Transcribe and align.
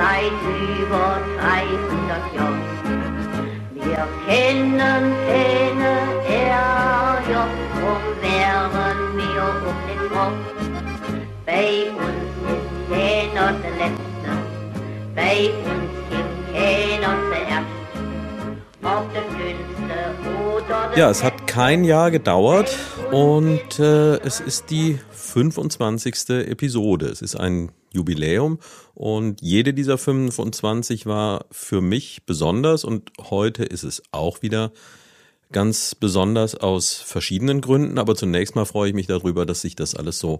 seit 0.00 0.32
über 0.80 1.20
300 1.38 2.34
Jahren. 2.34 2.62
Wir 3.74 4.02
kennen 4.26 5.04
keine 5.28 5.92
Ärger, 6.28 7.46
drum 7.74 8.04
wären 8.20 9.00
wir 9.16 9.44
um 9.68 9.78
den 9.88 10.02
Kopf. 10.10 10.42
Bei 11.46 11.90
uns 11.90 12.32
ist 12.50 12.68
keiner 12.90 13.52
der 13.62 13.74
Letzte, 13.82 14.30
bei 15.14 15.50
uns 15.70 15.92
gibt 16.10 16.38
keiner 16.54 17.12
zuerst. 17.28 17.78
Ob 18.82 19.12
der 19.12 19.26
Dünnste 19.36 19.98
oder 20.42 20.88
der 20.88 20.98
Ja, 20.98 21.10
es 21.10 21.22
hat 21.22 21.39
kein 21.50 21.82
Jahr 21.82 22.12
gedauert 22.12 22.78
und 23.10 23.80
äh, 23.80 24.18
es 24.18 24.38
ist 24.38 24.70
die 24.70 25.00
25. 25.10 26.28
Episode. 26.46 27.06
Es 27.06 27.22
ist 27.22 27.34
ein 27.34 27.72
Jubiläum 27.92 28.60
und 28.94 29.42
jede 29.42 29.74
dieser 29.74 29.98
25 29.98 31.06
war 31.06 31.46
für 31.50 31.80
mich 31.80 32.22
besonders 32.24 32.84
und 32.84 33.10
heute 33.30 33.64
ist 33.64 33.82
es 33.82 34.00
auch 34.12 34.42
wieder 34.42 34.70
ganz 35.50 35.96
besonders 35.96 36.54
aus 36.54 36.94
verschiedenen 36.94 37.60
Gründen. 37.60 37.98
Aber 37.98 38.14
zunächst 38.14 38.54
mal 38.54 38.64
freue 38.64 38.90
ich 38.90 38.94
mich 38.94 39.08
darüber, 39.08 39.44
dass 39.44 39.62
sich 39.62 39.74
das 39.74 39.96
alles 39.96 40.20
so 40.20 40.38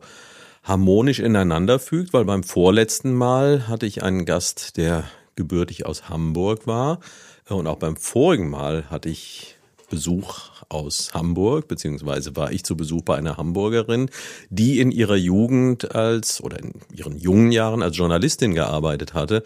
harmonisch 0.63 1.19
ineinander 1.19 1.81
fügt, 1.81 2.13
weil 2.13 2.25
beim 2.25 2.45
vorletzten 2.45 3.15
Mal 3.15 3.67
hatte 3.67 3.85
ich 3.85 4.05
einen 4.05 4.27
Gast, 4.27 4.77
der 4.77 5.11
gebürtig 5.35 5.87
aus 5.87 6.09
Hamburg 6.09 6.69
war. 6.69 7.01
Und 7.49 7.67
auch 7.67 7.79
beim 7.79 7.97
vorigen 7.97 8.49
Mal 8.49 8.89
hatte 8.91 9.09
ich 9.09 9.57
Besuch 9.91 10.60
aus 10.71 11.13
Hamburg, 11.13 11.69
beziehungsweise 11.69 12.37
war 12.37 12.53
ich 12.53 12.65
zu 12.65 12.77
Besuch 12.77 13.03
bei 13.03 13.17
einer 13.17 13.37
Hamburgerin, 13.37 14.09
die 14.49 14.81
in 14.81 14.91
ihrer 14.91 15.17
Jugend 15.17 15.95
als 15.95 16.43
oder 16.43 16.59
in 16.61 16.73
ihren 16.95 17.19
jungen 17.19 17.53
Jahren 17.53 17.83
als 17.83 17.97
Journalistin 17.97 18.55
gearbeitet 18.55 19.13
hatte. 19.13 19.43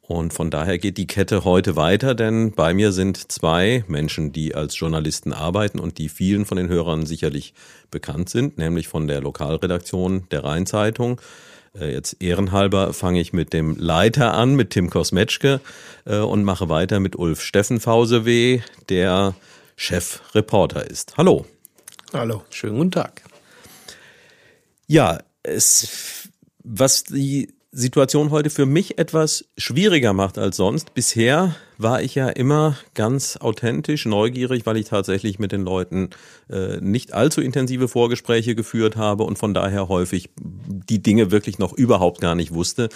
Und 0.00 0.32
von 0.32 0.50
daher 0.50 0.78
geht 0.78 0.96
die 0.96 1.06
Kette 1.06 1.44
heute 1.44 1.76
weiter, 1.76 2.14
denn 2.14 2.52
bei 2.52 2.72
mir 2.72 2.92
sind 2.92 3.30
zwei 3.30 3.84
Menschen, 3.88 4.32
die 4.32 4.54
als 4.54 4.78
Journalisten 4.78 5.34
arbeiten 5.34 5.78
und 5.78 5.98
die 5.98 6.08
vielen 6.08 6.46
von 6.46 6.56
den 6.56 6.68
Hörern 6.68 7.04
sicherlich 7.04 7.52
bekannt 7.90 8.30
sind, 8.30 8.56
nämlich 8.56 8.88
von 8.88 9.06
der 9.06 9.20
Lokalredaktion 9.20 10.26
der 10.30 10.44
Rheinzeitung. 10.44 11.20
Äh, 11.78 11.92
Jetzt 11.92 12.16
ehrenhalber 12.20 12.94
fange 12.94 13.20
ich 13.20 13.34
mit 13.34 13.52
dem 13.52 13.76
Leiter 13.76 14.32
an, 14.32 14.54
mit 14.54 14.70
Tim 14.70 14.88
Kosmetschke 14.88 15.60
äh, 16.06 16.18
und 16.18 16.42
mache 16.42 16.70
weiter 16.70 17.00
mit 17.00 17.16
Ulf 17.16 17.42
Steffenfausewe, 17.42 18.62
der 18.88 19.34
Chefreporter 19.78 20.90
ist. 20.90 21.16
Hallo. 21.16 21.46
Hallo. 22.12 22.42
Schönen 22.50 22.78
guten 22.78 22.90
Tag. 22.90 23.22
Ja, 24.88 25.20
es, 25.44 26.28
was 26.64 27.04
die 27.04 27.54
Situation 27.78 28.32
heute 28.32 28.50
für 28.50 28.66
mich 28.66 28.98
etwas 28.98 29.44
schwieriger 29.56 30.12
macht 30.12 30.36
als 30.36 30.56
sonst. 30.56 30.94
Bisher 30.94 31.54
war 31.76 32.02
ich 32.02 32.16
ja 32.16 32.28
immer 32.28 32.76
ganz 32.94 33.36
authentisch, 33.36 34.04
neugierig, 34.04 34.66
weil 34.66 34.78
ich 34.78 34.86
tatsächlich 34.86 35.38
mit 35.38 35.52
den 35.52 35.62
Leuten 35.62 36.10
äh, 36.50 36.78
nicht 36.80 37.14
allzu 37.14 37.40
intensive 37.40 37.86
Vorgespräche 37.86 38.56
geführt 38.56 38.96
habe 38.96 39.22
und 39.22 39.38
von 39.38 39.54
daher 39.54 39.88
häufig 39.88 40.30
die 40.36 41.00
Dinge 41.00 41.30
wirklich 41.30 41.60
noch 41.60 41.72
überhaupt 41.72 42.20
gar 42.20 42.34
nicht 42.34 42.52
wusste. 42.52 42.88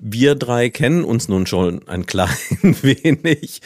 Wir 0.00 0.36
drei 0.36 0.70
kennen 0.70 1.04
uns 1.04 1.28
nun 1.28 1.46
schon 1.46 1.86
ein 1.86 2.06
klein 2.06 2.28
wenig. 2.62 3.60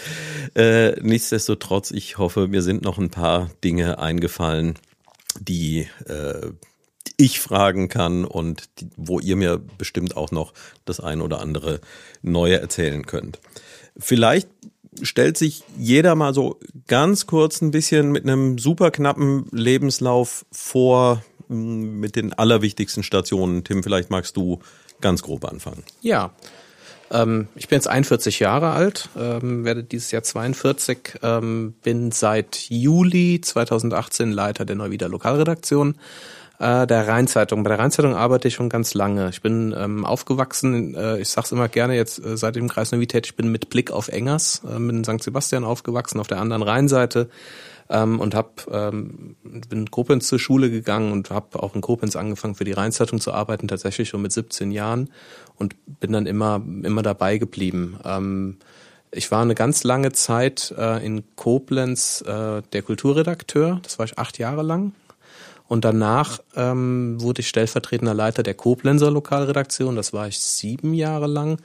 Äh, 0.56 1.01
nichtsdestotrotz, 1.01 1.92
ich 1.92 2.19
hoffe, 2.19 2.48
mir 2.48 2.62
sind 2.62 2.83
noch 2.83 2.98
ein 2.98 3.11
paar 3.11 3.48
Dinge 3.62 4.01
eingefallen, 4.01 4.75
die 5.41 5.86
äh, 6.06 6.51
ich 7.16 7.41
fragen 7.41 7.88
kann 7.88 8.24
und 8.24 8.68
die, 8.80 8.88
wo 8.96 9.18
ihr 9.20 9.36
mir 9.36 9.58
bestimmt 9.78 10.16
auch 10.16 10.30
noch 10.30 10.52
das 10.84 11.00
ein 11.00 11.20
oder 11.20 11.40
andere 11.40 11.80
Neue 12.22 12.60
erzählen 12.60 13.05
könnt. 13.06 13.40
Vielleicht 13.96 14.48
stellt 15.02 15.36
sich 15.36 15.64
jeder 15.77 16.14
mal 16.14 16.34
so 16.34 16.58
ganz 16.86 17.27
kurz 17.27 17.61
ein 17.61 17.70
bisschen 17.70 18.12
mit 18.12 18.24
einem 18.24 18.58
super 18.58 18.90
knappen 18.90 19.46
Lebenslauf 19.52 20.46
vor, 20.50 21.23
mit 21.48 22.17
den 22.17 22.33
allerwichtigsten 22.33 23.02
Stationen. 23.02 23.64
Tim, 23.64 23.83
vielleicht 23.83 24.11
magst 24.11 24.36
du 24.36 24.61
ganz 25.00 25.23
grob 25.23 25.44
anfangen. 25.44 25.83
Ja, 26.02 26.33
ähm, 27.11 27.48
ich 27.55 27.68
bin 27.68 27.77
jetzt 27.77 27.89
41 27.89 28.39
Jahre 28.39 28.70
alt, 28.70 29.08
ähm, 29.17 29.64
werde 29.64 29.83
dieses 29.83 30.11
Jahr 30.11 30.23
42, 30.23 31.20
ähm, 31.23 31.74
bin 31.83 32.12
seit 32.12 32.68
Juli 32.68 33.40
2018 33.40 34.30
Leiter 34.30 34.64
der 34.64 34.77
Neuwieder 34.77 35.08
Lokalredaktion 35.08 35.96
äh, 36.58 36.86
der 36.86 37.08
Rheinzeitung. 37.08 37.63
Bei 37.63 37.70
der 37.70 37.79
Rheinzeitung 37.79 38.14
arbeite 38.14 38.48
ich 38.48 38.55
schon 38.55 38.69
ganz 38.69 38.95
lange. 38.95 39.29
Ich 39.30 39.42
bin 39.42 39.74
ähm, 39.77 40.05
aufgewachsen, 40.05 40.95
äh, 40.95 41.19
ich 41.19 41.29
sag's 41.29 41.52
immer 41.52 41.69
gerne 41.69 41.95
jetzt 41.95 42.24
äh, 42.24 42.36
seit 42.36 42.57
dem 42.57 42.69
Kreis 42.69 42.92
Neuwied 42.92 43.11
tätig, 43.11 43.33
ich 43.33 43.36
bin 43.36 43.51
mit 43.51 43.70
Blick 43.70 43.91
auf 43.91 44.08
Engers, 44.08 44.63
äh, 44.68 44.77
in 44.77 45.05
St. 45.05 45.23
Sebastian 45.23 45.64
aufgewachsen, 45.64 46.20
auf 46.20 46.27
der 46.27 46.41
anderen 46.41 46.63
Rheinseite 46.63 47.29
ähm, 47.91 48.20
und 48.20 48.35
hab, 48.35 48.67
ähm, 48.70 49.36
bin 49.42 49.80
in 49.80 49.91
Koblenz 49.91 50.29
zur 50.29 50.39
Schule 50.39 50.70
gegangen 50.70 51.13
und 51.13 51.30
habe 51.30 51.63
auch 51.63 51.74
in 51.74 51.80
Koblenz 51.80 52.17
angefangen 52.17 52.55
für 52.55 52.64
die 52.64 52.73
Rheinzeitung 52.73 53.20
zu 53.20 53.33
arbeiten, 53.33 53.68
tatsächlich 53.68 54.08
schon 54.08 54.23
mit 54.23 54.33
17 54.33 54.70
Jahren 54.70 55.11
und 55.57 55.77
bin 56.01 56.13
dann 56.13 56.27
immer 56.27 56.63
immer 56.83 57.02
dabei 57.02 57.39
geblieben. 57.39 57.98
Ähm, 58.05 58.58
ich 59.11 59.30
war 59.30 59.41
eine 59.41 59.55
ganz 59.55 59.85
lange 59.85 60.13
Zeit 60.13 60.74
äh, 60.77 61.05
in 61.05 61.24
Koblenz 61.35 62.23
äh, 62.27 62.63
der 62.73 62.83
Kulturredakteur, 62.83 63.80
das 63.83 63.98
war 63.98 64.05
ich 64.05 64.18
acht 64.18 64.39
Jahre 64.39 64.63
lang. 64.63 64.92
Und 65.68 65.84
danach 65.84 66.40
ähm, 66.56 67.20
wurde 67.20 67.40
ich 67.42 67.48
stellvertretender 67.48 68.14
Leiter 68.14 68.42
der 68.42 68.55
Koblenzer 68.55 69.11
Lokalredaktion, 69.11 69.96
das 69.96 70.12
war 70.12 70.27
ich 70.27 70.40
sieben 70.40 70.95
Jahre 70.95 71.27
lang. 71.27 71.58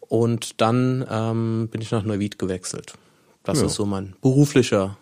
Und 0.00 0.60
dann 0.60 1.04
ähm, 1.10 1.68
bin 1.70 1.80
ich 1.80 1.90
nach 1.90 2.04
Neuwied 2.04 2.38
gewechselt. 2.38 2.94
Das 3.42 3.58
Ja. 3.60 3.66
ist 3.66 3.74
so 3.74 3.84
mein 3.84 4.14
beruflicher 4.22 4.96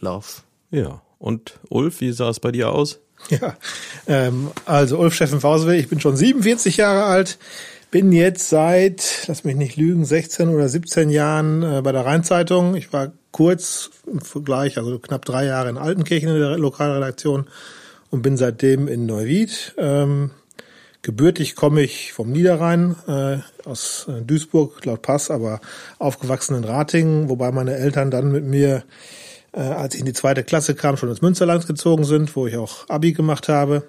Lauf. 0.00 0.42
Ja. 0.70 1.00
Und 1.18 1.58
Ulf, 1.70 2.00
wie 2.00 2.12
sah 2.12 2.28
es 2.28 2.40
bei 2.40 2.52
dir 2.52 2.70
aus? 2.70 2.98
Ja, 3.30 3.56
ähm, 4.06 4.50
also 4.66 4.98
Ulf 4.98 5.14
Steffen 5.14 5.40
Fauswe, 5.40 5.74
ich 5.76 5.88
bin 5.88 6.00
schon 6.00 6.16
47 6.16 6.76
Jahre 6.76 7.04
alt, 7.04 7.38
bin 7.90 8.12
jetzt 8.12 8.50
seit, 8.50 9.24
lass 9.26 9.42
mich 9.44 9.56
nicht 9.56 9.76
lügen, 9.76 10.04
16 10.04 10.50
oder 10.50 10.68
17 10.68 11.08
Jahren 11.08 11.62
äh, 11.62 11.80
bei 11.82 11.92
der 11.92 12.04
Rheinzeitung. 12.04 12.74
Ich 12.76 12.92
war 12.92 13.12
kurz 13.30 13.88
im 14.06 14.20
Vergleich, 14.20 14.76
also 14.76 14.98
knapp 14.98 15.24
drei 15.24 15.46
Jahre 15.46 15.70
in 15.70 15.78
Altenkirchen 15.78 16.28
in 16.28 16.38
der 16.38 16.58
Lokalredaktion 16.58 17.46
und 18.16 18.22
bin 18.22 18.36
seitdem 18.38 18.88
in 18.88 19.04
Neuwied. 19.04 19.74
Ähm, 19.76 20.30
gebürtig 21.02 21.54
komme 21.54 21.82
ich 21.82 22.14
vom 22.14 22.32
Niederrhein, 22.32 22.96
äh, 23.06 23.38
aus 23.68 24.06
äh, 24.08 24.22
Duisburg, 24.22 24.84
laut 24.86 25.02
Pass, 25.02 25.30
aber 25.30 25.60
aufgewachsen 25.98 26.56
in 26.56 26.64
Ratingen, 26.64 27.28
wobei 27.28 27.52
meine 27.52 27.76
Eltern 27.76 28.10
dann 28.10 28.32
mit 28.32 28.44
mir 28.44 28.84
äh, 29.52 29.60
als 29.60 29.94
ich 29.94 30.00
in 30.00 30.06
die 30.06 30.14
zweite 30.14 30.44
Klasse 30.44 30.74
kam, 30.74 30.96
schon 30.96 31.10
ins 31.10 31.20
Münsterland 31.20 31.66
gezogen 31.66 32.04
sind, 32.04 32.34
wo 32.36 32.46
ich 32.46 32.56
auch 32.56 32.88
Abi 32.88 33.12
gemacht 33.12 33.48
habe. 33.48 33.82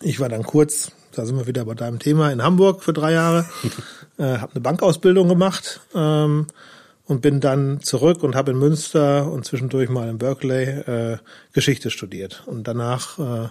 Ich 0.00 0.20
war 0.20 0.28
dann 0.28 0.44
kurz, 0.44 0.92
da 1.12 1.26
sind 1.26 1.36
wir 1.36 1.48
wieder 1.48 1.64
bei 1.64 1.74
deinem 1.74 1.98
Thema, 1.98 2.30
in 2.30 2.42
Hamburg 2.42 2.82
für 2.82 2.92
drei 2.92 3.12
Jahre, 3.12 3.44
äh, 4.18 4.38
habe 4.38 4.52
eine 4.52 4.60
Bankausbildung 4.60 5.28
gemacht 5.28 5.80
ähm, 5.94 6.46
und 7.06 7.22
bin 7.22 7.40
dann 7.40 7.80
zurück 7.80 8.22
und 8.22 8.34
habe 8.34 8.50
in 8.50 8.58
Münster 8.58 9.30
und 9.30 9.44
zwischendurch 9.44 9.88
mal 9.88 10.08
in 10.08 10.18
Berkeley 10.18 10.64
äh, 10.64 11.18
Geschichte 11.52 11.90
studiert. 11.90 12.42
Und 12.46 12.66
danach 12.66 13.18
äh, 13.18 13.48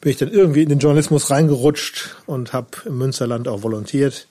bin 0.00 0.12
ich 0.12 0.16
dann 0.16 0.30
irgendwie 0.30 0.62
in 0.62 0.68
den 0.68 0.78
Journalismus 0.78 1.30
reingerutscht 1.30 2.16
und 2.26 2.52
habe 2.52 2.68
im 2.84 2.98
Münsterland 2.98 3.48
auch 3.48 3.62
volontiert 3.62 4.28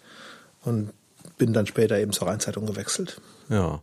und 0.63 0.91
bin 1.37 1.51
dann 1.51 1.67
später 1.67 1.99
eben 1.99 2.13
zur 2.13 2.27
Rheinzeitung 2.27 2.65
gewechselt. 2.65 3.19
Ja. 3.49 3.81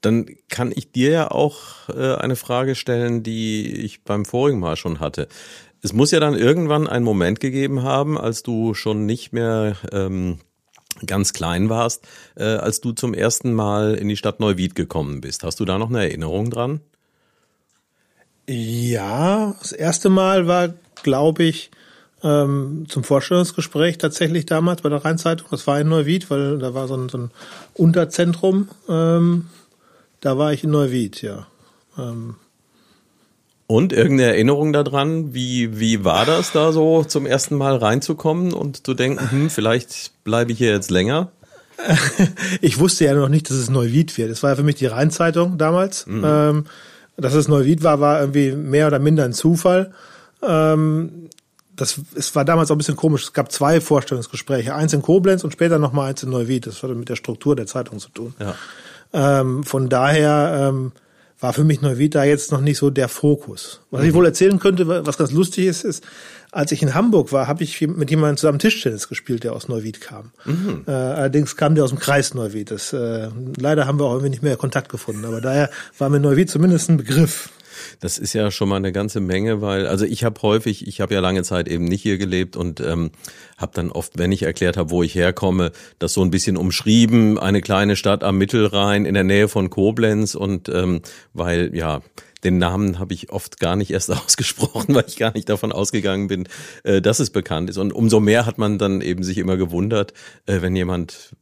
Dann 0.00 0.26
kann 0.48 0.72
ich 0.74 0.90
dir 0.90 1.10
ja 1.10 1.30
auch 1.30 1.88
äh, 1.88 2.14
eine 2.14 2.36
Frage 2.36 2.74
stellen, 2.74 3.22
die 3.22 3.84
ich 3.84 4.04
beim 4.04 4.24
vorigen 4.24 4.58
Mal 4.58 4.76
schon 4.76 5.00
hatte. 5.00 5.28
Es 5.82 5.92
muss 5.92 6.10
ja 6.10 6.18
dann 6.18 6.34
irgendwann 6.34 6.88
einen 6.88 7.04
Moment 7.04 7.40
gegeben 7.40 7.82
haben, 7.82 8.18
als 8.18 8.42
du 8.42 8.74
schon 8.74 9.06
nicht 9.06 9.32
mehr 9.32 9.76
ähm, 9.92 10.38
ganz 11.06 11.32
klein 11.32 11.68
warst, 11.68 12.06
äh, 12.36 12.44
als 12.44 12.80
du 12.80 12.92
zum 12.92 13.14
ersten 13.14 13.52
Mal 13.52 13.94
in 13.94 14.08
die 14.08 14.16
Stadt 14.16 14.40
Neuwied 14.40 14.74
gekommen 14.74 15.20
bist. 15.20 15.44
Hast 15.44 15.60
du 15.60 15.64
da 15.64 15.78
noch 15.78 15.90
eine 15.90 16.02
Erinnerung 16.02 16.50
dran? 16.50 16.80
Ja, 18.48 19.54
das 19.60 19.72
erste 19.72 20.08
Mal 20.08 20.46
war, 20.46 20.72
glaube 21.02 21.44
ich, 21.44 21.70
ähm, 22.22 22.86
zum 22.88 23.04
Vorstellungsgespräch 23.04 23.98
tatsächlich 23.98 24.46
damals 24.46 24.82
bei 24.82 24.88
der 24.88 25.04
Rheinzeitung. 25.04 25.48
Das 25.50 25.66
war 25.66 25.80
in 25.80 25.88
Neuwied, 25.88 26.30
weil 26.30 26.58
da 26.58 26.74
war 26.74 26.88
so 26.88 26.96
ein, 26.96 27.08
so 27.08 27.18
ein 27.18 27.30
Unterzentrum. 27.74 28.68
Ähm, 28.88 29.46
da 30.20 30.38
war 30.38 30.52
ich 30.52 30.64
in 30.64 30.70
Neuwied, 30.70 31.22
ja. 31.22 31.46
Ähm, 31.96 32.36
Und 33.70 33.92
irgendeine 33.92 34.30
Erinnerung 34.30 34.72
daran, 34.72 35.34
wie, 35.34 35.78
wie 35.78 36.02
war 36.02 36.24
das 36.24 36.52
da 36.52 36.72
so 36.72 37.04
zum 37.04 37.26
ersten 37.26 37.54
Mal 37.54 37.76
reinzukommen 37.76 38.54
und 38.54 38.86
zu 38.86 38.94
denken, 38.94 39.30
hm, 39.30 39.50
vielleicht 39.50 40.12
bleibe 40.24 40.52
ich 40.52 40.58
hier 40.58 40.72
jetzt 40.72 40.90
länger? 40.90 41.30
ich 42.62 42.78
wusste 42.78 43.04
ja 43.04 43.14
noch 43.14 43.28
nicht, 43.28 43.50
dass 43.50 43.58
es 43.58 43.68
Neuwied 43.68 44.16
wird. 44.16 44.30
Es 44.30 44.42
war 44.42 44.50
ja 44.50 44.56
für 44.56 44.62
mich 44.62 44.76
die 44.76 44.86
Rheinzeitung 44.86 45.58
damals. 45.58 46.06
Ähm, 46.08 46.64
dass 47.18 47.34
es 47.34 47.46
Neuwied 47.46 47.82
war, 47.82 48.00
war 48.00 48.20
irgendwie 48.20 48.52
mehr 48.52 48.86
oder 48.86 48.98
minder 48.98 49.24
ein 49.24 49.34
Zufall. 49.34 49.92
Ähm, 50.42 51.28
das 51.76 52.00
es 52.14 52.34
war 52.34 52.46
damals 52.46 52.70
auch 52.70 52.74
ein 52.74 52.78
bisschen 52.78 52.96
komisch. 52.96 53.24
Es 53.24 53.32
gab 53.34 53.52
zwei 53.52 53.82
Vorstellungsgespräche, 53.82 54.74
eins 54.74 54.94
in 54.94 55.02
Koblenz 55.02 55.44
und 55.44 55.52
später 55.52 55.78
nochmal 55.78 56.08
eins 56.08 56.22
in 56.22 56.30
Neuwied. 56.30 56.66
Das 56.66 56.82
hatte 56.82 56.94
mit 56.94 57.10
der 57.10 57.16
Struktur 57.16 57.54
der 57.54 57.66
Zeitung 57.66 57.98
zu 57.98 58.08
tun. 58.08 58.34
Ja. 58.40 58.54
Ähm, 59.12 59.62
von 59.64 59.88
daher 59.88 60.70
ähm, 60.70 60.92
war 61.40 61.52
für 61.52 61.64
mich 61.64 61.80
Neuwied 61.80 62.14
da 62.14 62.24
jetzt 62.24 62.50
noch 62.52 62.60
nicht 62.60 62.78
so 62.78 62.90
der 62.90 63.08
Fokus. 63.08 63.80
Was 63.90 64.04
ich 64.04 64.14
wohl 64.14 64.26
erzählen 64.26 64.58
könnte, 64.58 65.06
was 65.06 65.18
ganz 65.18 65.30
lustig 65.30 65.66
ist, 65.66 65.84
ist, 65.84 66.04
als 66.50 66.72
ich 66.72 66.82
in 66.82 66.94
Hamburg 66.94 67.32
war, 67.32 67.46
habe 67.46 67.62
ich 67.62 67.80
mit 67.80 68.10
jemandem 68.10 68.38
zusammen 68.38 68.58
Tischtennis 68.58 69.08
gespielt, 69.08 69.44
der 69.44 69.52
aus 69.52 69.68
Neuwied 69.68 70.00
kam. 70.00 70.32
Äh, 70.86 70.90
allerdings 70.90 71.56
kam 71.56 71.74
der 71.74 71.84
aus 71.84 71.90
dem 71.90 71.98
Kreis 71.98 72.34
Neuwied. 72.34 72.70
Das, 72.70 72.92
äh, 72.92 73.28
leider 73.56 73.86
haben 73.86 74.00
wir 74.00 74.06
auch 74.06 74.12
irgendwie 74.12 74.30
nicht 74.30 74.42
mehr 74.42 74.56
Kontakt 74.56 74.88
gefunden. 74.88 75.24
Aber 75.24 75.40
daher 75.40 75.70
war 75.98 76.08
mir 76.08 76.20
Neuwied 76.20 76.50
zumindest 76.50 76.88
ein 76.88 76.96
Begriff. 76.96 77.50
Das 78.00 78.18
ist 78.18 78.32
ja 78.32 78.50
schon 78.50 78.68
mal 78.68 78.76
eine 78.76 78.92
ganze 78.92 79.20
Menge, 79.20 79.60
weil 79.60 79.86
also 79.86 80.04
ich 80.04 80.24
habe 80.24 80.40
häufig, 80.42 80.86
ich 80.86 81.00
habe 81.00 81.14
ja 81.14 81.20
lange 81.20 81.42
Zeit 81.42 81.68
eben 81.68 81.84
nicht 81.84 82.02
hier 82.02 82.18
gelebt 82.18 82.56
und 82.56 82.80
ähm, 82.80 83.10
habe 83.56 83.72
dann 83.74 83.90
oft, 83.90 84.18
wenn 84.18 84.32
ich 84.32 84.42
erklärt 84.42 84.76
habe, 84.76 84.90
wo 84.90 85.02
ich 85.02 85.14
herkomme, 85.14 85.72
das 85.98 86.12
so 86.12 86.22
ein 86.22 86.30
bisschen 86.30 86.56
umschrieben, 86.56 87.38
eine 87.38 87.60
kleine 87.60 87.96
Stadt 87.96 88.24
am 88.24 88.38
Mittelrhein 88.38 89.04
in 89.04 89.14
der 89.14 89.24
Nähe 89.24 89.48
von 89.48 89.70
Koblenz 89.70 90.34
und 90.34 90.68
ähm, 90.68 91.02
weil 91.32 91.74
ja 91.74 92.02
den 92.44 92.58
Namen 92.58 92.98
habe 92.98 93.14
ich 93.14 93.30
oft 93.30 93.58
gar 93.58 93.76
nicht 93.76 93.90
erst 93.90 94.10
ausgesprochen, 94.24 94.94
weil 94.94 95.04
ich 95.06 95.16
gar 95.16 95.32
nicht 95.34 95.48
davon 95.48 95.72
ausgegangen 95.72 96.28
bin, 96.28 96.48
äh, 96.84 97.00
dass 97.00 97.20
es 97.20 97.30
bekannt 97.30 97.70
ist. 97.70 97.78
Und 97.78 97.92
umso 97.92 98.20
mehr 98.20 98.46
hat 98.46 98.58
man 98.58 98.78
dann 98.78 99.00
eben 99.00 99.22
sich 99.22 99.38
immer 99.38 99.56
gewundert, 99.56 100.12
äh, 100.46 100.60
wenn 100.62 100.76
jemand 100.76 101.34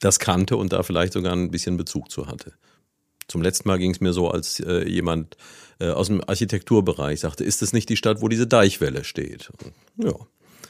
das 0.00 0.18
kannte 0.18 0.56
und 0.56 0.72
da 0.72 0.82
vielleicht 0.82 1.12
sogar 1.12 1.34
ein 1.34 1.50
bisschen 1.50 1.76
Bezug 1.76 2.10
zu 2.10 2.26
hatte. 2.26 2.54
Zum 3.30 3.42
letzten 3.42 3.68
Mal 3.68 3.78
ging 3.78 3.92
es 3.92 4.00
mir 4.00 4.12
so, 4.12 4.28
als 4.28 4.58
äh, 4.58 4.88
jemand 4.88 5.36
äh, 5.78 5.90
aus 5.90 6.08
dem 6.08 6.20
Architekturbereich 6.26 7.20
sagte, 7.20 7.44
ist 7.44 7.62
das 7.62 7.72
nicht 7.72 7.88
die 7.88 7.96
Stadt, 7.96 8.22
wo 8.22 8.28
diese 8.28 8.48
Deichwelle 8.48 9.04
steht? 9.04 9.50
Und, 9.50 10.08
ja, 10.08 10.14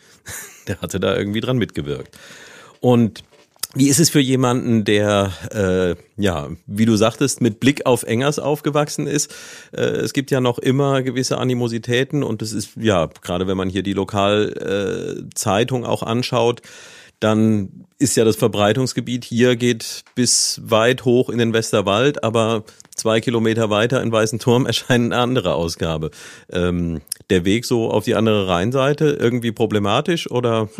der 0.66 0.80
hatte 0.82 1.00
da 1.00 1.16
irgendwie 1.16 1.40
dran 1.40 1.56
mitgewirkt. 1.56 2.18
Und 2.80 3.24
wie 3.74 3.88
ist 3.88 3.98
es 3.98 4.10
für 4.10 4.20
jemanden, 4.20 4.84
der, 4.84 5.32
äh, 5.52 6.20
ja, 6.20 6.48
wie 6.66 6.84
du 6.84 6.96
sagtest, 6.96 7.40
mit 7.40 7.60
Blick 7.60 7.86
auf 7.86 8.02
Engers 8.02 8.38
aufgewachsen 8.38 9.06
ist? 9.06 9.32
Äh, 9.72 9.80
es 9.80 10.12
gibt 10.12 10.30
ja 10.30 10.42
noch 10.42 10.58
immer 10.58 11.02
gewisse 11.02 11.38
Animositäten 11.38 12.22
und 12.22 12.42
es 12.42 12.52
ist, 12.52 12.72
ja, 12.76 13.08
gerade 13.22 13.46
wenn 13.46 13.56
man 13.56 13.70
hier 13.70 13.82
die 13.82 13.94
Lokalzeitung 13.94 15.84
äh, 15.84 15.86
auch 15.86 16.02
anschaut, 16.02 16.60
dann 17.20 17.86
ist 17.98 18.16
ja 18.16 18.24
das 18.24 18.36
Verbreitungsgebiet 18.36 19.24
hier 19.24 19.56
geht 19.56 20.04
bis 20.14 20.60
weit 20.64 21.04
hoch 21.04 21.28
in 21.28 21.38
den 21.38 21.52
Westerwald, 21.52 22.24
aber 22.24 22.64
zwei 22.96 23.20
Kilometer 23.20 23.68
weiter 23.68 24.02
in 24.02 24.10
Weißen 24.10 24.38
Turm 24.38 24.66
erscheint 24.66 25.12
eine 25.12 25.22
andere 25.22 25.54
Ausgabe. 25.54 26.10
Ähm, 26.50 27.02
der 27.28 27.44
Weg 27.44 27.66
so 27.66 27.90
auf 27.90 28.04
die 28.04 28.14
andere 28.14 28.48
Rheinseite 28.48 29.10
irgendwie 29.20 29.52
problematisch 29.52 30.30
oder? 30.30 30.68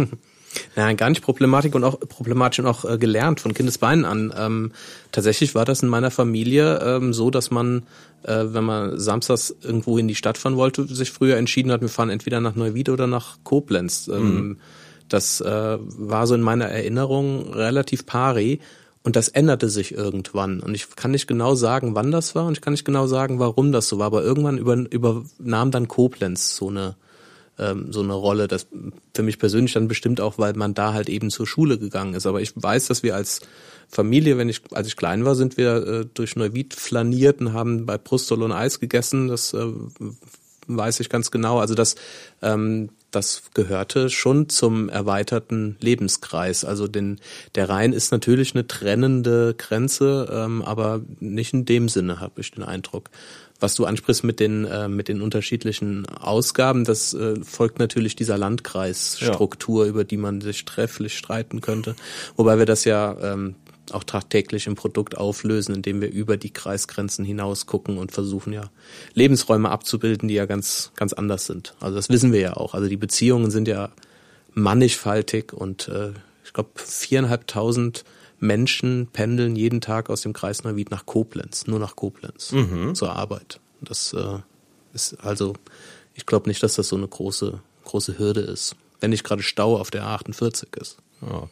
Nein, 0.75 0.97
gar 0.97 1.11
nicht 1.11 1.23
problematisch 1.23 1.73
und 1.75 1.85
auch 1.85 2.01
problematisch 2.01 2.59
und 2.59 2.67
auch 2.67 2.85
äh, 2.85 2.99
gelernt 2.99 3.39
von 3.39 3.55
Kindesbeinen 3.55 4.05
an. 4.05 4.35
Ähm, 4.37 4.73
tatsächlich 5.13 5.55
war 5.55 5.65
das 5.65 5.83
in 5.83 5.89
meiner 5.89 6.11
Familie 6.11 6.81
ähm, 6.83 7.13
so, 7.13 7.31
dass 7.31 7.53
man, 7.53 7.85
äh, 8.25 8.47
wenn 8.47 8.65
man 8.65 8.99
samstags 8.99 9.55
irgendwo 9.63 9.97
in 9.99 10.09
die 10.09 10.17
Stadt 10.17 10.39
fahren 10.39 10.57
wollte, 10.57 10.87
sich 10.87 11.13
früher 11.13 11.37
entschieden 11.37 11.71
hat, 11.71 11.83
wir 11.83 11.89
fahren 11.89 12.11
entweder 12.11 12.41
nach 12.41 12.57
Neuwied 12.57 12.89
oder 12.89 13.07
nach 13.07 13.39
Koblenz. 13.45 14.09
Ähm, 14.09 14.35
mhm. 14.35 14.57
Das 15.13 15.41
äh, 15.41 15.79
war 15.79 16.27
so 16.27 16.35
in 16.35 16.41
meiner 16.41 16.67
Erinnerung 16.67 17.53
relativ 17.53 18.07
pari. 18.07 18.61
Und 19.03 19.17
das 19.17 19.29
änderte 19.29 19.71
sich 19.71 19.93
irgendwann. 19.93 20.61
Und 20.61 20.75
ich 20.75 20.95
kann 20.95 21.11
nicht 21.11 21.27
genau 21.27 21.55
sagen, 21.55 21.95
wann 21.95 22.11
das 22.11 22.35
war 22.35 22.47
und 22.47 22.53
ich 22.53 22.61
kann 22.61 22.75
nicht 22.75 22.85
genau 22.85 23.07
sagen, 23.07 23.39
warum 23.39 23.73
das 23.73 23.89
so 23.89 23.99
war. 23.99 24.07
Aber 24.07 24.23
irgendwann 24.23 24.59
über, 24.59 24.75
übernahm 24.75 25.71
dann 25.71 25.89
Koblenz 25.89 26.55
so 26.55 26.69
eine 26.69 26.97
ähm, 27.61 27.93
so 27.93 28.01
eine 28.01 28.15
Rolle. 28.15 28.49
Das 28.49 28.67
für 29.15 29.23
mich 29.23 29.39
persönlich 29.39 29.75
dann 29.75 29.89
bestimmt 29.89 30.21
auch, 30.21 30.39
weil 30.39 30.55
man 30.55 30.75
da 30.75 30.93
halt 30.93 31.09
eben 31.09 31.31
zur 31.31 31.47
Schule 31.47 31.79
gegangen 31.79 32.15
ist. 32.15 32.27
Aber 32.27 32.41
ich 32.41 32.53
weiß, 32.55 32.89
dass 32.89 33.03
wir 33.03 33.15
als 33.15 33.41
Familie, 33.89 34.39
wenn 34.39 34.49
ich, 34.49 34.63
als 34.73 34.89
ich 34.89 34.97
klein 34.97 35.25
war, 35.25 35.35
sind 35.35 35.57
wir 35.57 35.87
äh, 35.87 36.07
durch 36.13 36.37
Neuwied 36.37 36.75
flaniert 36.75 37.41
und 37.41 37.53
haben 37.53 37.87
bei 37.87 37.99
Brustol 37.99 38.43
und 38.43 38.53
Eis 38.53 38.81
gegessen. 38.81 39.29
Das 39.29 39.53
äh, 39.53 39.67
weiß 40.67 41.01
ich 41.01 41.09
ganz 41.09 41.31
genau. 41.31 41.59
Also 41.59 41.75
das, 41.75 41.97
ähm, 42.43 42.91
das 43.11 43.43
gehörte 43.55 44.11
schon 44.11 44.49
zum 44.49 44.89
erweiterten 44.89 45.77
Lebenskreis. 45.81 46.65
Also 46.65 46.89
den, 46.89 47.21
der 47.55 47.69
Rhein 47.69 47.93
ist 47.93 48.13
natürlich 48.13 48.55
eine 48.55 48.67
trennende 48.67 49.55
Grenze, 49.57 50.29
ähm, 50.33 50.63
aber 50.63 51.03
nicht 51.19 51.53
in 51.53 51.65
dem 51.65 51.89
Sinne, 51.89 52.21
habe 52.21 52.41
ich 52.41 52.53
den 52.53 52.65
Eindruck 52.65 53.11
was 53.61 53.75
du 53.75 53.85
ansprichst 53.85 54.25
mit 54.25 54.41
den 54.41 54.65
äh, 54.65 54.89
mit 54.89 55.09
den 55.09 55.21
unterschiedlichen 55.21 56.07
Ausgaben, 56.07 56.85
das 56.85 57.15
äh, 57.15 57.37
folgt 57.45 57.79
natürlich 57.79 58.17
dieser 58.17 58.39
Landkreisstruktur, 58.39 59.85
ja. 59.85 59.91
über 59.91 60.05
die 60.05 60.17
man 60.17 60.41
sich 60.41 60.65
trefflich 60.65 61.17
streiten 61.17 61.61
könnte. 61.61 61.95
Wobei 62.37 62.59
wir 62.59 62.67
das 62.67 62.85
ja 62.85 63.17
ähm, 63.21 63.55
auch 63.95 64.05
tagtäglich 64.05 64.67
im 64.67 64.75
Produkt 64.75 65.17
auflösen, 65.17 65.75
indem 65.75 66.01
wir 66.01 66.11
über 66.11 66.37
die 66.37 66.51
Kreisgrenzen 66.51 67.25
hinaus 67.25 67.67
gucken 67.67 67.99
und 67.99 68.13
versuchen 68.13 68.53
ja 68.53 68.71
Lebensräume 69.15 69.71
abzubilden, 69.71 70.29
die 70.29 70.35
ja 70.35 70.47
ganz 70.47 70.93
ganz 70.97 71.13
anders 71.13 71.47
sind. 71.47 71.75
Also 71.81 71.97
das 71.97 72.09
wissen 72.09 72.33
wir 72.33 72.41
ja 72.41 72.57
auch. 72.57 72.75
Also 72.75 72.89
die 72.89 72.97
Beziehungen 72.97 73.51
sind 73.51 73.69
ja 73.69 73.91
mannigfaltig 74.53 75.53
und 75.53 75.89
äh, 75.89 76.13
ich 76.45 76.53
glaube 76.53 76.71
viereinhalbtausend 76.77 78.05
Menschen 78.41 79.09
pendeln 79.13 79.55
jeden 79.55 79.81
Tag 79.81 80.11
aus 80.11 80.23
dem 80.23 80.33
Kreis 80.33 80.65
Neuwied 80.65 80.91
nach 80.91 81.07
Koblenz, 81.07 81.67
nur 81.67 81.79
nach 81.79 81.95
Koblenz 81.95 82.53
mhm. 82.53 82.95
zur 82.95 83.13
Arbeit. 83.15 83.61
Das 83.83 84.13
äh, 84.15 84.39
ist 84.95 85.15
also, 85.21 85.55
ich 86.15 86.27
glaube 86.27 86.49
nicht, 86.49 86.63
dass 86.63 86.75
das 86.75 86.89
so 86.89 86.97
eine 86.97 87.07
große, 87.07 87.61
große 87.85 88.19
Hürde 88.19 88.41
ist. 88.41 88.77
Wenn 89.01 89.11
nicht 89.11 89.25
gerade 89.25 89.43
Stau 89.43 89.79
auf 89.79 89.91
der 89.91 90.05
A48 90.05 90.81
ist. 90.81 90.99
Ja. 91.23 91.49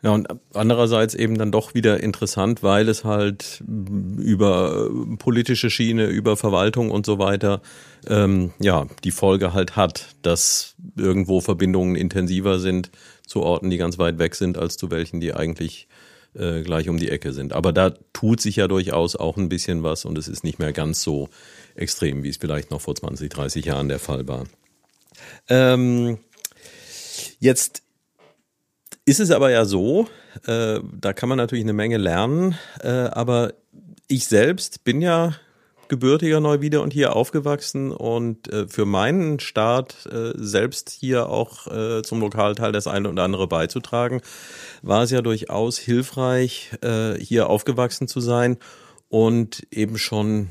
Ja, 0.00 0.12
und 0.12 0.28
andererseits 0.54 1.14
eben 1.14 1.36
dann 1.36 1.50
doch 1.50 1.74
wieder 1.74 2.00
interessant, 2.00 2.62
weil 2.62 2.88
es 2.88 3.04
halt 3.04 3.64
über 3.66 4.88
politische 5.18 5.70
Schiene, 5.70 6.06
über 6.06 6.36
Verwaltung 6.36 6.92
und 6.92 7.04
so 7.04 7.18
weiter, 7.18 7.62
ähm, 8.06 8.52
ja, 8.60 8.86
die 9.02 9.10
Folge 9.10 9.52
halt 9.54 9.74
hat, 9.74 10.14
dass 10.22 10.76
irgendwo 10.96 11.40
Verbindungen 11.40 11.96
intensiver 11.96 12.60
sind 12.60 12.92
zu 13.26 13.42
Orten, 13.42 13.70
die 13.70 13.76
ganz 13.76 13.98
weit 13.98 14.20
weg 14.20 14.36
sind, 14.36 14.56
als 14.56 14.76
zu 14.76 14.92
welchen, 14.92 15.18
die 15.18 15.34
eigentlich 15.34 15.88
äh, 16.34 16.62
gleich 16.62 16.88
um 16.88 16.98
die 16.98 17.10
Ecke 17.10 17.32
sind. 17.32 17.52
Aber 17.52 17.72
da 17.72 17.90
tut 18.12 18.40
sich 18.40 18.56
ja 18.56 18.68
durchaus 18.68 19.16
auch 19.16 19.36
ein 19.36 19.48
bisschen 19.48 19.82
was 19.82 20.04
und 20.04 20.16
es 20.16 20.28
ist 20.28 20.44
nicht 20.44 20.60
mehr 20.60 20.72
ganz 20.72 21.02
so 21.02 21.28
extrem, 21.74 22.22
wie 22.22 22.28
es 22.28 22.36
vielleicht 22.36 22.70
noch 22.70 22.80
vor 22.80 22.94
20, 22.94 23.30
30 23.30 23.64
Jahren 23.64 23.88
der 23.88 23.98
Fall 23.98 24.28
war. 24.28 24.44
Ähm, 25.48 26.18
jetzt 27.40 27.82
ist 29.08 29.20
es 29.20 29.30
aber 29.30 29.50
ja 29.50 29.64
so, 29.64 30.06
äh, 30.46 30.80
da 31.00 31.14
kann 31.14 31.30
man 31.30 31.38
natürlich 31.38 31.64
eine 31.64 31.72
Menge 31.72 31.96
lernen, 31.96 32.56
äh, 32.82 32.88
aber 32.88 33.54
ich 34.06 34.26
selbst 34.26 34.84
bin 34.84 35.00
ja 35.00 35.34
gebürtiger 35.88 36.40
Neuwieder 36.40 36.82
und 36.82 36.92
hier 36.92 37.16
aufgewachsen 37.16 37.90
und 37.90 38.52
äh, 38.52 38.68
für 38.68 38.84
meinen 38.84 39.40
Start 39.40 40.06
äh, 40.12 40.32
selbst 40.34 40.90
hier 40.90 41.30
auch 41.30 41.66
äh, 41.68 42.02
zum 42.02 42.20
Lokalteil 42.20 42.70
das 42.70 42.86
eine 42.86 43.08
oder 43.08 43.22
andere 43.22 43.48
beizutragen, 43.48 44.20
war 44.82 45.04
es 45.04 45.10
ja 45.10 45.22
durchaus 45.22 45.78
hilfreich, 45.78 46.72
äh, 46.82 47.14
hier 47.14 47.48
aufgewachsen 47.48 48.08
zu 48.08 48.20
sein 48.20 48.58
und 49.08 49.66
eben 49.70 49.96
schon 49.96 50.50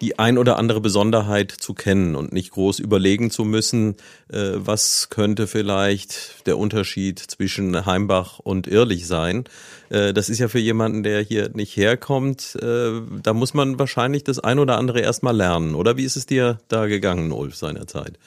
die 0.00 0.18
ein 0.18 0.38
oder 0.38 0.58
andere 0.58 0.80
Besonderheit 0.80 1.50
zu 1.50 1.74
kennen 1.74 2.16
und 2.16 2.32
nicht 2.32 2.52
groß 2.52 2.78
überlegen 2.78 3.30
zu 3.30 3.44
müssen, 3.44 3.96
äh, 4.32 4.52
was 4.54 5.08
könnte 5.10 5.46
vielleicht 5.46 6.46
der 6.46 6.58
Unterschied 6.58 7.18
zwischen 7.18 7.86
Heimbach 7.86 8.38
und 8.38 8.66
Irrlich 8.66 9.06
sein. 9.06 9.44
Äh, 9.90 10.12
das 10.12 10.28
ist 10.28 10.38
ja 10.38 10.48
für 10.48 10.58
jemanden, 10.58 11.02
der 11.02 11.20
hier 11.20 11.50
nicht 11.52 11.76
herkommt, 11.76 12.56
äh, 12.60 13.00
da 13.22 13.34
muss 13.34 13.54
man 13.54 13.78
wahrscheinlich 13.78 14.24
das 14.24 14.38
ein 14.38 14.58
oder 14.58 14.78
andere 14.78 15.00
erstmal 15.00 15.36
lernen. 15.36 15.74
Oder 15.74 15.96
wie 15.96 16.04
ist 16.04 16.16
es 16.16 16.26
dir 16.26 16.58
da 16.68 16.86
gegangen, 16.86 17.32
Ulf, 17.32 17.56
seinerzeit? 17.56 18.18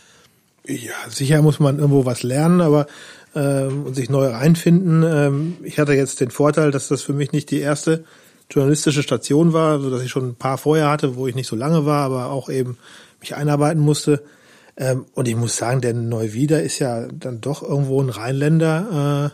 Ja, 0.66 0.94
sicher 1.10 1.42
muss 1.42 1.60
man 1.60 1.80
irgendwo 1.80 2.06
was 2.06 2.24
lernen, 2.24 2.62
aber 2.62 2.88
ähm, 3.36 3.86
und 3.86 3.96
sich 3.96 4.10
neu 4.10 4.28
reinfinden. 4.28 5.04
Ähm, 5.04 5.58
ich 5.64 5.80
hatte 5.80 5.94
jetzt 5.94 6.22
den 6.22 6.32
Vorteil, 6.32 6.72
dass 6.72 6.88
das 6.88 7.02
für 7.02 7.14
mich 7.14 7.32
nicht 7.32 7.52
die 7.52 7.60
erste 7.60 8.06
journalistische 8.50 9.04
Station 9.04 9.54
war, 9.54 9.80
so 9.80 9.90
dass 9.90 10.02
ich 10.02 10.12
schon 10.12 10.30
ein 10.30 10.36
paar 10.36 10.58
vorher 10.58 10.90
hatte, 10.90 11.16
wo 11.16 11.28
ich 11.28 11.36
nicht 11.36 11.48
so 11.48 11.56
lange 11.56 11.86
war, 11.86 12.04
aber 12.04 12.32
auch 12.32 12.50
eben 12.50 12.78
mich 13.20 13.36
einarbeiten 13.36 13.82
musste. 13.82 14.24
Ähm, 14.76 15.06
und 15.14 15.28
ich 15.28 15.36
muss 15.36 15.58
sagen, 15.58 15.82
der 15.82 15.94
Neuwieder 15.94 16.64
ist 16.64 16.80
ja 16.80 17.08
dann 17.08 17.42
doch 17.42 17.62
irgendwo 17.64 18.02
ein 18.02 18.10
Rheinländer, 18.10 19.32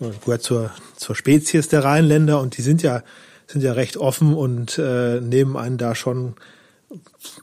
äh, 0.00 0.10
gehört 0.24 0.42
zur, 0.42 0.70
zur 0.96 1.14
Spezies 1.14 1.68
der 1.68 1.84
Rheinländer 1.84 2.40
und 2.40 2.56
die 2.56 2.62
sind 2.62 2.82
ja, 2.82 3.02
sind 3.46 3.62
ja 3.62 3.72
recht 3.72 3.96
offen 3.96 4.34
und 4.34 4.78
äh, 4.78 5.20
nehmen 5.20 5.56
einen 5.56 5.78
da 5.78 5.94
schon 5.94 6.34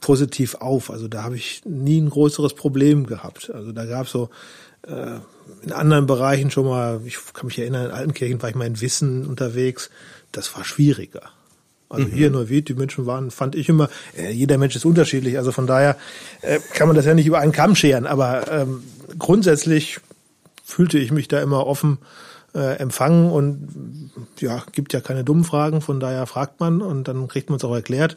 positiv 0.00 0.56
auf. 0.56 0.90
Also 0.90 1.08
da 1.08 1.22
habe 1.22 1.36
ich 1.36 1.62
nie 1.64 2.00
ein 2.00 2.10
größeres 2.10 2.54
Problem 2.54 3.06
gehabt. 3.06 3.50
Also 3.52 3.72
da 3.72 3.84
gab 3.86 4.06
es 4.06 4.12
so 4.12 4.28
äh, 4.86 5.18
in 5.62 5.72
anderen 5.72 6.06
Bereichen 6.06 6.50
schon 6.50 6.66
mal, 6.66 7.00
ich 7.04 7.18
kann 7.32 7.46
mich 7.46 7.58
erinnern, 7.58 7.86
in 7.86 7.92
Altenkirchen 7.92 8.42
war 8.42 8.50
ich 8.50 8.54
mal 8.54 8.66
in 8.66 8.80
Wissen 8.80 9.26
unterwegs 9.26 9.90
das 10.32 10.54
war 10.56 10.64
schwieriger. 10.64 11.30
Also 11.88 12.06
mhm. 12.06 12.12
hier 12.12 12.26
in 12.28 12.32
Neuwied, 12.34 12.68
die 12.68 12.74
Menschen 12.74 13.06
waren, 13.06 13.30
fand 13.30 13.56
ich 13.56 13.68
immer, 13.68 13.88
äh, 14.16 14.30
jeder 14.30 14.58
Mensch 14.58 14.76
ist 14.76 14.84
unterschiedlich. 14.84 15.36
Also 15.38 15.50
von 15.50 15.66
daher 15.66 15.96
äh, 16.42 16.60
kann 16.72 16.86
man 16.86 16.96
das 16.96 17.04
ja 17.04 17.14
nicht 17.14 17.26
über 17.26 17.40
einen 17.40 17.52
Kamm 17.52 17.74
scheren. 17.74 18.06
Aber 18.06 18.50
ähm, 18.50 18.84
grundsätzlich 19.18 19.98
fühlte 20.64 20.98
ich 20.98 21.10
mich 21.10 21.26
da 21.26 21.40
immer 21.40 21.66
offen 21.66 21.98
äh, 22.54 22.76
empfangen 22.78 23.30
und 23.30 24.10
ja, 24.38 24.62
gibt 24.72 24.92
ja 24.92 25.00
keine 25.00 25.24
dummen 25.24 25.44
Fragen, 25.44 25.80
von 25.80 26.00
daher 26.00 26.26
fragt 26.26 26.60
man 26.60 26.80
und 26.80 27.08
dann 27.08 27.28
kriegt 27.28 27.50
man 27.50 27.58
es 27.58 27.64
auch 27.64 27.74
erklärt. 27.74 28.16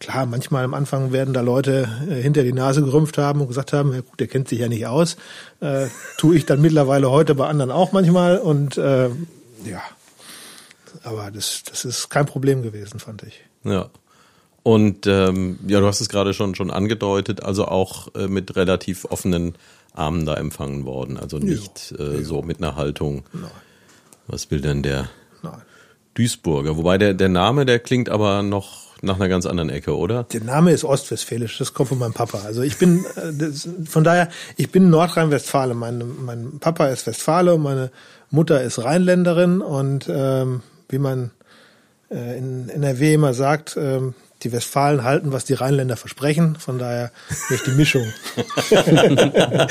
Klar, 0.00 0.26
manchmal 0.26 0.64
am 0.64 0.74
Anfang 0.74 1.12
werden 1.12 1.34
da 1.34 1.40
Leute 1.40 1.88
äh, 2.08 2.14
hinter 2.14 2.44
die 2.44 2.52
Nase 2.52 2.82
gerümpft 2.82 3.18
haben 3.18 3.40
und 3.40 3.48
gesagt 3.48 3.72
haben, 3.72 3.92
ja 3.92 4.00
gut, 4.00 4.20
der 4.20 4.28
kennt 4.28 4.48
sich 4.48 4.60
ja 4.60 4.68
nicht 4.68 4.86
aus. 4.86 5.16
Äh, 5.60 5.86
tue 6.18 6.36
ich 6.36 6.46
dann 6.46 6.60
mittlerweile 6.60 7.10
heute 7.10 7.34
bei 7.34 7.48
anderen 7.48 7.70
auch 7.70 7.92
manchmal 7.92 8.38
und 8.38 8.78
äh, 8.78 9.08
ja, 9.64 9.82
aber 11.08 11.30
das, 11.30 11.62
das 11.68 11.84
ist 11.84 12.08
kein 12.08 12.26
Problem 12.26 12.62
gewesen, 12.62 13.00
fand 13.00 13.22
ich. 13.22 13.40
Ja. 13.64 13.90
Und 14.62 15.06
ähm, 15.06 15.58
ja, 15.66 15.80
du 15.80 15.86
hast 15.86 16.00
es 16.00 16.08
gerade 16.08 16.34
schon 16.34 16.54
schon 16.54 16.70
angedeutet, 16.70 17.42
also 17.42 17.66
auch 17.66 18.14
äh, 18.14 18.28
mit 18.28 18.56
relativ 18.56 19.06
offenen 19.06 19.54
Armen 19.94 20.26
da 20.26 20.34
empfangen 20.34 20.84
worden, 20.84 21.16
also 21.16 21.38
nicht 21.38 21.94
ja, 21.98 22.04
äh, 22.04 22.18
ja. 22.18 22.24
so 22.24 22.42
mit 22.42 22.58
einer 22.58 22.76
Haltung. 22.76 23.24
Nein. 23.32 23.50
Was 24.26 24.50
will 24.50 24.60
denn 24.60 24.82
der 24.82 25.08
Nein. 25.42 25.62
Duisburger? 26.14 26.76
Wobei 26.76 26.98
der 26.98 27.14
der 27.14 27.28
Name, 27.30 27.64
der 27.64 27.78
klingt 27.78 28.08
aber 28.08 28.42
noch 28.42 28.88
nach 29.02 29.16
einer 29.16 29.28
ganz 29.28 29.46
anderen 29.46 29.70
Ecke, 29.70 29.96
oder? 29.96 30.24
Der 30.24 30.42
Name 30.42 30.72
ist 30.72 30.84
ostwestfälisch, 30.84 31.58
das 31.58 31.72
kommt 31.72 31.90
von 31.90 31.98
meinem 31.98 32.12
Papa. 32.12 32.40
Also 32.44 32.62
ich 32.62 32.78
bin, 32.78 33.04
äh, 33.16 33.32
das, 33.32 33.68
von 33.86 34.04
daher, 34.04 34.28
ich 34.56 34.70
bin 34.70 34.90
Nordrhein-Westfale. 34.90 35.74
Mein, 35.74 36.02
mein 36.24 36.58
Papa 36.58 36.88
ist 36.88 37.06
Westfale 37.06 37.54
und 37.54 37.62
meine 37.62 37.90
Mutter 38.30 38.62
ist 38.62 38.82
Rheinländerin 38.82 39.60
und 39.60 40.06
ähm, 40.10 40.62
wie 40.88 40.98
man 40.98 41.30
äh, 42.10 42.38
in 42.38 42.68
NRW 42.68 43.14
immer 43.14 43.34
sagt, 43.34 43.76
ähm, 43.76 44.14
die 44.42 44.52
Westfalen 44.52 45.02
halten, 45.02 45.32
was 45.32 45.44
die 45.44 45.54
Rheinländer 45.54 45.96
versprechen. 45.96 46.56
Von 46.56 46.78
daher 46.78 47.10
nicht 47.50 47.66
die 47.66 47.72
Mischung. 47.72 48.06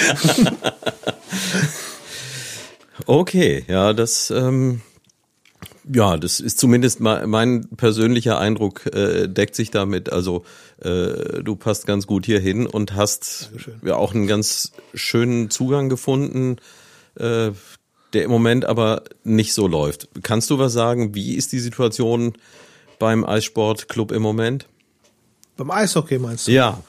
okay, 3.06 3.64
ja, 3.68 3.94
das 3.94 4.30
ähm, 4.30 4.82
ja, 5.94 6.18
das 6.18 6.40
ist 6.40 6.60
zumindest 6.60 7.00
mein 7.00 7.68
persönlicher 7.78 8.40
Eindruck, 8.40 8.86
äh, 8.88 9.28
deckt 9.28 9.56
sich 9.56 9.72
damit. 9.72 10.12
Also 10.12 10.44
äh, 10.82 11.42
du 11.42 11.56
passt 11.56 11.88
ganz 11.88 12.08
gut 12.08 12.26
hier 12.26 12.40
hin 12.40 12.68
und 12.68 12.96
hast 12.96 13.52
ja 13.84 13.96
auch 13.96 14.14
einen 14.14 14.28
ganz 14.28 14.74
schönen 14.94 15.50
Zugang 15.50 15.90
gefunden, 15.90 16.58
äh, 17.16 17.52
der 18.14 18.24
im 18.24 18.32
Moment 18.32 18.66
aber 18.66 19.04
nicht 19.24 19.54
so 19.54 19.68
läuft. 19.68 20.08
Kannst 20.24 20.50
du 20.50 20.60
was 20.60 20.74
sagen? 20.74 21.14
Wie 21.16 21.36
ist 21.36 21.52
die 21.52 21.60
Situation 21.60 22.34
beim 23.00 23.26
Eissportclub 23.26 24.12
im 24.12 24.22
Moment? 24.22 24.68
Beim 25.58 25.72
Eishockey 25.72 26.20
meinst 26.20 26.48
du? 26.48 26.52
Ja. 26.52 26.82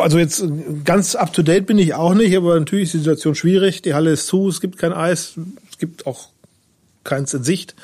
Also 0.00 0.18
jetzt 0.18 0.44
ganz 0.84 1.14
up 1.14 1.32
to 1.32 1.42
date 1.42 1.66
bin 1.66 1.78
ich 1.78 1.94
auch 1.94 2.14
nicht, 2.14 2.34
aber 2.36 2.58
natürlich 2.58 2.84
ist 2.84 2.94
die 2.94 2.98
Situation 2.98 3.34
schwierig. 3.34 3.82
Die 3.82 3.94
Halle 3.94 4.10
ist 4.10 4.26
zu, 4.26 4.48
es 4.48 4.60
gibt 4.60 4.78
kein 4.78 4.92
Eis, 4.92 5.34
es 5.70 5.78
gibt 5.78 6.06
auch 6.06 6.28
keins 7.04 7.34
in 7.34 7.44
Sicht. 7.44 7.74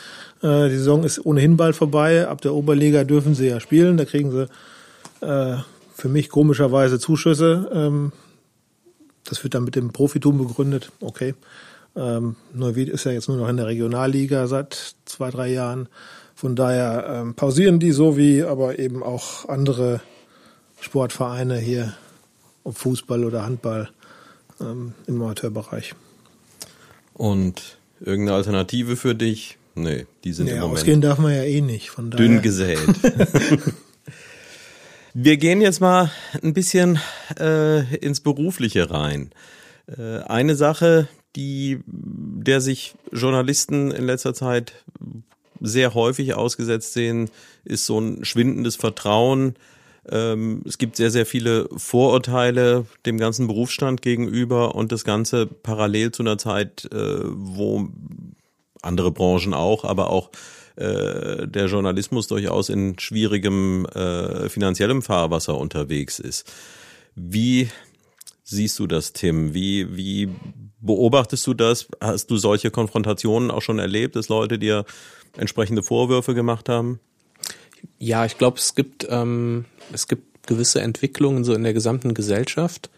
Äh, 0.43 0.69
die 0.69 0.77
Saison 0.77 1.05
ist 1.05 1.25
ohnehin 1.25 1.57
bald 1.57 1.77
vorbei. 1.77 2.27
Ab 2.27 2.41
der 2.41 2.55
Oberliga 2.55 3.05
dürfen 3.05 3.35
sie 3.35 3.49
ja 3.49 3.61
spielen. 3.61 3.97
Da 3.97 4.05
kriegen 4.05 4.31
sie 4.31 4.49
äh, 5.27 5.59
für 5.95 6.09
mich 6.09 6.29
komischerweise 6.29 6.99
Zuschüsse. 6.99 7.71
Ähm, 7.73 8.13
das 9.25 9.43
wird 9.43 9.55
dann 9.55 9.65
mit 9.65 9.77
dem 9.77 9.93
Profitum 9.93 10.39
begründet. 10.39 10.91
Okay. 11.01 11.35
Ähm, 11.99 12.37
Neuwied 12.55 12.89
ist 12.89 13.05
ja 13.05 13.13
jetzt 13.13 13.29
nur 13.29 13.37
noch 13.37 13.49
in 13.49 13.57
der 13.57 13.67
Regionalliga 13.67 14.47
seit 14.47 14.95
zwei, 15.05 15.31
drei 15.31 15.49
Jahren. 15.49 15.89
Von 16.35 16.55
daher 16.55 17.07
ähm, 17.09 17.35
pausieren 17.35 17.81
die 17.81 17.91
so 17.91 18.17
wie 18.17 18.45
aber 18.45 18.79
eben 18.79 19.03
auch 19.03 19.49
andere 19.49 20.01
Sportvereine 20.81 21.59
hier, 21.59 21.95
ob 22.63 22.79
Fußball 22.79 23.25
oder 23.25 23.45
Handball 23.45 23.91
ähm, 24.61 24.95
im 25.09 25.21
Amateurbereich. 25.21 25.95
Und 27.15 27.79
Irgendeine 28.01 28.37
Alternative 28.37 28.97
für 28.97 29.15
dich? 29.15 29.59
Nee, 29.75 30.07
die 30.25 30.33
sind 30.33 30.47
nee, 30.47 30.53
im 30.53 30.61
Moment. 30.61 30.79
Ausgehen 30.79 31.01
darf 31.01 31.19
man 31.19 31.35
ja 31.35 31.43
eh 31.43 31.61
nicht, 31.61 31.91
von 31.91 32.11
daher. 32.11 32.27
Dünn 32.27 32.43
gesät. 32.43 32.79
Wir 35.15 35.37
gehen 35.37 35.61
jetzt 35.61 35.81
mal 35.81 36.11
ein 36.43 36.55
bisschen 36.55 37.01
äh, 37.41 37.97
ins 37.97 38.21
Berufliche 38.21 38.91
rein. 38.91 39.31
Äh, 39.87 40.19
eine 40.21 40.55
Sache, 40.55 41.09
die 41.37 41.81
der 41.87 42.61
sich 42.61 42.95
Journalisten 43.13 43.91
in 43.91 44.05
letzter 44.05 44.35
Zeit 44.35 44.85
sehr 45.61 45.95
häufig 45.95 46.35
ausgesetzt 46.35 46.93
sehen, 46.93 47.31
ist 47.65 47.85
so 47.87 47.99
ein 47.99 48.25
schwindendes 48.25 48.77
Vertrauen 48.77 49.55
ähm, 50.11 50.63
es 50.65 50.79
gibt 50.79 50.97
sehr, 50.97 51.11
sehr 51.11 51.27
viele 51.27 51.69
Vorurteile 51.77 52.87
dem 53.05 53.19
ganzen 53.19 53.47
Berufsstand 53.47 54.03
gegenüber 54.03 54.75
und 54.75 54.93
das 54.93 55.05
Ganze 55.05 55.47
parallel 55.47 56.13
zu 56.13 56.23
einer 56.23 56.39
Zeit, 56.39 56.89
äh, 56.93 57.21
wo 57.25 57.89
andere 58.83 59.11
Branchen 59.11 59.55
auch, 59.55 59.85
aber 59.85 60.11
auch 60.11 60.31
äh, 60.77 61.47
der 61.47 61.67
Journalismus 61.67 62.29
durchaus 62.29 62.69
in 62.69 62.99
schwierigem 62.99 63.87
äh, 63.87 64.49
finanziellem 64.49 65.03
Fahrwasser 65.03 65.59
unterwegs 65.59 66.19
ist. 66.19 66.51
Wie 67.15 67.69
siehst 68.49 68.79
du 68.79 68.87
das, 68.87 69.13
Tim? 69.13 69.55
Wie, 69.55 69.97
wie 69.97 70.31
beobachtest 70.81 71.47
du 71.47 71.55
das? 71.55 71.89
Hast 72.01 72.31
du 72.31 72.37
solche 72.37 72.71
Konfrontationen 72.71 73.51
auch 73.51 73.63
schon 73.63 73.79
erlebt, 73.79 74.17
dass 74.17 74.29
Leute 74.29 74.59
dir 74.59 74.85
entsprechende 75.37 75.83
Vorwürfe 75.83 76.35
gemacht 76.35 76.69
haben? 76.69 76.99
Ja, 77.99 78.25
ich 78.25 78.39
glaube, 78.39 78.59
es 78.59 78.75
gibt 78.75 79.07
ähm, 79.09 79.67
es 79.93 80.09
gibt 80.09 80.47
gewisse 80.47 80.81
Entwicklungen 80.81 81.45
so 81.45 81.53
in 81.53 81.63
der 81.63 81.75
gesamten 81.75 82.15
Gesellschaft, 82.15 82.91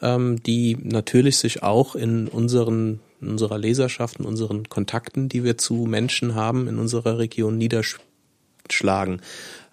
ähm, 0.00 0.42
die 0.42 0.78
natürlich 0.80 1.38
sich 1.38 1.62
auch 1.62 1.94
in 1.94 2.28
unseren 2.28 3.00
in 3.20 3.28
unserer 3.30 3.58
Leserschaft, 3.58 4.20
in 4.20 4.26
unseren 4.26 4.68
Kontakten, 4.68 5.28
die 5.28 5.44
wir 5.44 5.58
zu 5.58 5.86
Menschen 5.86 6.34
haben 6.34 6.68
in 6.68 6.78
unserer 6.78 7.18
Region 7.18 7.58
niederschlagen. 7.58 9.20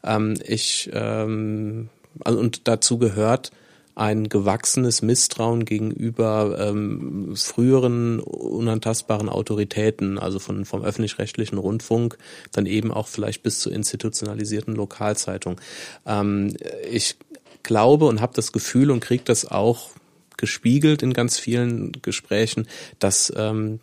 Ähm, 0.04 0.38
ich 0.46 0.90
ähm, 0.94 1.90
also, 2.24 2.40
und 2.40 2.68
dazu 2.68 2.98
gehört 2.98 3.52
ein 3.96 4.30
gewachsenes 4.30 5.02
Misstrauen 5.02 5.66
gegenüber 5.66 6.58
ähm, 6.60 7.36
früheren 7.36 8.20
unantastbaren 8.20 9.30
Autoritäten, 9.30 10.18
also 10.18 10.40
von, 10.40 10.66
vom 10.66 10.84
öffentlich-rechtlichen 10.84 11.58
Rundfunk, 11.58 12.18
dann 12.52 12.66
eben 12.66 12.92
auch 12.92 13.08
vielleicht 13.08 13.44
bis 13.44 13.60
zur 13.60 13.72
institutionalisierten 13.72 14.76
Lokalzeitung. 14.76 15.60
Ähm, 16.06 16.56
ich 16.90 17.18
glaube 17.64 18.06
und 18.06 18.22
habe 18.22 18.34
das 18.36 18.52
Gefühl 18.52 18.92
und 18.92 19.02
kriege 19.02 19.24
das 19.26 19.46
auch 19.50 19.92
gespiegelt 20.38 21.04
in 21.04 21.14
ganz 21.14 21.38
vielen 21.38 21.92
Gesprächen, 22.02 22.68
dass 23.00 23.32
ähm, 23.36 23.80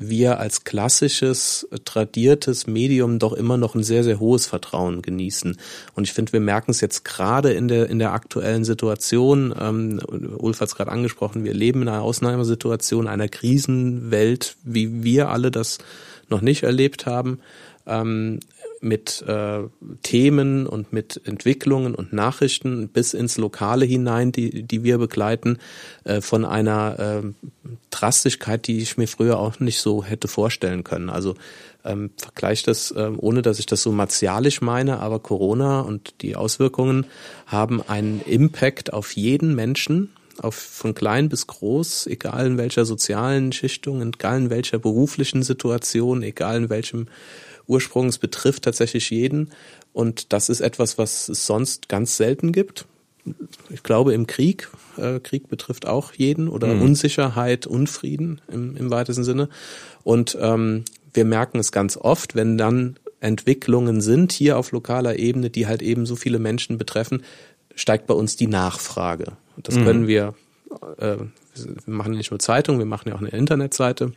wir 0.00 0.38
als 0.38 0.62
klassisches, 0.62 1.66
tradiertes 1.84 2.68
Medium 2.68 3.18
doch 3.18 3.32
immer 3.32 3.56
noch 3.56 3.74
ein 3.74 3.82
sehr, 3.82 4.04
sehr 4.04 4.20
hohes 4.20 4.46
Vertrauen 4.46 5.02
genießen. 5.02 5.58
Und 5.94 6.04
ich 6.04 6.12
finde, 6.12 6.32
wir 6.32 6.40
merken 6.40 6.70
es 6.70 6.80
jetzt 6.80 7.04
gerade 7.04 7.52
in 7.52 7.66
der, 7.66 7.90
in 7.90 7.98
der 7.98 8.12
aktuellen 8.12 8.64
Situation. 8.64 9.52
Ähm, 9.60 10.00
Ulf 10.38 10.60
hat 10.60 10.68
es 10.68 10.76
gerade 10.76 10.92
angesprochen, 10.92 11.42
wir 11.42 11.52
leben 11.52 11.82
in 11.82 11.88
einer 11.88 12.02
Ausnahmesituation, 12.02 13.08
einer 13.08 13.28
Krisenwelt, 13.28 14.56
wie 14.62 15.02
wir 15.02 15.30
alle 15.30 15.50
das 15.50 15.78
noch 16.28 16.42
nicht 16.42 16.62
erlebt 16.62 17.06
haben. 17.06 17.40
Ähm, 17.84 18.38
mit 18.80 19.22
äh, 19.26 19.60
Themen 20.02 20.66
und 20.66 20.92
mit 20.92 21.20
Entwicklungen 21.24 21.94
und 21.94 22.12
Nachrichten 22.12 22.88
bis 22.88 23.14
ins 23.14 23.38
Lokale 23.38 23.84
hinein, 23.84 24.32
die, 24.32 24.62
die 24.62 24.84
wir 24.84 24.98
begleiten, 24.98 25.58
äh, 26.04 26.20
von 26.20 26.44
einer 26.44 26.98
äh, 26.98 27.48
Drastigkeit, 27.90 28.66
die 28.66 28.78
ich 28.78 28.96
mir 28.96 29.08
früher 29.08 29.38
auch 29.38 29.60
nicht 29.60 29.80
so 29.80 30.04
hätte 30.04 30.28
vorstellen 30.28 30.84
können. 30.84 31.10
Also 31.10 31.34
ähm, 31.84 32.10
vergleich 32.16 32.62
das, 32.62 32.90
äh, 32.90 33.10
ohne 33.16 33.42
dass 33.42 33.58
ich 33.58 33.66
das 33.66 33.82
so 33.82 33.92
martialisch 33.92 34.60
meine, 34.60 35.00
aber 35.00 35.20
Corona 35.20 35.80
und 35.80 36.14
die 36.22 36.36
Auswirkungen 36.36 37.06
haben 37.46 37.82
einen 37.82 38.20
Impact 38.22 38.92
auf 38.92 39.12
jeden 39.16 39.54
Menschen, 39.54 40.10
auf 40.40 40.54
von 40.54 40.94
klein 40.94 41.28
bis 41.28 41.46
groß, 41.46 42.06
egal 42.06 42.46
in 42.46 42.58
welcher 42.58 42.84
sozialen 42.84 43.52
Schichtung, 43.52 44.02
egal 44.02 44.38
in 44.38 44.50
welcher 44.50 44.78
beruflichen 44.78 45.42
Situation, 45.42 46.22
egal 46.22 46.56
in 46.56 46.70
welchem 46.70 47.08
Ursprung. 47.68 48.08
Es 48.08 48.18
betrifft 48.18 48.64
tatsächlich 48.64 49.10
jeden. 49.10 49.50
Und 49.92 50.32
das 50.32 50.48
ist 50.48 50.60
etwas, 50.60 50.98
was 50.98 51.28
es 51.28 51.46
sonst 51.46 51.88
ganz 51.88 52.16
selten 52.16 52.52
gibt. 52.52 52.86
Ich 53.68 53.82
glaube, 53.82 54.14
im 54.14 54.26
Krieg, 54.26 54.68
äh, 54.96 55.20
Krieg 55.20 55.48
betrifft 55.48 55.86
auch 55.86 56.12
jeden 56.14 56.48
oder 56.48 56.68
mhm. 56.68 56.82
Unsicherheit, 56.82 57.66
Unfrieden 57.66 58.40
im, 58.50 58.76
im 58.76 58.90
weitesten 58.90 59.24
Sinne. 59.24 59.48
Und 60.02 60.36
ähm, 60.40 60.84
wir 61.12 61.24
merken 61.24 61.58
es 61.58 61.70
ganz 61.72 61.96
oft, 61.96 62.34
wenn 62.34 62.56
dann 62.56 62.98
Entwicklungen 63.20 64.00
sind 64.00 64.32
hier 64.32 64.56
auf 64.56 64.72
lokaler 64.72 65.18
Ebene, 65.18 65.50
die 65.50 65.66
halt 65.66 65.82
eben 65.82 66.06
so 66.06 66.16
viele 66.16 66.38
Menschen 66.38 66.78
betreffen, 66.78 67.22
steigt 67.74 68.06
bei 68.06 68.14
uns 68.14 68.36
die 68.36 68.46
Nachfrage. 68.46 69.32
Das 69.56 69.74
mhm. 69.74 69.84
können 69.84 70.06
wir, 70.06 70.34
äh, 70.98 71.16
wir 71.16 71.28
machen 71.86 72.12
nicht 72.12 72.30
nur 72.30 72.40
Zeitung, 72.40 72.78
wir 72.78 72.86
machen 72.86 73.08
ja 73.08 73.14
auch 73.14 73.20
eine 73.20 73.30
Internetseite 73.30 74.12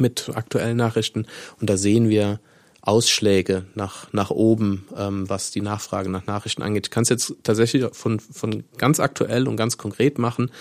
mit 0.00 0.30
aktuellen 0.34 0.76
Nachrichten 0.76 1.26
und 1.60 1.70
da 1.70 1.76
sehen 1.76 2.08
wir 2.08 2.40
Ausschläge 2.86 3.64
nach, 3.74 4.12
nach 4.12 4.30
oben, 4.30 4.86
ähm, 4.96 5.28
was 5.28 5.50
die 5.50 5.60
Nachfrage 5.60 6.08
nach 6.08 6.26
Nachrichten 6.26 6.62
angeht. 6.62 6.86
Ich 6.86 6.90
kann 6.92 7.02
es 7.02 7.08
jetzt 7.08 7.34
tatsächlich 7.42 7.84
von, 7.92 8.20
von 8.20 8.62
ganz 8.78 9.00
aktuell 9.00 9.48
und 9.48 9.56
ganz 9.56 9.76
konkret 9.76 10.18
machen. 10.18 10.52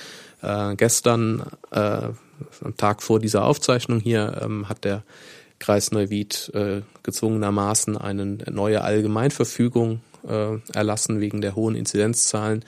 Äh, 0.42 0.76
gestern, 0.76 1.44
äh, 1.72 2.10
am 2.64 2.78
Tag 2.78 3.04
vor 3.04 3.20
dieser 3.20 3.46
Aufzeichnung 3.46 4.00
hier, 4.00 4.42
ähm, 4.44 4.68
hat 4.68 4.84
der 4.84 5.04
Kreis 5.60 5.92
Neuwied 5.92 6.52
äh, 6.56 6.82
gezwungenermaßen 7.04 7.96
eine 7.96 8.26
neue 8.26 8.82
Allgemeinverfügung 8.82 10.02
äh, 10.28 10.58
erlassen 10.74 11.22
wegen 11.22 11.42
der 11.42 11.56
hohen 11.56 11.76
Inzidenzzahlen. 11.76 12.66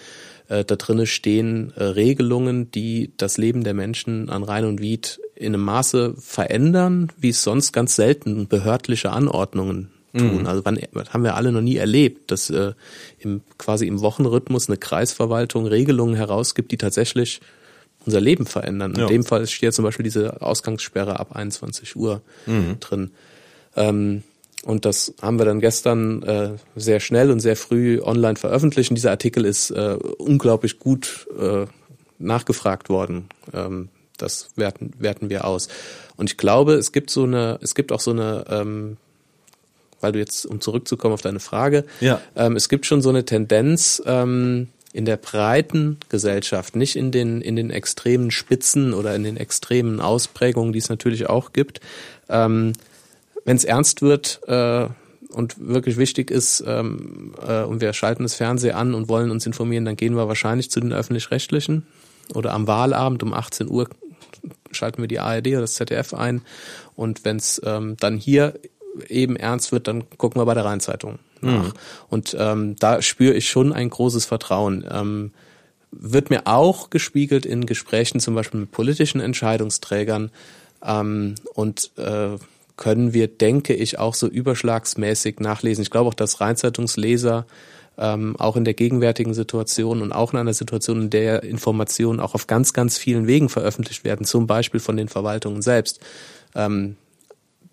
Äh, 0.50 0.66
da 0.66 0.76
drinnen 0.76 1.08
stehen 1.08 1.74
äh, 1.76 1.84
Regelungen, 1.84 2.72
die 2.72 3.12
das 3.18 3.38
Leben 3.38 3.64
der 3.64 3.74
Menschen 3.74 4.30
an 4.30 4.44
Rhein 4.44 4.66
und 4.66 4.82
Wied 4.82 5.20
in 5.38 5.54
einem 5.54 5.64
Maße 5.64 6.16
verändern, 6.18 7.12
wie 7.18 7.30
es 7.30 7.44
sonst 7.44 7.72
ganz 7.72 7.96
selten 7.96 8.48
behördliche 8.48 9.12
Anordnungen 9.12 9.90
tun. 10.18 10.42
Mhm. 10.42 10.48
Also 10.48 10.66
wann, 10.66 10.80
haben 11.10 11.24
wir 11.24 11.36
alle 11.36 11.52
noch 11.52 11.62
nie 11.62 11.78
erlebt, 11.78 12.32
dass 12.32 12.50
äh, 12.50 12.74
im, 13.20 13.42
quasi 13.58 13.88
im 13.88 14.02
Wochenrhythmus 14.02 14.68
eine 14.68 14.78
Kreisverwaltung 14.78 15.66
Regelungen 15.68 16.16
herausgibt, 16.16 16.72
die 16.72 16.78
tatsächlich 16.78 17.42
unser 18.06 18.22
Leben 18.22 18.46
verändern. 18.46 18.94
In 18.94 19.02
ja. 19.02 19.08
dem 19.08 19.24
Fall 19.24 19.46
steht 19.48 19.74
zum 19.74 19.84
Beispiel 19.84 20.04
diese 20.04 20.42
Ausgangssperre 20.42 21.20
ab 21.20 21.36
21 21.36 21.96
Uhr 21.96 22.22
mhm. 22.46 22.80
drin. 22.80 23.12
Ähm, 23.76 24.24
und 24.64 24.86
das 24.86 25.14
haben 25.22 25.38
wir 25.38 25.46
dann 25.46 25.62
gestern 25.62 26.24
äh, 26.24 26.52
sehr 26.76 27.00
schnell 27.00 27.32
und 27.32 27.40
sehr 27.40 27.56
früh 27.56 28.02
online 28.02 28.38
veröffentlicht. 28.38 28.90
Und 28.90 28.96
dieser 28.96 29.12
Artikel 29.12 29.46
ist 29.46 29.72
äh, 29.72 29.98
unglaublich 30.18 30.80
gut 30.80 31.28
äh, 31.40 31.66
nachgefragt 32.18 32.90
worden. 32.90 33.26
Ähm, 33.54 33.90
das 34.18 34.50
werten, 34.56 34.94
werten 35.00 35.30
wir 35.30 35.46
aus. 35.46 35.68
Und 36.16 36.30
ich 36.32 36.38
glaube, 36.38 36.74
es 36.74 36.92
gibt 36.92 37.10
so 37.10 37.24
eine, 37.24 37.60
es 37.62 37.76
gibt 37.76 37.92
auch 37.92 38.00
so 38.00 38.12
eine, 38.12 38.46
ähm, 38.50 38.98
weil 40.02 40.12
du 40.12 40.20
jetzt, 40.20 40.46
um 40.46 40.62
zurückzukommen 40.62 41.14
auf 41.14 41.22
deine 41.22 41.40
Frage, 41.40 41.86
ja. 42.02 42.22
ähm, 42.36 42.56
es 42.56 42.70
gibt 42.70 42.86
schon 42.86 43.02
so 43.02 43.10
eine 43.10 43.26
Tendenz 43.26 44.02
ähm, 44.06 44.68
in 44.94 45.06
der 45.06 45.18
breiten 45.18 45.98
Gesellschaft, 46.10 46.76
nicht 46.76 46.96
in 46.96 47.12
den, 47.12 47.42
in 47.42 47.56
den 47.56 47.70
extremen 47.70 48.32
Spitzen 48.32 48.94
oder 48.94 49.16
in 49.16 49.24
den 49.24 49.38
extremen 49.38 50.02
Ausprägungen, 50.02 50.74
die 50.74 50.80
es 50.80 50.90
natürlich 50.90 51.30
auch 51.30 51.54
gibt, 51.54 51.82
ähm, 52.30 52.74
wenn 53.46 53.58
es 53.58 53.64
ernst 53.64 54.02
wird 54.02 54.42
äh, 54.48 54.88
und 55.30 55.56
wirklich 55.60 55.98
wichtig 55.98 56.32
ist 56.32 56.64
ähm, 56.66 57.34
äh, 57.48 57.64
und 57.64 57.82
wir 57.82 57.94
schalten 57.94 58.24
das 58.24 58.36
Fernsehen 58.36 58.76
an 58.76 58.94
und 58.94 59.08
wollen 59.08 59.32
uns 59.32 59.46
informieren, 59.46 59.86
dann 59.86 59.96
gehen 59.96 60.16
wir 60.16 60.28
wahrscheinlich 60.28 60.72
zu 60.72 60.80
den 60.80 60.94
öffentlich-rechtlichen 60.94 61.86
oder 62.34 62.54
am 62.54 62.68
Wahlabend 62.68 63.24
um 63.24 63.34
18 63.34 63.70
Uhr 63.70 63.88
schalten 64.72 65.02
wir 65.02 65.08
die 65.08 65.20
ARD 65.20 65.48
oder 65.48 65.62
das 65.62 65.76
ZDF 65.76 66.14
ein 66.14 66.42
und 66.96 67.26
wenn 67.26 67.38
es 67.38 67.62
ähm, 67.66 67.98
dann 68.00 68.18
hier 68.18 68.60
eben 69.08 69.36
ernst 69.36 69.72
wird, 69.72 69.88
dann 69.88 70.10
gucken 70.18 70.42
wir 70.42 70.46
bei 70.46 70.54
der 70.54 70.66
Rheinzeitung 70.66 71.20
nach. 71.42 71.66
Mhm. 71.66 71.74
Und 72.10 72.36
ähm, 72.40 72.76
da 72.78 73.02
spüre 73.02 73.34
ich 73.34 73.50
schon 73.50 73.74
ein 73.74 73.90
großes 73.90 74.26
Vertrauen. 74.26 74.86
Ähm, 74.90 75.32
wird 75.92 76.30
mir 76.30 76.48
auch 76.48 76.90
gespiegelt 76.90 77.46
in 77.46 77.66
Gesprächen 77.66 78.20
zum 78.20 78.36
Beispiel 78.36 78.62
mit 78.62 78.72
politischen 78.72 79.22
Entscheidungsträgern 79.22 80.32
ähm, 80.84 81.36
und 81.54 81.92
äh, 81.98 82.38
können 82.76 83.14
wir, 83.14 83.28
denke 83.28 83.74
ich, 83.74 83.98
auch 83.98 84.14
so 84.14 84.28
überschlagsmäßig 84.28 85.40
nachlesen. 85.40 85.82
Ich 85.82 85.90
glaube 85.90 86.10
auch, 86.10 86.14
dass 86.14 86.42
Rheinzeitungsleser 86.42 87.46
ähm, 87.98 88.36
auch 88.38 88.56
in 88.56 88.66
der 88.66 88.74
gegenwärtigen 88.74 89.34
Situation 89.34 90.02
und 90.02 90.12
auch 90.12 90.34
in 90.34 90.40
einer 90.40 90.54
Situation, 90.54 91.04
in 91.04 91.10
der 91.10 91.44
Informationen 91.44 92.20
auch 92.20 92.36
auf 92.36 92.48
ganz, 92.48 92.74
ganz 92.74 92.98
vielen 92.98 93.28
Wegen 93.28 93.50
veröffentlicht 93.50 94.04
werden, 94.04 94.26
zum 94.26 94.48
Beispiel 94.48 94.80
von 94.80 94.98
den 94.98 95.10
Verwaltungen 95.10 95.62
selbst, 95.62 96.00
ähm, 96.56 96.96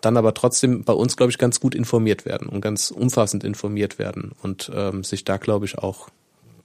dann 0.00 0.16
aber 0.16 0.34
trotzdem 0.34 0.84
bei 0.84 0.92
uns, 0.92 1.16
glaube 1.16 1.30
ich, 1.30 1.38
ganz 1.38 1.60
gut 1.60 1.74
informiert 1.74 2.26
werden 2.26 2.48
und 2.48 2.60
ganz 2.60 2.90
umfassend 2.90 3.44
informiert 3.44 3.98
werden 3.98 4.32
und 4.42 4.70
ähm, 4.74 5.04
sich 5.04 5.24
da, 5.24 5.36
glaube 5.36 5.66
ich, 5.66 5.78
auch 5.78 6.08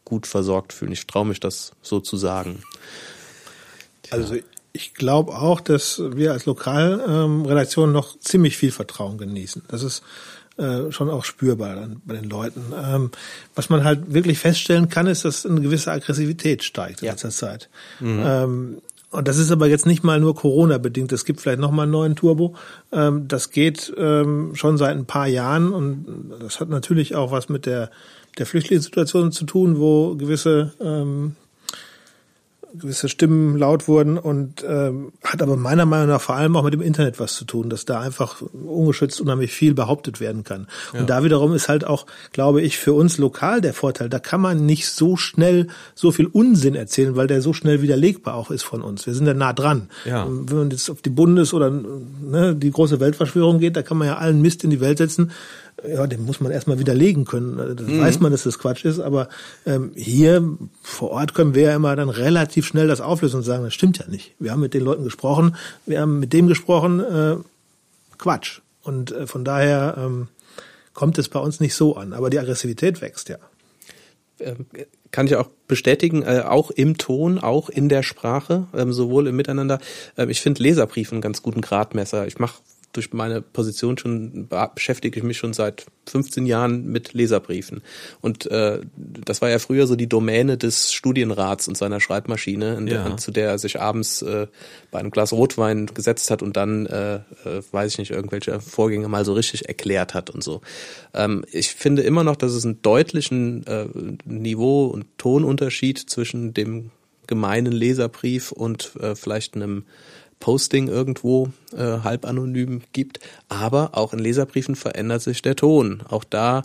gut 0.05 0.27
versorgt 0.27 0.73
fühlen. 0.73 0.91
Ich 0.91 1.07
traue 1.07 1.25
mich 1.25 1.39
das 1.39 1.71
so 1.81 1.99
zu 1.99 2.17
sagen. 2.17 2.63
Also 4.09 4.35
ich 4.71 4.93
glaube 4.93 5.33
auch, 5.33 5.61
dass 5.61 6.01
wir 6.03 6.31
als 6.31 6.45
Lokalredaktion 6.45 7.89
ähm, 7.89 7.93
noch 7.93 8.19
ziemlich 8.19 8.57
viel 8.57 8.71
Vertrauen 8.71 9.17
genießen. 9.17 9.63
Das 9.67 9.83
ist 9.83 10.03
äh, 10.59 10.91
schon 10.91 11.09
auch 11.09 11.23
spürbar 11.23 11.75
dann 11.75 12.01
bei 12.05 12.15
den 12.15 12.29
Leuten. 12.29 12.73
Ähm, 12.75 13.11
was 13.55 13.69
man 13.69 13.83
halt 13.83 14.13
wirklich 14.13 14.39
feststellen 14.39 14.89
kann, 14.89 15.07
ist, 15.07 15.25
dass 15.25 15.45
eine 15.45 15.61
gewisse 15.61 15.91
Aggressivität 15.91 16.63
steigt 16.63 17.01
in 17.01 17.07
ja. 17.07 17.13
letzter 17.13 17.29
Zeit. 17.29 17.69
Mhm. 17.99 18.23
Ähm, 18.23 18.81
und 19.11 19.27
das 19.27 19.37
ist 19.37 19.51
aber 19.51 19.67
jetzt 19.67 19.87
nicht 19.87 20.03
mal 20.03 20.19
nur 20.19 20.35
Corona 20.35 20.77
bedingt. 20.77 21.11
Es 21.11 21.25
gibt 21.25 21.41
vielleicht 21.41 21.59
noch 21.59 21.71
mal 21.71 21.83
einen 21.83 21.91
neuen 21.91 22.15
Turbo. 22.15 22.55
Ähm, 22.91 23.27
das 23.27 23.49
geht 23.49 23.91
ähm, 23.97 24.51
schon 24.53 24.77
seit 24.77 24.95
ein 24.95 25.05
paar 25.05 25.27
Jahren 25.27 25.73
und 25.73 26.31
das 26.39 26.59
hat 26.59 26.69
natürlich 26.69 27.15
auch 27.15 27.31
was 27.31 27.49
mit 27.49 27.65
der 27.65 27.89
der 28.37 28.45
Flüchtlingssituation 28.45 29.31
zu 29.31 29.45
tun, 29.45 29.79
wo 29.79 30.15
gewisse 30.15 30.73
ähm, 30.79 31.35
gewisse 32.77 33.09
Stimmen 33.09 33.57
laut 33.57 33.87
wurden 33.87 34.17
und 34.17 34.63
ähm, 34.67 35.11
hat 35.23 35.41
aber 35.41 35.57
meiner 35.57 35.85
Meinung 35.85 36.07
nach 36.07 36.21
vor 36.21 36.35
allem 36.35 36.55
auch 36.55 36.63
mit 36.63 36.73
dem 36.73 36.81
Internet 36.81 37.19
was 37.19 37.35
zu 37.35 37.45
tun, 37.45 37.69
dass 37.69 37.85
da 37.85 37.99
einfach 37.99 38.41
ungeschützt 38.41 39.19
unheimlich 39.21 39.51
viel 39.51 39.73
behauptet 39.73 40.19
werden 40.19 40.43
kann. 40.43 40.67
Ja. 40.93 40.99
Und 40.99 41.09
da 41.09 41.23
wiederum 41.23 41.53
ist 41.53 41.69
halt 41.69 41.85
auch, 41.85 42.05
glaube 42.31 42.61
ich, 42.61 42.77
für 42.77 42.93
uns 42.93 43.17
lokal 43.17 43.61
der 43.61 43.73
Vorteil, 43.73 44.09
da 44.09 44.19
kann 44.19 44.41
man 44.41 44.65
nicht 44.65 44.87
so 44.87 45.17
schnell 45.17 45.67
so 45.95 46.11
viel 46.11 46.27
Unsinn 46.27 46.75
erzählen, 46.75 47.15
weil 47.15 47.27
der 47.27 47.41
so 47.41 47.53
schnell 47.53 47.81
widerlegbar 47.81 48.35
auch 48.35 48.51
ist 48.51 48.63
von 48.63 48.81
uns. 48.81 49.05
Wir 49.05 49.13
sind 49.13 49.25
ja 49.25 49.33
nah 49.33 49.53
dran. 49.53 49.89
Ja. 50.05 50.27
Wenn 50.29 50.57
man 50.57 50.71
jetzt 50.71 50.89
auf 50.89 51.01
die 51.01 51.09
Bundes- 51.09 51.53
oder 51.53 51.71
ne, 51.71 52.55
die 52.55 52.71
große 52.71 52.99
Weltverschwörung 52.99 53.59
geht, 53.59 53.75
da 53.75 53.81
kann 53.81 53.97
man 53.97 54.07
ja 54.07 54.17
allen 54.17 54.41
Mist 54.41 54.63
in 54.63 54.69
die 54.69 54.81
Welt 54.81 54.99
setzen 54.99 55.31
ja, 55.87 56.07
den 56.07 56.25
muss 56.25 56.39
man 56.39 56.51
erstmal 56.51 56.79
widerlegen 56.79 57.25
können. 57.25 57.75
Das 57.75 57.87
mhm. 57.87 58.01
weiß 58.01 58.19
man, 58.19 58.31
dass 58.31 58.43
das 58.43 58.59
Quatsch 58.59 58.85
ist, 58.85 58.99
aber 58.99 59.29
ähm, 59.65 59.91
hier 59.95 60.57
vor 60.81 61.11
Ort 61.11 61.33
können 61.33 61.55
wir 61.55 61.63
ja 61.63 61.75
immer 61.75 61.95
dann 61.95 62.09
relativ 62.09 62.65
schnell 62.65 62.87
das 62.87 63.01
auflösen 63.01 63.37
und 63.37 63.43
sagen, 63.43 63.63
das 63.63 63.73
stimmt 63.73 63.99
ja 63.99 64.07
nicht. 64.07 64.33
Wir 64.39 64.51
haben 64.51 64.61
mit 64.61 64.73
den 64.73 64.83
Leuten 64.83 65.03
gesprochen, 65.03 65.55
wir 65.85 66.01
haben 66.01 66.19
mit 66.19 66.33
dem 66.33 66.47
gesprochen, 66.47 66.99
äh, 66.99 67.37
Quatsch. 68.17 68.61
Und 68.83 69.11
äh, 69.11 69.27
von 69.27 69.43
daher 69.43 69.95
ähm, 69.97 70.27
kommt 70.93 71.17
es 71.17 71.29
bei 71.29 71.39
uns 71.39 71.59
nicht 71.59 71.75
so 71.75 71.95
an. 71.95 72.13
Aber 72.13 72.29
die 72.29 72.39
Aggressivität 72.39 73.01
wächst 73.01 73.29
ja. 73.29 73.37
Ähm, 74.39 74.65
kann 75.11 75.27
ich 75.27 75.35
auch 75.35 75.49
bestätigen, 75.67 76.23
äh, 76.23 76.43
auch 76.45 76.71
im 76.71 76.97
Ton, 76.97 77.39
auch 77.39 77.69
in 77.69 77.89
der 77.89 78.03
Sprache, 78.03 78.67
ähm, 78.73 78.93
sowohl 78.93 79.27
im 79.27 79.35
Miteinander. 79.35 79.79
Ähm, 80.17 80.29
ich 80.29 80.41
finde 80.41 80.61
Leserbriefe 80.61 81.13
einen 81.13 81.21
ganz 81.21 81.41
guten 81.41 81.61
Gradmesser. 81.61 82.27
Ich 82.27 82.39
mache 82.39 82.59
durch 82.93 83.13
meine 83.13 83.41
Position 83.41 83.97
schon 83.97 84.47
beschäftige 84.47 85.19
ich 85.19 85.23
mich 85.23 85.37
schon 85.37 85.53
seit 85.53 85.85
15 86.07 86.45
Jahren 86.45 86.87
mit 86.87 87.13
Leserbriefen. 87.13 87.81
Und 88.19 88.49
äh, 88.49 88.81
das 88.95 89.41
war 89.41 89.49
ja 89.49 89.59
früher 89.59 89.85
so 89.85 89.95
die 89.95 90.09
Domäne 90.09 90.57
des 90.57 90.91
Studienrats 90.91 91.67
und 91.67 91.77
seiner 91.77 91.99
Schreibmaschine, 91.99 92.83
der, 92.85 93.05
ja. 93.05 93.17
zu 93.17 93.31
der 93.31 93.49
er 93.49 93.59
sich 93.59 93.79
abends 93.79 94.21
äh, 94.23 94.47
bei 94.91 94.99
einem 94.99 95.11
Glas 95.11 95.31
Rotwein 95.33 95.85
gesetzt 95.87 96.31
hat 96.31 96.41
und 96.41 96.57
dann, 96.57 96.87
äh, 96.87 97.15
äh, 97.15 97.61
weiß 97.71 97.93
ich 97.93 97.97
nicht, 97.99 98.11
irgendwelche 98.11 98.59
Vorgänge 98.59 99.07
mal 99.07 99.23
so 99.23 99.33
richtig 99.33 99.67
erklärt 99.67 100.13
hat 100.13 100.29
und 100.31 100.43
so. 100.43 100.61
Ähm, 101.13 101.45
ich 101.51 101.69
finde 101.69 102.01
immer 102.01 102.23
noch, 102.23 102.35
dass 102.35 102.53
es 102.53 102.65
einen 102.65 102.81
deutlichen 102.81 103.65
äh, 103.67 103.85
Niveau- 104.25 104.87
und 104.87 105.05
Tonunterschied 105.17 105.97
zwischen 106.09 106.53
dem 106.53 106.91
gemeinen 107.27 107.71
Leserbrief 107.71 108.51
und 108.51 108.95
äh, 108.99 109.15
vielleicht 109.15 109.55
einem 109.55 109.85
Posting 110.39 110.87
irgendwo 110.87 111.49
äh, 111.75 111.99
halb 112.03 112.25
anonym 112.25 112.81
gibt. 112.93 113.19
Aber 113.49 113.91
auch 113.93 114.13
in 114.13 114.19
Leserbriefen 114.19 114.75
verändert 114.75 115.21
sich 115.21 115.41
der 115.41 115.55
Ton. 115.55 116.01
Auch 116.07 116.23
da 116.23 116.63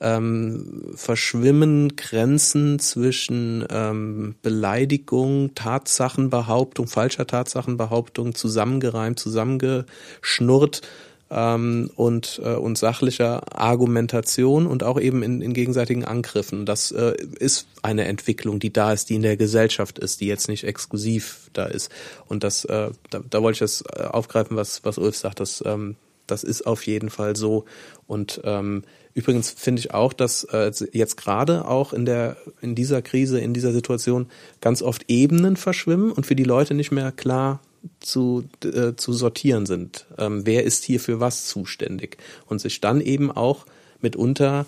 ähm, 0.00 0.92
verschwimmen 0.94 1.96
Grenzen 1.96 2.78
zwischen 2.78 3.64
ähm, 3.70 4.34
Beleidigung, 4.42 5.54
Tatsachenbehauptung, 5.54 6.86
falscher 6.86 7.26
Tatsachenbehauptung, 7.26 8.34
zusammengereimt, 8.34 9.18
zusammengeschnurrt 9.18 10.82
ähm, 11.30 11.90
und, 11.96 12.40
äh, 12.44 12.54
und 12.54 12.78
sachlicher 12.78 13.58
Argumentation 13.58 14.66
und 14.66 14.84
auch 14.84 15.00
eben 15.00 15.22
in, 15.22 15.42
in 15.42 15.54
gegenseitigen 15.54 16.04
Angriffen. 16.04 16.66
Das 16.66 16.92
äh, 16.92 17.14
ist 17.38 17.66
eine 17.82 18.04
Entwicklung, 18.04 18.60
die 18.60 18.72
da 18.72 18.92
ist, 18.92 19.10
die 19.10 19.16
in 19.16 19.22
der 19.22 19.36
Gesellschaft 19.36 19.98
ist, 19.98 20.20
die 20.20 20.26
jetzt 20.26 20.48
nicht 20.48 20.64
exklusiv 20.64 21.50
da 21.52 21.66
ist. 21.66 21.90
Und 22.26 22.44
das, 22.44 22.64
äh, 22.64 22.90
da, 23.10 23.20
da 23.28 23.42
wollte 23.42 23.56
ich 23.56 23.60
das 23.60 23.84
äh, 23.92 24.04
aufgreifen, 24.04 24.56
was, 24.56 24.84
was 24.84 24.98
Ulf 24.98 25.16
sagt, 25.16 25.40
das, 25.40 25.62
ähm, 25.66 25.96
das 26.26 26.44
ist 26.44 26.66
auf 26.66 26.86
jeden 26.86 27.10
Fall 27.10 27.36
so. 27.36 27.64
Und 28.06 28.40
ähm, 28.44 28.84
übrigens 29.14 29.50
finde 29.50 29.80
ich 29.80 29.94
auch, 29.94 30.12
dass 30.12 30.44
äh, 30.44 30.70
jetzt 30.92 31.16
gerade 31.16 31.66
auch 31.66 31.92
in 31.92 32.04
der 32.04 32.36
in 32.60 32.74
dieser 32.74 33.02
Krise, 33.02 33.40
in 33.40 33.54
dieser 33.54 33.72
Situation 33.72 34.26
ganz 34.60 34.82
oft 34.82 35.04
Ebenen 35.08 35.56
verschwimmen 35.56 36.12
und 36.12 36.26
für 36.26 36.36
die 36.36 36.44
Leute 36.44 36.74
nicht 36.74 36.92
mehr 36.92 37.12
klar 37.12 37.60
zu, 38.00 38.44
äh, 38.64 38.94
zu 38.96 39.12
sortieren 39.12 39.66
sind. 39.66 40.06
Ähm, 40.18 40.46
wer 40.46 40.64
ist 40.64 40.84
hier 40.84 41.00
für 41.00 41.20
was 41.20 41.46
zuständig? 41.46 42.18
Und 42.46 42.60
sich 42.60 42.80
dann 42.80 43.00
eben 43.00 43.30
auch 43.30 43.66
mitunter 44.00 44.66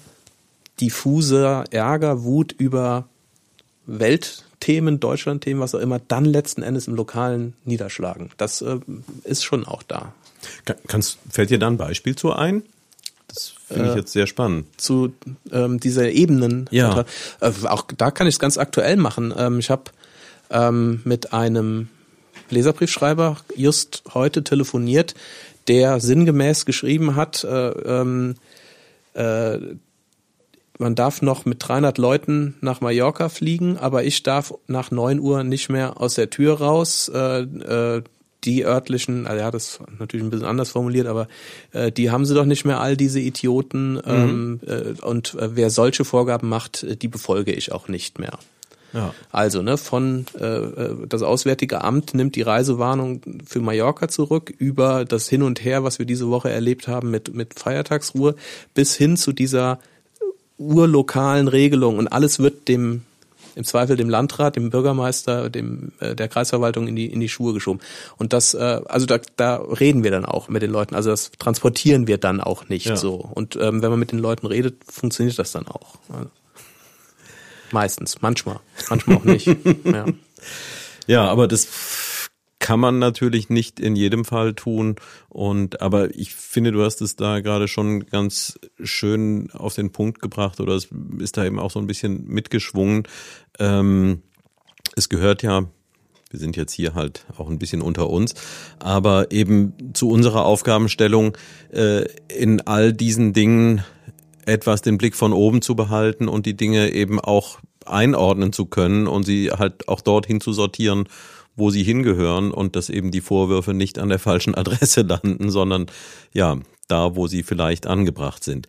diffuser 0.80 1.64
Ärger, 1.70 2.22
Wut 2.22 2.52
über 2.52 3.08
Weltthemen, 3.86 5.00
Deutschlandthemen, 5.00 5.60
was 5.60 5.74
auch 5.74 5.80
immer, 5.80 5.98
dann 5.98 6.24
letzten 6.24 6.62
Endes 6.62 6.86
im 6.88 6.94
Lokalen 6.94 7.54
niederschlagen. 7.64 8.30
Das 8.36 8.62
äh, 8.62 8.78
ist 9.24 9.44
schon 9.44 9.64
auch 9.64 9.82
da. 9.82 10.12
Kannst, 10.86 11.18
fällt 11.30 11.50
dir 11.50 11.58
da 11.58 11.66
ein 11.66 11.78
Beispiel 11.78 12.14
zu 12.14 12.32
ein? 12.32 12.62
Das 13.26 13.52
finde 13.66 13.90
ich 13.90 13.96
jetzt 13.96 14.12
sehr 14.12 14.26
spannend. 14.26 14.66
zu 14.80 15.12
ähm, 15.52 15.80
dieser 15.80 16.10
Ebenen. 16.10 16.68
Ja. 16.70 17.04
Äh, 17.40 17.52
auch 17.64 17.84
da 17.96 18.10
kann 18.10 18.26
ich 18.26 18.36
es 18.36 18.38
ganz 18.38 18.56
aktuell 18.56 18.96
machen. 18.96 19.34
Ähm, 19.36 19.58
ich 19.58 19.70
habe 19.70 19.84
ähm, 20.50 21.02
mit 21.04 21.32
einem 21.32 21.88
Leserbriefschreiber 22.50 23.36
just 23.56 24.02
heute 24.14 24.44
telefoniert, 24.44 25.14
der 25.68 26.00
sinngemäß 26.00 26.64
geschrieben 26.64 27.16
hat, 27.16 27.44
äh, 27.44 27.68
ähm, 27.70 28.34
äh, 29.14 29.58
man 30.78 30.94
darf 30.94 31.22
noch 31.22 31.44
mit 31.44 31.66
300 31.66 31.98
Leuten 31.98 32.54
nach 32.60 32.80
Mallorca 32.80 33.28
fliegen, 33.28 33.76
aber 33.78 34.04
ich 34.04 34.22
darf 34.22 34.54
nach 34.68 34.92
9 34.92 35.18
Uhr 35.18 35.42
nicht 35.42 35.68
mehr 35.68 36.00
aus 36.00 36.14
der 36.14 36.30
Tür 36.30 36.60
raus. 36.60 37.10
Äh, 37.12 37.40
äh, 37.40 38.02
die 38.44 38.64
örtlichen, 38.64 39.26
also 39.26 39.40
er 39.40 39.46
hat 39.46 39.54
es 39.54 39.80
natürlich 39.98 40.24
ein 40.24 40.30
bisschen 40.30 40.46
anders 40.46 40.70
formuliert, 40.70 41.08
aber 41.08 41.26
äh, 41.72 41.90
die 41.90 42.12
haben 42.12 42.24
sie 42.24 42.34
doch 42.34 42.44
nicht 42.44 42.64
mehr 42.64 42.80
all 42.80 42.96
diese 42.96 43.18
Idioten 43.18 44.00
ähm, 44.06 44.60
äh, 44.64 45.04
und 45.04 45.34
äh, 45.34 45.56
wer 45.56 45.70
solche 45.70 46.04
Vorgaben 46.04 46.48
macht, 46.48 46.84
äh, 46.84 46.96
die 46.96 47.08
befolge 47.08 47.52
ich 47.52 47.72
auch 47.72 47.88
nicht 47.88 48.20
mehr. 48.20 48.38
Ja. 48.92 49.14
Also, 49.30 49.62
ne, 49.62 49.76
von 49.76 50.26
äh, 50.38 50.44
äh, 50.44 51.06
das 51.08 51.22
Auswärtige 51.22 51.82
Amt 51.82 52.14
nimmt 52.14 52.36
die 52.36 52.42
Reisewarnung 52.42 53.20
für 53.46 53.60
Mallorca 53.60 54.08
zurück, 54.08 54.52
über 54.56 55.04
das 55.04 55.28
Hin 55.28 55.42
und 55.42 55.62
Her, 55.64 55.84
was 55.84 55.98
wir 55.98 56.06
diese 56.06 56.28
Woche 56.30 56.50
erlebt 56.50 56.88
haben 56.88 57.10
mit, 57.10 57.34
mit 57.34 57.58
Feiertagsruhe, 57.58 58.34
bis 58.74 58.94
hin 58.96 59.16
zu 59.16 59.32
dieser 59.32 59.78
urlokalen 60.58 61.48
Regelung 61.48 61.98
und 61.98 62.08
alles 62.08 62.38
wird 62.40 62.68
dem 62.68 63.02
im 63.54 63.64
Zweifel 63.64 63.96
dem 63.96 64.08
Landrat, 64.08 64.54
dem 64.54 64.70
Bürgermeister, 64.70 65.50
dem 65.50 65.90
äh, 65.98 66.14
der 66.14 66.28
Kreisverwaltung 66.28 66.86
in 66.86 66.94
die 66.94 67.06
in 67.06 67.18
die 67.18 67.28
Schuhe 67.28 67.52
geschoben. 67.52 67.80
Und 68.16 68.32
das, 68.32 68.54
äh, 68.54 68.80
also 68.88 69.04
da, 69.04 69.18
da 69.36 69.56
reden 69.56 70.04
wir 70.04 70.12
dann 70.12 70.24
auch 70.24 70.48
mit 70.48 70.62
den 70.62 70.70
Leuten. 70.70 70.94
Also 70.94 71.10
das 71.10 71.32
transportieren 71.40 72.06
wir 72.06 72.18
dann 72.18 72.40
auch 72.40 72.68
nicht 72.68 72.86
Ja. 72.86 72.96
so. 72.96 73.14
Und 73.16 73.56
ähm, 73.56 73.82
wenn 73.82 73.90
man 73.90 73.98
mit 73.98 74.12
den 74.12 74.20
Leuten 74.20 74.46
redet, 74.46 74.76
funktioniert 74.88 75.36
das 75.40 75.50
dann 75.50 75.66
auch. 75.66 75.96
Also, 76.08 76.30
meistens, 77.72 78.20
manchmal, 78.20 78.60
manchmal 78.90 79.16
auch 79.18 79.24
nicht. 79.24 79.46
ja. 79.84 80.06
Ja, 81.06 81.24
aber 81.26 81.48
das 81.48 81.66
kann 82.58 82.80
man 82.80 82.98
natürlich 82.98 83.48
nicht 83.48 83.80
in 83.80 83.96
jedem 83.96 84.24
Fall 84.24 84.54
tun. 84.54 84.96
Und 85.28 85.80
aber 85.80 86.14
ich 86.14 86.34
finde, 86.34 86.72
du 86.72 86.84
hast 86.84 87.00
es 87.00 87.16
da 87.16 87.40
gerade 87.40 87.68
schon 87.68 88.06
ganz 88.06 88.58
schön 88.82 89.50
auf 89.52 89.74
den 89.74 89.90
Punkt 89.90 90.20
gebracht 90.20 90.60
oder 90.60 90.74
es 90.74 90.88
ist 91.18 91.36
da 91.36 91.44
eben 91.44 91.58
auch 91.58 91.70
so 91.70 91.78
ein 91.78 91.86
bisschen 91.86 92.26
mitgeschwungen. 92.26 93.04
Ähm, 93.58 94.22
es 94.96 95.08
gehört 95.08 95.42
ja, 95.42 95.66
wir 96.30 96.38
sind 96.38 96.56
jetzt 96.56 96.72
hier 96.72 96.94
halt 96.94 97.24
auch 97.38 97.48
ein 97.48 97.58
bisschen 97.58 97.80
unter 97.80 98.10
uns, 98.10 98.34
aber 98.78 99.30
eben 99.30 99.94
zu 99.94 100.10
unserer 100.10 100.44
Aufgabenstellung 100.44 101.38
äh, 101.72 102.04
in 102.28 102.60
all 102.66 102.92
diesen 102.92 103.32
Dingen 103.32 103.82
etwas 104.48 104.82
den 104.82 104.98
Blick 104.98 105.14
von 105.14 105.32
oben 105.32 105.62
zu 105.62 105.76
behalten 105.76 106.26
und 106.26 106.46
die 106.46 106.56
Dinge 106.56 106.92
eben 106.92 107.20
auch 107.20 107.58
einordnen 107.84 108.52
zu 108.52 108.66
können 108.66 109.06
und 109.06 109.24
sie 109.24 109.50
halt 109.50 109.88
auch 109.88 110.00
dorthin 110.00 110.40
zu 110.40 110.52
sortieren, 110.52 111.08
wo 111.56 111.70
sie 111.70 111.82
hingehören 111.82 112.50
und 112.50 112.76
dass 112.76 112.88
eben 112.88 113.10
die 113.10 113.20
Vorwürfe 113.20 113.74
nicht 113.74 113.98
an 113.98 114.08
der 114.08 114.18
falschen 114.18 114.54
Adresse 114.54 115.02
landen, 115.08 115.50
sondern 115.50 115.86
ja, 116.32 116.58
da, 116.86 117.16
wo 117.16 117.26
sie 117.26 117.42
vielleicht 117.42 117.86
angebracht 117.86 118.42
sind. 118.42 118.66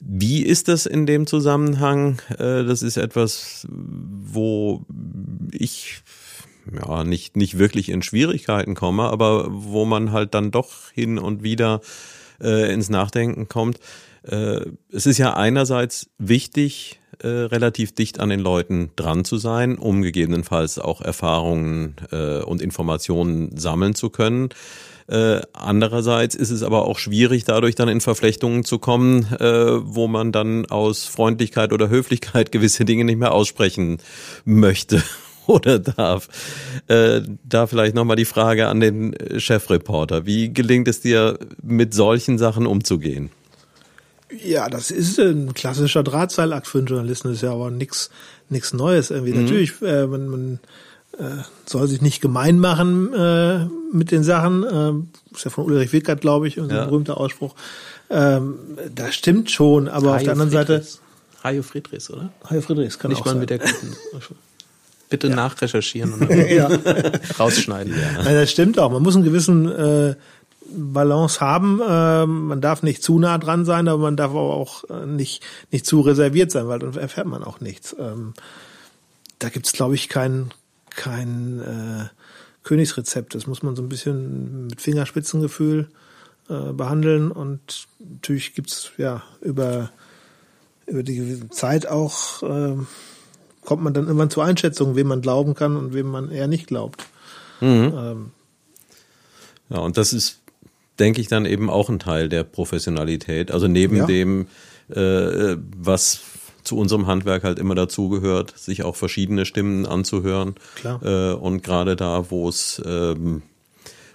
Wie 0.00 0.42
ist 0.42 0.68
das 0.68 0.86
in 0.86 1.04
dem 1.04 1.26
Zusammenhang? 1.26 2.22
Äh, 2.38 2.64
Das 2.64 2.82
ist 2.82 2.96
etwas, 2.96 3.66
wo 3.68 4.86
ich 5.52 6.02
ja 6.72 7.04
nicht 7.04 7.36
nicht 7.36 7.58
wirklich 7.58 7.88
in 7.90 8.02
Schwierigkeiten 8.02 8.74
komme, 8.74 9.04
aber 9.04 9.48
wo 9.50 9.84
man 9.84 10.12
halt 10.12 10.34
dann 10.34 10.50
doch 10.50 10.90
hin 10.92 11.18
und 11.18 11.42
wieder 11.42 11.80
äh, 12.40 12.72
ins 12.72 12.88
Nachdenken 12.88 13.48
kommt. 13.48 13.78
Äh, 14.22 14.60
es 14.92 15.06
ist 15.06 15.18
ja 15.18 15.34
einerseits 15.34 16.10
wichtig, 16.18 17.00
äh, 17.22 17.28
relativ 17.28 17.94
dicht 17.94 18.20
an 18.20 18.30
den 18.30 18.40
Leuten 18.40 18.90
dran 18.96 19.24
zu 19.24 19.36
sein, 19.36 19.76
um 19.76 20.02
gegebenenfalls 20.02 20.78
auch 20.78 21.00
Erfahrungen 21.00 21.96
äh, 22.12 22.40
und 22.40 22.62
Informationen 22.62 23.56
sammeln 23.58 23.94
zu 23.94 24.10
können. 24.10 24.48
Äh, 25.06 25.40
andererseits 25.52 26.34
ist 26.34 26.50
es 26.50 26.62
aber 26.62 26.86
auch 26.86 26.98
schwierig, 26.98 27.44
dadurch 27.44 27.74
dann 27.74 27.88
in 27.88 28.00
Verflechtungen 28.00 28.64
zu 28.64 28.78
kommen, 28.78 29.26
äh, 29.38 29.44
wo 29.44 30.06
man 30.06 30.32
dann 30.32 30.66
aus 30.66 31.04
Freundlichkeit 31.04 31.72
oder 31.72 31.88
Höflichkeit 31.88 32.52
gewisse 32.52 32.84
Dinge 32.84 33.04
nicht 33.04 33.18
mehr 33.18 33.32
aussprechen 33.32 33.98
möchte 34.44 35.02
oder 35.46 35.78
darf. 35.78 36.28
Da 36.86 37.66
vielleicht 37.66 37.94
nochmal 37.96 38.16
die 38.16 38.24
Frage 38.24 38.68
an 38.68 38.78
den 38.78 39.16
Chefreporter. 39.36 40.24
Wie 40.24 40.52
gelingt 40.52 40.86
es 40.86 41.00
dir, 41.00 41.38
mit 41.60 41.92
solchen 41.92 42.38
Sachen 42.38 42.66
umzugehen? 42.66 43.30
Ja, 44.44 44.68
das 44.68 44.90
ist 44.90 45.18
ein 45.18 45.54
klassischer 45.54 46.02
Drahtseilakt 46.02 46.66
für 46.66 46.78
einen 46.78 46.86
Journalisten, 46.86 47.28
das 47.28 47.36
ist 47.38 47.42
ja 47.42 47.52
aber 47.52 47.70
nix 47.70 48.10
nix 48.48 48.72
Neues 48.72 49.10
irgendwie. 49.10 49.32
Natürlich, 49.32 49.80
äh, 49.82 50.06
man, 50.06 50.28
man 50.28 50.60
äh, 51.18 51.42
soll 51.66 51.86
sich 51.88 52.00
nicht 52.00 52.20
gemein 52.20 52.58
machen 52.58 53.12
äh, 53.14 53.66
mit 53.92 54.10
den 54.10 54.22
Sachen. 54.24 54.64
Äh, 54.64 55.34
ist 55.34 55.44
ja 55.44 55.50
von 55.50 55.64
Ulrich 55.64 55.92
Wickert, 55.92 56.20
glaube 56.20 56.48
ich, 56.48 56.58
unser 56.58 56.76
Ja. 56.76 56.84
berühmter 56.86 57.18
Ausspruch. 57.18 57.54
Ähm, 58.08 58.54
das 58.94 59.14
stimmt 59.14 59.50
schon, 59.50 59.88
aber 59.88 60.16
auf 60.16 60.22
der 60.22 60.32
anderen 60.32 60.50
Seite, 60.50 60.84
Hajo 61.44 61.62
Friedrichs, 61.62 62.10
oder? 62.10 62.30
Hajo 62.48 62.60
Friedrichs 62.60 62.98
kann 62.98 63.10
Nicht 63.10 63.20
auch 63.20 63.26
mal 63.26 63.32
sein. 63.32 63.40
mit 63.40 63.50
der 63.50 63.58
guten. 63.58 63.96
Bitte 65.08 65.28
nachrecherchieren 65.28 66.12
und 66.14 66.30
ja. 66.50 66.68
rausschneiden. 67.38 67.92
Nein, 68.16 68.34
das 68.34 68.50
stimmt 68.50 68.78
auch. 68.78 68.90
Man 68.92 69.02
muss 69.02 69.16
einen 69.16 69.24
gewissen 69.24 69.68
äh, 69.70 70.14
Balance 70.72 71.40
haben. 71.40 71.80
Äh, 71.80 72.26
man 72.26 72.60
darf 72.60 72.82
nicht 72.82 73.02
zu 73.02 73.18
nah 73.18 73.38
dran 73.38 73.64
sein, 73.64 73.88
aber 73.88 74.02
man 74.02 74.16
darf 74.16 74.32
auch 74.34 74.84
äh, 74.90 75.06
nicht, 75.06 75.42
nicht 75.70 75.86
zu 75.86 76.00
reserviert 76.00 76.50
sein, 76.50 76.68
weil 76.68 76.78
dann 76.78 76.94
erfährt 76.94 77.26
man 77.26 77.44
auch 77.44 77.60
nichts. 77.60 77.94
Ähm, 77.98 78.34
da 79.38 79.48
gibt's, 79.48 79.72
glaube 79.72 79.94
ich, 79.94 80.08
kein, 80.08 80.50
kein 80.90 81.60
äh, 81.60 82.08
Königsrezept. 82.62 83.34
Das 83.34 83.46
muss 83.46 83.62
man 83.62 83.76
so 83.76 83.82
ein 83.82 83.88
bisschen 83.88 84.66
mit 84.68 84.80
Fingerspitzengefühl 84.80 85.88
äh, 86.48 86.72
behandeln. 86.72 87.30
Und 87.30 87.88
natürlich 87.98 88.54
gibt's 88.54 88.90
ja 88.98 89.22
über, 89.40 89.90
über 90.86 91.02
die 91.02 91.48
Zeit 91.50 91.86
auch, 91.86 92.42
äh, 92.42 92.76
kommt 93.64 93.82
man 93.82 93.94
dann 93.94 94.06
irgendwann 94.06 94.30
zur 94.30 94.44
Einschätzung, 94.44 94.96
wem 94.96 95.08
man 95.08 95.22
glauben 95.22 95.54
kann 95.54 95.76
und 95.76 95.94
wem 95.94 96.06
man 96.06 96.30
eher 96.30 96.48
nicht 96.48 96.66
glaubt. 96.66 97.06
Ähm, 97.94 98.32
Ja, 99.70 99.78
und 99.78 99.96
das 99.96 100.12
ist, 100.12 100.39
denke 101.00 101.20
ich, 101.20 101.28
dann 101.28 101.46
eben 101.46 101.70
auch 101.70 101.88
ein 101.88 101.98
Teil 101.98 102.28
der 102.28 102.44
Professionalität. 102.44 103.50
Also 103.50 103.66
neben 103.66 103.96
Ja. 103.96 104.06
dem, 104.06 104.46
äh, 104.90 105.56
was 105.76 106.20
zu 106.62 106.76
unserem 106.76 107.06
Handwerk 107.06 107.42
halt 107.42 107.58
immer 107.58 107.74
dazugehört, 107.74 108.52
sich 108.56 108.82
auch 108.84 108.94
verschiedene 108.94 109.46
Stimmen 109.46 109.86
anzuhören. 109.86 110.54
Klar. 110.76 111.00
Äh, 111.02 111.32
und 111.34 111.62
gerade 111.62 111.96
da, 111.96 112.30
wo 112.30 112.48
es 112.48 112.80
ähm, 112.84 113.42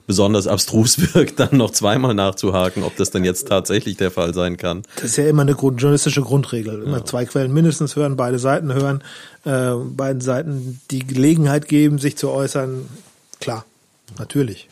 besonders 0.08 0.46
abstrus 0.46 1.00
wirkt, 1.16 1.40
dann 1.40 1.58
noch 1.58 1.72
zweimal 1.72 2.14
nachzuhaken, 2.14 2.84
ob 2.84 2.96
das 2.98 3.10
denn 3.10 3.24
jetzt 3.26 3.48
tatsächlich 3.48 3.98
der 3.98 4.12
Fall 4.12 4.34
sein 4.36 4.58
kann. 4.58 4.84
Das 4.98 5.06
ist 5.06 5.16
ja 5.18 5.28
immer 5.28 5.42
eine 5.42 5.56
Grund, 5.56 5.82
journalistische 5.82 6.22
Grundregel. 6.22 6.84
Immer 6.84 7.04
zwei 7.06 7.26
Quellen 7.26 7.52
mindestens 7.52 7.96
hören, 7.96 8.16
beide 8.16 8.38
Seiten 8.38 8.72
hören, 8.72 9.04
äh, 9.46 9.74
beiden 9.74 10.22
Seiten 10.22 10.80
die 10.92 11.00
Gelegenheit 11.00 11.68
geben, 11.68 11.98
sich 11.98 12.16
zu 12.16 12.30
äußern. 12.30 12.86
Klar, 13.42 13.66
natürlich. 14.20 14.70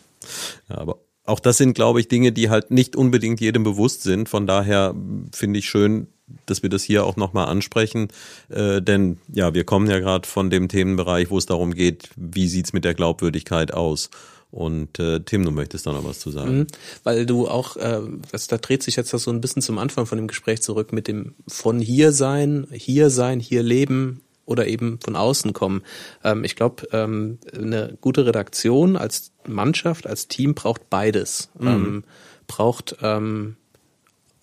Ja, 0.69 0.77
aber 0.77 0.97
auch 1.25 1.39
das 1.39 1.57
sind, 1.57 1.73
glaube 1.73 1.99
ich, 1.99 2.07
Dinge, 2.07 2.31
die 2.31 2.49
halt 2.49 2.71
nicht 2.71 2.95
unbedingt 2.95 3.39
jedem 3.39 3.63
bewusst 3.63 4.03
sind. 4.03 4.29
Von 4.29 4.45
daher 4.45 4.93
finde 5.33 5.59
ich 5.59 5.69
schön, 5.69 6.07
dass 6.45 6.63
wir 6.63 6.69
das 6.69 6.83
hier 6.83 7.05
auch 7.05 7.15
nochmal 7.15 7.47
ansprechen. 7.47 8.09
Äh, 8.49 8.81
denn 8.81 9.17
ja, 9.31 9.53
wir 9.53 9.63
kommen 9.63 9.89
ja 9.89 9.99
gerade 9.99 10.27
von 10.27 10.49
dem 10.49 10.67
Themenbereich, 10.67 11.29
wo 11.29 11.37
es 11.37 11.45
darum 11.45 11.73
geht, 11.73 12.09
wie 12.15 12.47
sieht's 12.47 12.73
mit 12.73 12.83
der 12.83 12.93
Glaubwürdigkeit 12.93 13.73
aus. 13.73 14.09
Und 14.51 14.99
äh, 14.99 15.19
Tim, 15.21 15.43
du 15.45 15.51
möchtest 15.51 15.87
da 15.87 15.93
noch 15.93 16.05
was 16.05 16.19
zu 16.19 16.29
sagen. 16.29 16.59
Mhm. 16.59 16.67
Weil 17.03 17.25
du 17.25 17.47
auch, 17.47 17.75
äh, 17.77 18.01
das, 18.31 18.47
da 18.47 18.57
dreht 18.57 18.83
sich 18.83 18.97
jetzt 18.97 19.13
das 19.13 19.23
so 19.23 19.31
ein 19.31 19.41
bisschen 19.41 19.61
zum 19.61 19.79
Anfang 19.79 20.05
von 20.05 20.17
dem 20.17 20.27
Gespräch 20.27 20.61
zurück 20.61 20.93
mit 20.93 21.07
dem 21.07 21.33
von 21.47 21.79
hier 21.79 22.11
sein, 22.11 22.67
hier 22.71 23.09
sein, 23.09 23.39
hier 23.39 23.63
leben 23.63 24.21
oder 24.45 24.67
eben 24.67 24.99
von 25.03 25.15
außen 25.15 25.53
kommen. 25.53 25.83
Ähm, 26.23 26.43
ich 26.43 26.55
glaube, 26.55 26.87
ähm, 26.91 27.39
eine 27.53 27.97
gute 28.01 28.25
Redaktion 28.25 28.95
als 28.95 29.31
Mannschaft, 29.47 30.07
als 30.07 30.27
Team 30.27 30.53
braucht 30.53 30.89
beides. 30.89 31.49
Ähm, 31.61 32.03
braucht 32.47 32.97
ähm, 33.01 33.55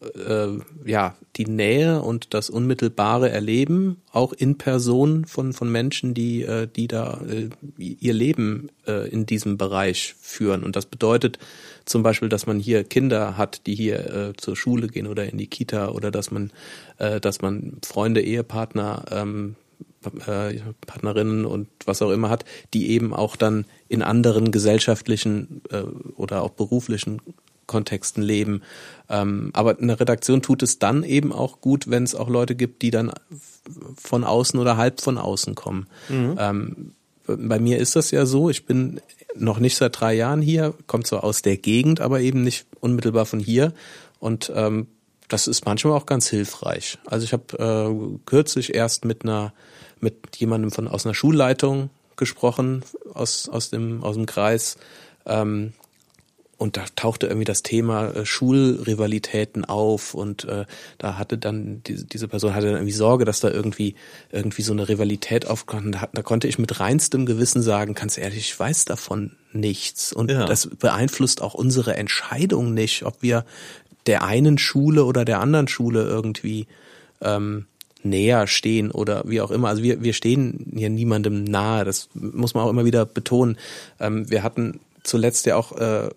äh, 0.00 0.58
ja 0.84 1.16
die 1.36 1.44
Nähe 1.44 2.02
und 2.02 2.34
das 2.34 2.50
unmittelbare 2.50 3.30
Erleben 3.30 3.98
auch 4.12 4.32
in 4.32 4.58
Person 4.58 5.26
von 5.26 5.52
von 5.52 5.70
Menschen, 5.70 6.14
die 6.14 6.42
äh, 6.42 6.66
die 6.66 6.88
da 6.88 7.20
äh, 7.28 7.50
ihr 7.78 8.14
Leben 8.14 8.70
äh, 8.86 9.08
in 9.08 9.26
diesem 9.26 9.58
Bereich 9.58 10.14
führen 10.20 10.64
und 10.64 10.76
das 10.76 10.86
bedeutet 10.86 11.38
zum 11.84 12.02
Beispiel, 12.02 12.28
dass 12.28 12.46
man 12.46 12.58
hier 12.58 12.84
Kinder 12.84 13.36
hat, 13.36 13.66
die 13.66 13.74
hier 13.74 14.14
äh, 14.14 14.32
zur 14.36 14.56
Schule 14.56 14.88
gehen 14.88 15.06
oder 15.06 15.28
in 15.28 15.38
die 15.38 15.48
Kita 15.48 15.88
oder 15.88 16.10
dass 16.10 16.30
man 16.30 16.50
äh, 16.98 17.20
dass 17.20 17.42
man 17.42 17.78
Freunde, 17.84 18.22
Ehepartner 18.22 19.04
ähm, 19.10 19.56
äh, 20.26 20.58
Partnerinnen 20.86 21.44
und 21.44 21.68
was 21.84 22.02
auch 22.02 22.10
immer 22.10 22.30
hat, 22.30 22.44
die 22.74 22.90
eben 22.90 23.12
auch 23.14 23.36
dann 23.36 23.66
in 23.88 24.02
anderen 24.02 24.50
gesellschaftlichen 24.50 25.62
äh, 25.70 25.82
oder 26.16 26.42
auch 26.42 26.50
beruflichen 26.50 27.20
Kontexten 27.66 28.22
leben. 28.22 28.62
Ähm, 29.08 29.50
aber 29.52 29.78
eine 29.78 30.00
Redaktion 30.00 30.42
tut 30.42 30.62
es 30.62 30.78
dann 30.78 31.04
eben 31.04 31.32
auch 31.32 31.60
gut, 31.60 31.88
wenn 31.88 32.02
es 32.02 32.14
auch 32.14 32.28
Leute 32.28 32.56
gibt, 32.56 32.82
die 32.82 32.90
dann 32.90 33.12
von 33.96 34.24
außen 34.24 34.58
oder 34.58 34.76
halb 34.76 35.00
von 35.00 35.18
außen 35.18 35.54
kommen. 35.54 35.86
Mhm. 36.08 36.36
Ähm, 36.38 36.92
bei 37.26 37.60
mir 37.60 37.78
ist 37.78 37.94
das 37.94 38.10
ja 38.10 38.26
so, 38.26 38.50
ich 38.50 38.66
bin 38.66 39.00
noch 39.36 39.60
nicht 39.60 39.76
seit 39.76 40.00
drei 40.00 40.14
Jahren 40.14 40.42
hier, 40.42 40.74
kommt 40.88 41.06
so 41.06 41.18
aus 41.18 41.42
der 41.42 41.56
Gegend, 41.56 42.00
aber 42.00 42.20
eben 42.20 42.42
nicht 42.42 42.66
unmittelbar 42.80 43.26
von 43.26 43.38
hier. 43.38 43.72
Und 44.18 44.50
ähm, 44.54 44.88
das 45.28 45.46
ist 45.46 45.64
manchmal 45.64 45.92
auch 45.94 46.06
ganz 46.06 46.28
hilfreich. 46.28 46.98
Also 47.06 47.24
ich 47.24 47.32
habe 47.32 47.56
äh, 47.56 48.18
kürzlich 48.26 48.74
erst 48.74 49.04
mit 49.04 49.22
einer 49.22 49.52
mit 50.00 50.36
jemandem 50.36 50.70
von 50.70 50.88
aus 50.88 51.06
einer 51.06 51.14
Schulleitung 51.14 51.90
gesprochen 52.16 52.84
aus 53.14 53.48
aus 53.48 53.70
dem 53.70 54.02
aus 54.02 54.16
dem 54.16 54.26
Kreis. 54.26 54.76
Ähm, 55.26 55.72
und 56.60 56.76
da 56.76 56.84
tauchte 56.94 57.26
irgendwie 57.26 57.46
das 57.46 57.62
Thema 57.62 58.10
äh, 58.10 58.26
Schulrivalitäten 58.26 59.64
auf 59.64 60.12
und 60.12 60.44
äh, 60.44 60.66
da 60.98 61.16
hatte 61.16 61.38
dann 61.38 61.82
diese, 61.84 62.04
diese 62.04 62.28
Person 62.28 62.54
hatte 62.54 62.66
dann 62.66 62.74
irgendwie 62.76 62.92
Sorge, 62.92 63.24
dass 63.24 63.40
da 63.40 63.50
irgendwie 63.50 63.94
irgendwie 64.30 64.60
so 64.60 64.74
eine 64.74 64.86
Rivalität 64.86 65.46
aufkommt. 65.46 65.94
Da, 65.94 66.10
da 66.12 66.22
konnte 66.22 66.48
ich 66.48 66.58
mit 66.58 66.78
reinstem 66.78 67.24
Gewissen 67.24 67.62
sagen, 67.62 67.94
ganz 67.94 68.18
ehrlich, 68.18 68.40
ich 68.40 68.60
weiß 68.60 68.84
davon 68.84 69.36
nichts 69.54 70.12
und 70.12 70.30
ja. 70.30 70.44
das 70.44 70.66
beeinflusst 70.66 71.40
auch 71.40 71.54
unsere 71.54 71.96
Entscheidung 71.96 72.74
nicht, 72.74 73.06
ob 73.06 73.22
wir 73.22 73.46
der 74.04 74.22
einen 74.22 74.58
Schule 74.58 75.06
oder 75.06 75.24
der 75.24 75.40
anderen 75.40 75.66
Schule 75.66 76.02
irgendwie 76.02 76.66
ähm, 77.22 77.64
näher 78.02 78.46
stehen 78.46 78.90
oder 78.90 79.22
wie 79.26 79.40
auch 79.40 79.50
immer. 79.50 79.68
Also 79.68 79.82
wir, 79.82 80.02
wir 80.02 80.12
stehen 80.12 80.72
hier 80.74 80.90
niemandem 80.90 81.44
nahe. 81.44 81.84
Das 81.84 82.08
muss 82.14 82.54
man 82.54 82.64
auch 82.64 82.70
immer 82.70 82.84
wieder 82.84 83.06
betonen. 83.06 83.58
Ähm, 83.98 84.30
wir 84.30 84.42
hatten 84.42 84.80
zuletzt 85.02 85.46
ja 85.46 85.56
auch, 85.56 85.72
äh, 85.72 86.08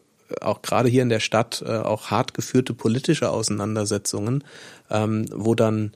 auch 0.42 0.62
gerade 0.62 0.90
hier 0.90 1.04
in 1.04 1.10
der 1.10 1.20
Stadt 1.20 1.64
äh, 1.66 1.72
auch 1.72 2.12
hart 2.12 2.34
geführte 2.34 2.74
politische 2.74 3.30
Auseinandersetzungen, 3.30 4.44
ähm, 4.90 5.26
wo 5.34 5.56
dann 5.56 5.94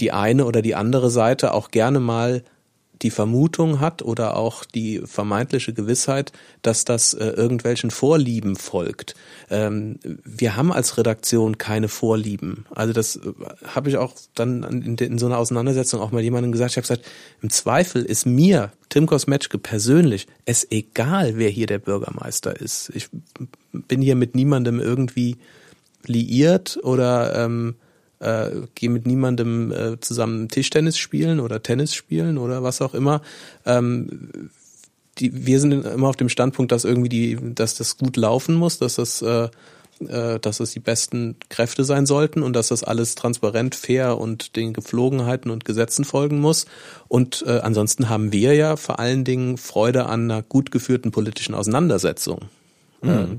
die 0.00 0.12
eine 0.12 0.44
oder 0.44 0.62
die 0.62 0.74
andere 0.74 1.10
Seite 1.10 1.52
auch 1.52 1.70
gerne 1.70 2.00
mal 2.00 2.42
die 3.02 3.10
Vermutung 3.10 3.80
hat 3.80 4.02
oder 4.02 4.36
auch 4.36 4.64
die 4.64 5.00
vermeintliche 5.04 5.72
Gewissheit, 5.72 6.32
dass 6.62 6.84
das 6.84 7.14
äh, 7.14 7.26
irgendwelchen 7.26 7.90
Vorlieben 7.90 8.56
folgt. 8.56 9.14
Ähm, 9.50 9.98
wir 10.24 10.56
haben 10.56 10.72
als 10.72 10.96
Redaktion 10.96 11.58
keine 11.58 11.88
Vorlieben. 11.88 12.66
Also 12.74 12.92
das 12.92 13.16
äh, 13.16 13.32
habe 13.66 13.90
ich 13.90 13.96
auch 13.96 14.14
dann 14.34 14.62
in, 14.62 14.96
in, 14.96 15.18
so 15.18 15.26
einer 15.26 15.38
Auseinandersetzung 15.38 16.00
auch 16.00 16.12
mal 16.12 16.22
jemandem 16.22 16.52
gesagt. 16.52 16.72
Ich 16.72 16.76
habe 16.76 16.82
gesagt, 16.82 17.04
im 17.42 17.50
Zweifel 17.50 18.04
ist 18.04 18.26
mir, 18.26 18.72
Tim 18.88 19.06
Kosmetschke 19.06 19.58
persönlich, 19.58 20.26
es 20.44 20.66
egal, 20.70 21.36
wer 21.36 21.50
hier 21.50 21.66
der 21.66 21.78
Bürgermeister 21.78 22.60
ist. 22.60 22.92
Ich 22.94 23.08
bin 23.72 24.00
hier 24.00 24.14
mit 24.14 24.34
niemandem 24.34 24.80
irgendwie 24.80 25.36
liiert 26.06 26.78
oder 26.82 27.34
ähm, 27.44 27.74
äh, 28.24 28.50
gehe 28.74 28.90
mit 28.90 29.06
niemandem 29.06 29.72
äh, 29.72 30.00
zusammen 30.00 30.48
Tischtennis 30.48 30.98
spielen 30.98 31.40
oder 31.40 31.62
Tennis 31.62 31.94
spielen 31.94 32.38
oder 32.38 32.62
was 32.62 32.80
auch 32.82 32.94
immer. 32.94 33.22
Ähm, 33.66 34.50
die, 35.18 35.46
wir 35.46 35.60
sind 35.60 35.72
immer 35.72 36.08
auf 36.08 36.16
dem 36.16 36.28
Standpunkt, 36.28 36.72
dass 36.72 36.84
irgendwie 36.84 37.08
die, 37.08 37.38
dass 37.54 37.76
das 37.76 37.98
gut 37.98 38.16
laufen 38.16 38.54
muss, 38.54 38.78
dass 38.78 38.96
das 38.96 39.22
äh, 39.22 39.48
äh, 40.00 40.40
dass 40.40 40.58
es 40.58 40.72
die 40.72 40.80
besten 40.80 41.36
Kräfte 41.48 41.84
sein 41.84 42.04
sollten 42.04 42.42
und 42.42 42.54
dass 42.54 42.68
das 42.68 42.82
alles 42.82 43.14
transparent, 43.14 43.76
fair 43.76 44.18
und 44.18 44.56
den 44.56 44.72
Gepflogenheiten 44.72 45.52
und 45.52 45.64
Gesetzen 45.64 46.04
folgen 46.04 46.40
muss. 46.40 46.66
Und 47.06 47.44
äh, 47.46 47.60
ansonsten 47.60 48.08
haben 48.08 48.32
wir 48.32 48.54
ja 48.54 48.76
vor 48.76 48.98
allen 48.98 49.24
Dingen 49.24 49.56
Freude 49.56 50.06
an 50.06 50.30
einer 50.30 50.42
gut 50.42 50.72
geführten 50.72 51.12
politischen 51.12 51.54
Auseinandersetzung. 51.54 52.40
Mhm 53.02 53.38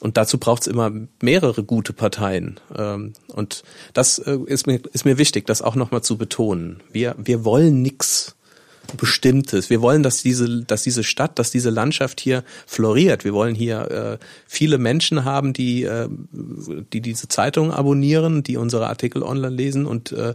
und 0.00 0.16
dazu 0.16 0.38
braucht 0.38 0.62
es 0.62 0.66
immer 0.68 0.90
mehrere 1.20 1.64
gute 1.64 1.92
Parteien. 1.92 2.60
Ähm, 2.76 3.14
und 3.28 3.62
das 3.94 4.18
äh, 4.18 4.38
ist 4.46 4.66
mir, 4.66 4.80
ist 4.92 5.04
mir 5.04 5.18
wichtig, 5.18 5.46
das 5.46 5.62
auch 5.62 5.74
nochmal 5.74 6.02
zu 6.02 6.16
betonen. 6.16 6.82
Wir, 6.92 7.14
wir 7.18 7.44
wollen 7.44 7.82
nix 7.82 8.36
Bestimmtes. 8.96 9.68
Wir 9.68 9.82
wollen, 9.82 10.02
dass 10.02 10.22
diese, 10.22 10.62
dass 10.62 10.82
diese 10.82 11.04
Stadt, 11.04 11.38
dass 11.38 11.50
diese 11.50 11.68
Landschaft 11.68 12.20
hier 12.20 12.42
floriert. 12.66 13.22
Wir 13.24 13.34
wollen 13.34 13.54
hier 13.54 13.90
äh, 13.90 14.24
viele 14.46 14.78
Menschen 14.78 15.24
haben, 15.24 15.52
die, 15.52 15.82
äh, 15.82 16.08
die 16.30 17.02
diese 17.02 17.28
Zeitung 17.28 17.70
abonnieren, 17.70 18.42
die 18.42 18.56
unsere 18.56 18.88
Artikel 18.88 19.22
online 19.22 19.54
lesen 19.54 19.84
und 19.84 20.12
äh, 20.12 20.34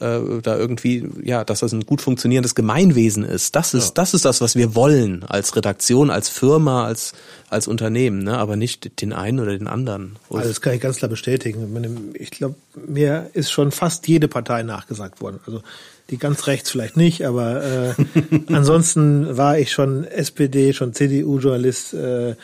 äh, 0.00 0.20
da 0.42 0.56
irgendwie, 0.56 1.08
ja, 1.22 1.44
dass 1.44 1.60
das 1.60 1.72
ein 1.72 1.84
gut 1.84 2.00
funktionierendes 2.00 2.54
Gemeinwesen 2.54 3.24
ist. 3.24 3.56
Das 3.56 3.74
ist, 3.74 3.88
ja. 3.88 3.92
das 3.94 4.14
ist 4.14 4.24
das, 4.24 4.40
was 4.40 4.54
wir 4.54 4.74
wollen 4.74 5.24
als 5.24 5.56
Redaktion, 5.56 6.10
als 6.10 6.28
Firma, 6.28 6.84
als, 6.84 7.14
als 7.50 7.66
Unternehmen, 7.66 8.22
ne? 8.22 8.38
aber 8.38 8.56
nicht 8.56 9.00
den 9.00 9.12
einen 9.12 9.40
oder 9.40 9.56
den 9.56 9.66
anderen. 9.66 10.16
Also 10.30 10.48
das 10.48 10.60
kann 10.60 10.74
ich 10.74 10.80
ganz 10.80 10.98
klar 10.98 11.08
bestätigen. 11.08 12.14
Ich 12.14 12.30
glaube, 12.30 12.54
mir 12.86 13.30
ist 13.32 13.50
schon 13.50 13.72
fast 13.72 14.06
jede 14.06 14.28
Partei 14.28 14.62
nachgesagt 14.62 15.20
worden. 15.20 15.40
Also 15.46 15.62
die 16.10 16.16
ganz 16.16 16.46
rechts 16.46 16.70
vielleicht 16.70 16.96
nicht, 16.96 17.26
aber 17.26 17.64
äh, 17.64 17.94
ansonsten 18.52 19.36
war 19.36 19.58
ich 19.58 19.72
schon 19.72 20.04
SPD, 20.04 20.72
schon 20.72 20.94
CDU-Journalist. 20.94 21.94
Äh, 21.94 22.36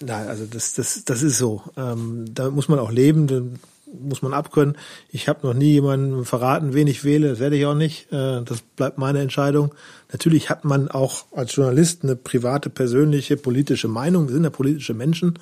na, 0.00 0.18
also 0.26 0.44
das, 0.46 0.74
das, 0.74 1.04
das 1.04 1.22
ist 1.22 1.38
so. 1.38 1.62
Ähm, 1.76 2.26
da 2.32 2.50
muss 2.50 2.68
man 2.68 2.78
auch 2.78 2.90
leben 2.90 3.58
muss 3.86 4.22
man 4.22 4.32
abkönnen. 4.32 4.76
Ich 5.10 5.28
habe 5.28 5.46
noch 5.46 5.54
nie 5.54 5.72
jemanden 5.72 6.24
verraten, 6.24 6.74
wen 6.74 6.86
ich 6.86 7.04
wähle, 7.04 7.28
das 7.28 7.38
werde 7.38 7.56
ich 7.56 7.66
auch 7.66 7.74
nicht. 7.74 8.12
Äh, 8.12 8.42
das 8.42 8.62
bleibt 8.76 8.98
meine 8.98 9.20
Entscheidung. 9.20 9.74
Natürlich 10.12 10.50
hat 10.50 10.64
man 10.64 10.88
auch 10.88 11.26
als 11.32 11.54
Journalist 11.54 12.02
eine 12.02 12.16
private, 12.16 12.70
persönliche, 12.70 13.36
politische 13.36 13.88
Meinung. 13.88 14.28
Wir 14.28 14.34
sind 14.34 14.44
ja 14.44 14.50
politische 14.50 14.94
Menschen. 14.94 15.38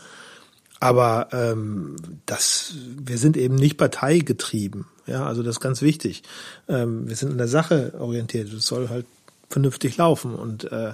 Aber 0.81 1.29
ähm, 1.33 1.97
das, 2.27 2.75
wir 2.99 3.17
sind 3.19 3.37
eben 3.37 3.55
nicht 3.55 3.79
parteigetrieben. 3.79 4.87
Ja, 5.07 5.25
also 5.25 5.43
das 5.43 5.57
ist 5.57 5.61
ganz 5.61 5.83
wichtig. 5.83 6.23
Ähm, 6.69 7.09
wir 7.09 7.17
sind 7.17 7.33
in 7.33 7.39
der 7.39 7.49
Sache 7.49 7.95
orientiert. 7.99 8.53
Es 8.53 8.67
soll 8.67 8.89
halt 8.89 9.07
vernünftig 9.49 9.97
laufen. 9.97 10.35
Und 10.35 10.71
äh, 10.71 10.93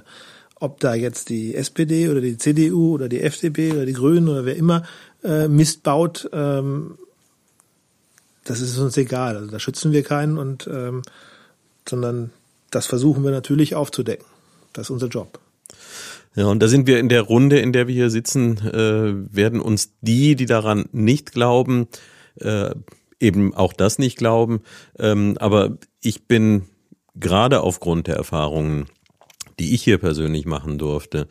ob 0.57 0.79
da 0.81 0.95
jetzt 0.95 1.29
die 1.29 1.55
SPD 1.55 2.09
oder 2.09 2.21
die 2.21 2.37
CDU 2.37 2.95
oder 2.95 3.09
die 3.09 3.21
FDP 3.21 3.73
oder 3.73 3.87
die 3.87 3.95
Grünen 3.95 4.29
oder 4.29 4.45
wer 4.45 4.57
immer 4.57 4.85
äh, 5.25 5.49
Mist 5.49 5.83
baut, 5.83 6.29
ähm, 6.33 6.99
das 8.45 8.61
ist 8.61 8.79
uns 8.79 8.97
egal. 8.97 9.37
Also 9.37 9.51
da 9.51 9.59
schützen 9.59 9.93
wir 9.93 10.03
keinen 10.03 10.39
und 10.39 10.69
ähm, 10.73 11.03
sondern 11.89 12.31
das 12.71 12.87
versuchen 12.87 13.25
wir 13.25 13.31
natürlich 13.31 13.75
aufzudecken. 13.75 14.27
Das 14.73 14.87
ist 14.87 14.91
unser 14.91 15.09
Job. 15.09 15.41
Ja, 16.37 16.47
und 16.47 16.61
da 16.63 16.69
sind 16.69 16.87
wir 16.87 17.01
in 17.01 17.09
der 17.09 17.23
Runde, 17.23 17.59
in 17.59 17.73
der 17.73 17.89
wir 17.89 17.95
hier 17.95 18.11
sitzen, 18.11 18.59
äh, 18.59 19.35
werden 19.35 19.61
uns 19.61 19.93
die, 20.01 20.37
die 20.37 20.47
daran 20.47 20.85
nicht 20.93 21.33
glauben, 21.33 21.89
äh, 22.37 22.71
eben 23.19 23.53
auch 23.55 23.73
das 23.73 23.99
nicht 23.99 24.17
glauben. 24.17 24.63
Ähm, 24.99 25.37
aber 25.39 25.77
ich 26.01 26.29
bin 26.29 26.69
gerade 27.17 27.61
aufgrund 27.63 28.07
der 28.07 28.17
Erfahrungen, 28.17 28.87
die 29.59 29.75
ich 29.75 29.83
hier 29.83 29.99
persönlich 29.99 30.47
machen 30.47 30.79
durfte, 30.79 31.27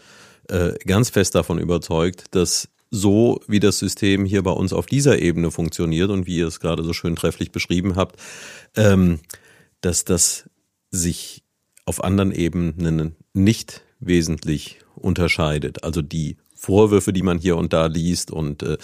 äh, 0.49 0.73
ganz 0.85 1.09
fest 1.09 1.33
davon 1.33 1.59
überzeugt, 1.59 2.25
dass 2.31 2.67
so 2.91 3.39
wie 3.47 3.59
das 3.59 3.79
System 3.79 4.25
hier 4.25 4.43
bei 4.43 4.51
uns 4.51 4.73
auf 4.73 4.85
dieser 4.85 5.19
Ebene 5.19 5.51
funktioniert 5.51 6.09
und 6.09 6.25
wie 6.25 6.37
ihr 6.37 6.47
es 6.47 6.59
gerade 6.59 6.83
so 6.83 6.93
schön 6.93 7.15
trefflich 7.15 7.51
beschrieben 7.51 7.95
habt, 7.95 8.19
ähm, 8.75 9.19
dass 9.81 10.05
das 10.05 10.49
sich 10.91 11.43
auf 11.85 12.03
anderen 12.03 12.31
Ebenen 12.31 13.15
nicht 13.33 13.83
wesentlich 13.99 14.79
unterscheidet. 14.95 15.83
Also 15.83 16.01
die 16.01 16.37
Vorwürfe, 16.55 17.13
die 17.13 17.21
man 17.21 17.39
hier 17.39 17.55
und 17.55 17.71
da 17.71 17.85
liest 17.85 18.31
und 18.31 18.63
äh, 18.63 18.77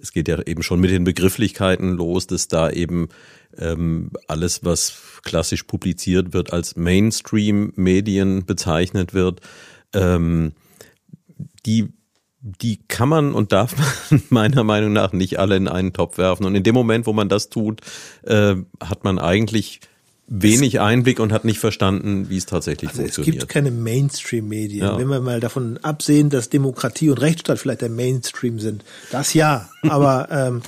es 0.00 0.12
geht 0.12 0.28
ja 0.28 0.42
eben 0.42 0.62
schon 0.62 0.80
mit 0.80 0.90
den 0.90 1.04
Begrifflichkeiten 1.04 1.92
los, 1.92 2.26
dass 2.26 2.48
da 2.48 2.70
eben 2.70 3.08
ähm, 3.56 4.10
alles, 4.28 4.64
was 4.64 4.94
klassisch 5.22 5.62
publiziert 5.62 6.34
wird, 6.34 6.52
als 6.52 6.76
Mainstream-Medien 6.76 8.44
bezeichnet 8.44 9.14
wird. 9.14 9.40
Ähm, 9.94 10.52
die 11.64 11.88
die 12.46 12.78
kann 12.88 13.08
man 13.08 13.32
und 13.32 13.52
darf 13.52 13.74
man 14.10 14.22
meiner 14.28 14.64
Meinung 14.64 14.92
nach 14.92 15.12
nicht 15.12 15.38
alle 15.38 15.56
in 15.56 15.66
einen 15.66 15.94
Topf 15.94 16.18
werfen. 16.18 16.44
Und 16.44 16.54
in 16.54 16.62
dem 16.62 16.74
Moment, 16.74 17.06
wo 17.06 17.14
man 17.14 17.30
das 17.30 17.48
tut, 17.48 17.80
äh, 18.22 18.56
hat 18.80 19.02
man 19.02 19.18
eigentlich 19.18 19.80
wenig 20.26 20.80
Einblick 20.80 21.20
und 21.20 21.32
hat 21.32 21.44
nicht 21.44 21.58
verstanden, 21.58 22.28
wie 22.28 22.36
es 22.36 22.46
tatsächlich 22.46 22.90
also 22.90 23.02
funktioniert. 23.02 23.36
Es 23.36 23.40
gibt 23.40 23.52
keine 23.52 23.70
Mainstream-Medien. 23.70 24.84
Ja. 24.84 24.98
Wenn 24.98 25.08
wir 25.08 25.20
mal 25.20 25.40
davon 25.40 25.78
absehen, 25.82 26.30
dass 26.30 26.50
Demokratie 26.50 27.10
und 27.10 27.18
Rechtsstaat 27.18 27.58
vielleicht 27.58 27.82
der 27.82 27.90
Mainstream 27.90 28.58
sind, 28.58 28.84
das 29.10 29.34
ja. 29.34 29.68
Aber 29.82 30.28
ähm, 30.30 30.62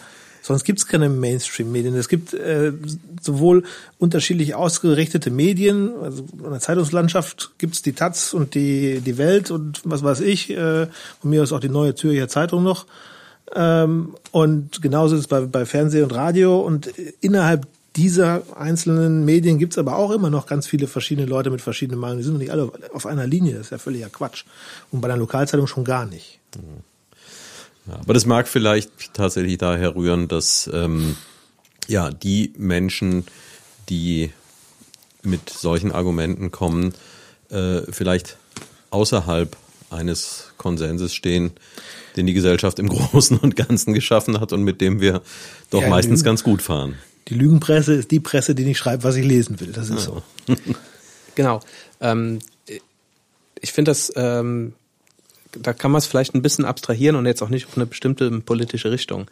Sonst 0.46 0.62
gibt 0.62 0.78
es 0.78 0.86
keine 0.86 1.08
Mainstream-Medien. 1.08 1.96
Es 1.96 2.08
gibt 2.08 2.32
äh, 2.32 2.72
sowohl 3.20 3.64
unterschiedlich 3.98 4.54
ausgerichtete 4.54 5.32
Medien, 5.32 5.90
also 6.00 6.24
in 6.32 6.50
der 6.50 6.60
Zeitungslandschaft 6.60 7.50
gibt 7.58 7.74
es 7.74 7.82
die 7.82 7.94
Taz 7.94 8.32
und 8.32 8.54
die, 8.54 9.00
die 9.00 9.18
Welt 9.18 9.50
und 9.50 9.80
was 9.82 10.04
weiß 10.04 10.20
ich. 10.20 10.50
Äh, 10.50 10.86
von 11.20 11.30
mir 11.30 11.42
aus 11.42 11.52
auch 11.52 11.58
die 11.58 11.68
Neue 11.68 11.96
Zürcher 11.96 12.28
Zeitung 12.28 12.62
noch. 12.62 12.86
Ähm, 13.56 14.14
und 14.30 14.80
genauso 14.82 15.16
ist 15.16 15.22
es 15.22 15.26
bei, 15.26 15.40
bei 15.40 15.66
Fernsehen 15.66 16.04
und 16.04 16.14
Radio. 16.14 16.60
Und 16.60 16.92
innerhalb 17.20 17.66
dieser 17.96 18.42
einzelnen 18.54 19.24
Medien 19.24 19.58
gibt 19.58 19.72
es 19.72 19.78
aber 19.78 19.96
auch 19.96 20.12
immer 20.12 20.30
noch 20.30 20.46
ganz 20.46 20.68
viele 20.68 20.86
verschiedene 20.86 21.26
Leute 21.26 21.50
mit 21.50 21.60
verschiedenen 21.60 21.98
Meinungen. 21.98 22.18
Die 22.18 22.24
sind 22.24 22.34
noch 22.34 22.40
nicht 22.40 22.52
alle 22.52 22.70
auf 22.92 23.06
einer 23.06 23.26
Linie. 23.26 23.54
Das 23.54 23.62
ist 23.62 23.70
ja 23.70 23.78
völliger 23.78 24.10
Quatsch. 24.10 24.44
Und 24.92 25.00
bei 25.00 25.08
der 25.08 25.16
Lokalzeitung 25.16 25.66
schon 25.66 25.82
gar 25.82 26.06
nicht. 26.06 26.38
Mhm. 26.54 26.84
Ja, 27.86 27.94
aber 27.94 28.14
das 28.14 28.26
mag 28.26 28.48
vielleicht 28.48 29.14
tatsächlich 29.14 29.58
daher 29.58 29.94
rühren, 29.94 30.28
dass 30.28 30.68
ähm, 30.72 31.16
ja 31.86 32.10
die 32.10 32.52
Menschen, 32.56 33.24
die 33.88 34.32
mit 35.22 35.50
solchen 35.50 35.92
Argumenten 35.92 36.50
kommen, 36.50 36.94
äh, 37.50 37.82
vielleicht 37.90 38.36
außerhalb 38.90 39.56
eines 39.90 40.52
Konsenses 40.56 41.14
stehen, 41.14 41.52
den 42.16 42.26
die 42.26 42.34
Gesellschaft 42.34 42.78
im 42.78 42.88
Großen 42.90 43.38
und 43.38 43.56
Ganzen 43.56 43.92
geschaffen 43.92 44.40
hat 44.40 44.52
und 44.52 44.62
mit 44.62 44.80
dem 44.80 45.00
wir 45.00 45.22
doch 45.70 45.82
ja, 45.82 45.88
meistens 45.88 46.24
ganz 46.24 46.42
gut 46.42 46.62
fahren. 46.62 46.96
Die 47.28 47.34
Lügenpresse 47.34 47.94
ist 47.94 48.10
die 48.10 48.20
Presse, 48.20 48.54
die 48.54 48.64
nicht 48.64 48.78
schreibt, 48.78 49.04
was 49.04 49.16
ich 49.16 49.24
lesen 49.24 49.60
will. 49.60 49.72
Das 49.72 49.90
ist 49.90 50.06
ja. 50.06 50.12
so. 50.12 50.22
genau. 51.34 51.60
Ähm, 52.00 52.38
ich 53.60 53.72
finde 53.72 53.90
das, 53.90 54.12
ähm, 54.16 54.74
da 55.60 55.72
kann 55.72 55.90
man 55.90 55.98
es 55.98 56.06
vielleicht 56.06 56.34
ein 56.34 56.42
bisschen 56.42 56.64
abstrahieren 56.64 57.16
und 57.16 57.26
jetzt 57.26 57.42
auch 57.42 57.48
nicht 57.48 57.66
auf 57.66 57.76
eine 57.76 57.86
bestimmte 57.86 58.30
politische 58.40 58.90
Richtung 58.90 59.26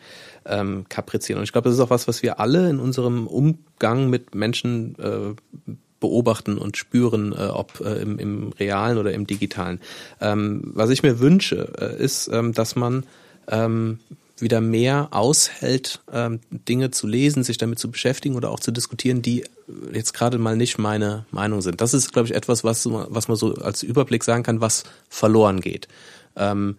ähm, 0.47 0.87
kaprizieren. 0.89 1.39
Und 1.39 1.45
ich 1.45 1.53
glaube, 1.53 1.69
das 1.69 1.79
ist 1.79 1.81
auch 1.81 1.91
was, 1.91 2.09
was 2.09 2.23
wir 2.23 2.41
alle 2.41 2.69
in 2.69 2.81
unserem 2.81 3.27
Umgang 3.27 4.11
mit 4.11 4.35
Menschen 4.35 4.97
äh, 4.99 5.73
beobachten 6.01 6.59
und 6.59 6.77
spüren, 6.77 7.33
äh, 7.33 7.47
ob 7.47 7.81
äh, 7.81 8.03
im, 8.03 8.19
im 8.19 8.53
realen 8.53 8.99
oder 8.99 9.13
im 9.13 9.27
digitalen. 9.27 9.81
Ähm, 10.21 10.61
was 10.75 10.91
ich 10.91 11.03
mir 11.03 11.21
wünsche, 11.21 11.73
äh, 11.81 12.03
ist, 12.03 12.29
ähm, 12.29 12.53
dass 12.53 12.77
man 12.77 13.05
ähm, 13.49 13.99
wieder 14.39 14.61
mehr 14.61 15.09
aushält, 15.13 16.01
ähm, 16.13 16.41
Dinge 16.51 16.91
zu 16.91 17.07
lesen, 17.07 17.45
sich 17.45 17.59
damit 17.59 17.79
zu 17.79 17.91
beschäftigen 17.91 18.35
oder 18.35 18.51
auch 18.51 18.61
zu 18.61 18.73
diskutieren, 18.73 19.23
die 19.23 19.45
jetzt 19.93 20.13
gerade 20.13 20.39
mal 20.39 20.57
nicht 20.57 20.79
meine 20.79 21.27
Meinung 21.31 21.63
sind. 21.63 21.81
Das 21.81 21.95
ist, 21.95 22.13
glaube 22.13 22.29
ich, 22.29 22.35
etwas, 22.35 22.65
was, 22.65 22.87
was 22.91 23.29
man 23.29 23.37
so 23.37 23.55
als 23.55 23.83
Überblick 23.83 24.25
sagen 24.25 24.43
kann, 24.43 24.61
was 24.61 24.85
verloren 25.09 25.61
geht. 25.61 25.89
Ähm, 26.37 26.79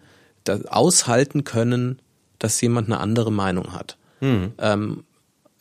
aushalten 0.68 1.44
können, 1.44 2.00
dass 2.38 2.60
jemand 2.60 2.88
eine 2.88 3.00
andere 3.00 3.32
Meinung 3.32 3.72
hat. 3.72 3.96
Mhm. 4.20 4.52
Ähm, 4.58 5.04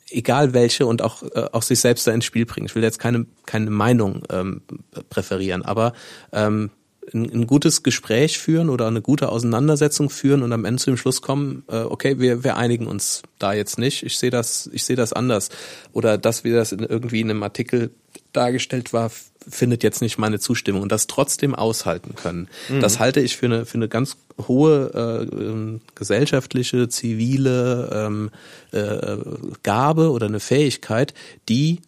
egal 0.09 0.53
welche 0.53 0.85
und 0.85 1.01
auch, 1.01 1.23
äh, 1.23 1.47
auch 1.51 1.63
sich 1.63 1.79
selbst 1.79 2.05
da 2.07 2.11
ins 2.11 2.25
Spiel 2.25 2.45
bringen. 2.45 2.67
Ich 2.67 2.75
will 2.75 2.83
jetzt 2.83 2.99
keine, 2.99 3.25
keine 3.45 3.69
Meinung 3.69 4.23
ähm, 4.29 4.61
präferieren, 5.09 5.63
aber 5.63 5.93
ähm, 6.31 6.71
ein, 7.13 7.29
ein 7.31 7.47
gutes 7.47 7.83
Gespräch 7.83 8.39
führen 8.39 8.69
oder 8.69 8.87
eine 8.87 9.01
gute 9.01 9.29
Auseinandersetzung 9.29 10.09
führen 10.09 10.43
und 10.43 10.51
am 10.53 10.65
Ende 10.65 10.81
zu 10.81 10.91
dem 10.91 10.97
Schluss 10.97 11.21
kommen, 11.21 11.63
äh, 11.67 11.81
okay, 11.81 12.19
wir, 12.19 12.43
wir 12.43 12.57
einigen 12.57 12.87
uns 12.87 13.23
da 13.39 13.53
jetzt 13.53 13.77
nicht. 13.77 14.03
Ich 14.03 14.17
sehe 14.17 14.31
das, 14.31 14.69
ich 14.73 14.83
sehe 14.83 14.95
das 14.95 15.13
anders. 15.13 15.49
Oder 15.93 16.17
dass 16.17 16.43
wir 16.43 16.55
das 16.55 16.71
in, 16.71 16.79
irgendwie 16.79 17.21
in 17.21 17.29
einem 17.29 17.43
Artikel 17.43 17.91
dargestellt 18.33 18.93
war, 18.93 19.11
findet 19.47 19.83
jetzt 19.83 20.01
nicht 20.01 20.17
meine 20.17 20.39
Zustimmung 20.39 20.81
und 20.81 20.91
das 20.91 21.07
trotzdem 21.07 21.53
aushalten 21.53 22.15
können. 22.15 22.47
Mhm. 22.69 22.79
Das 22.79 22.99
halte 22.99 23.21
ich 23.21 23.37
für 23.37 23.45
eine, 23.45 23.65
für 23.65 23.75
eine 23.75 23.87
ganz 23.87 24.17
hohe 24.47 24.91
äh, 24.93 25.35
ähm, 25.35 25.81
gesellschaftliche, 25.93 26.89
zivile 26.89 27.89
ähm, 27.93 28.31
äh, 28.71 29.17
Gabe 29.63 30.11
oder 30.11 30.25
eine 30.25 30.39
Fähigkeit, 30.39 31.13
die 31.47 31.81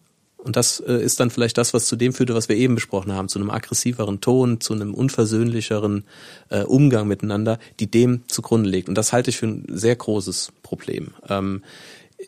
und 0.48 0.56
das 0.56 0.80
äh, 0.80 0.94
ist 0.94 1.20
dann 1.20 1.28
vielleicht 1.28 1.58
das, 1.58 1.74
was 1.74 1.84
zu 1.84 1.94
dem 1.94 2.14
führte, 2.14 2.34
was 2.34 2.48
wir 2.48 2.56
eben 2.56 2.74
besprochen 2.74 3.12
haben, 3.12 3.28
zu 3.28 3.38
einem 3.38 3.50
aggressiveren 3.50 4.22
Ton, 4.22 4.62
zu 4.62 4.72
einem 4.72 4.94
unversöhnlicheren 4.94 6.04
äh, 6.48 6.62
Umgang 6.62 7.06
miteinander, 7.06 7.58
die 7.80 7.86
dem 7.90 8.22
zugrunde 8.28 8.70
liegt. 8.70 8.88
Und 8.88 8.94
das 8.94 9.12
halte 9.12 9.28
ich 9.28 9.36
für 9.36 9.46
ein 9.46 9.66
sehr 9.68 9.94
großes 9.94 10.52
Problem. 10.62 11.08
Ähm, 11.28 11.62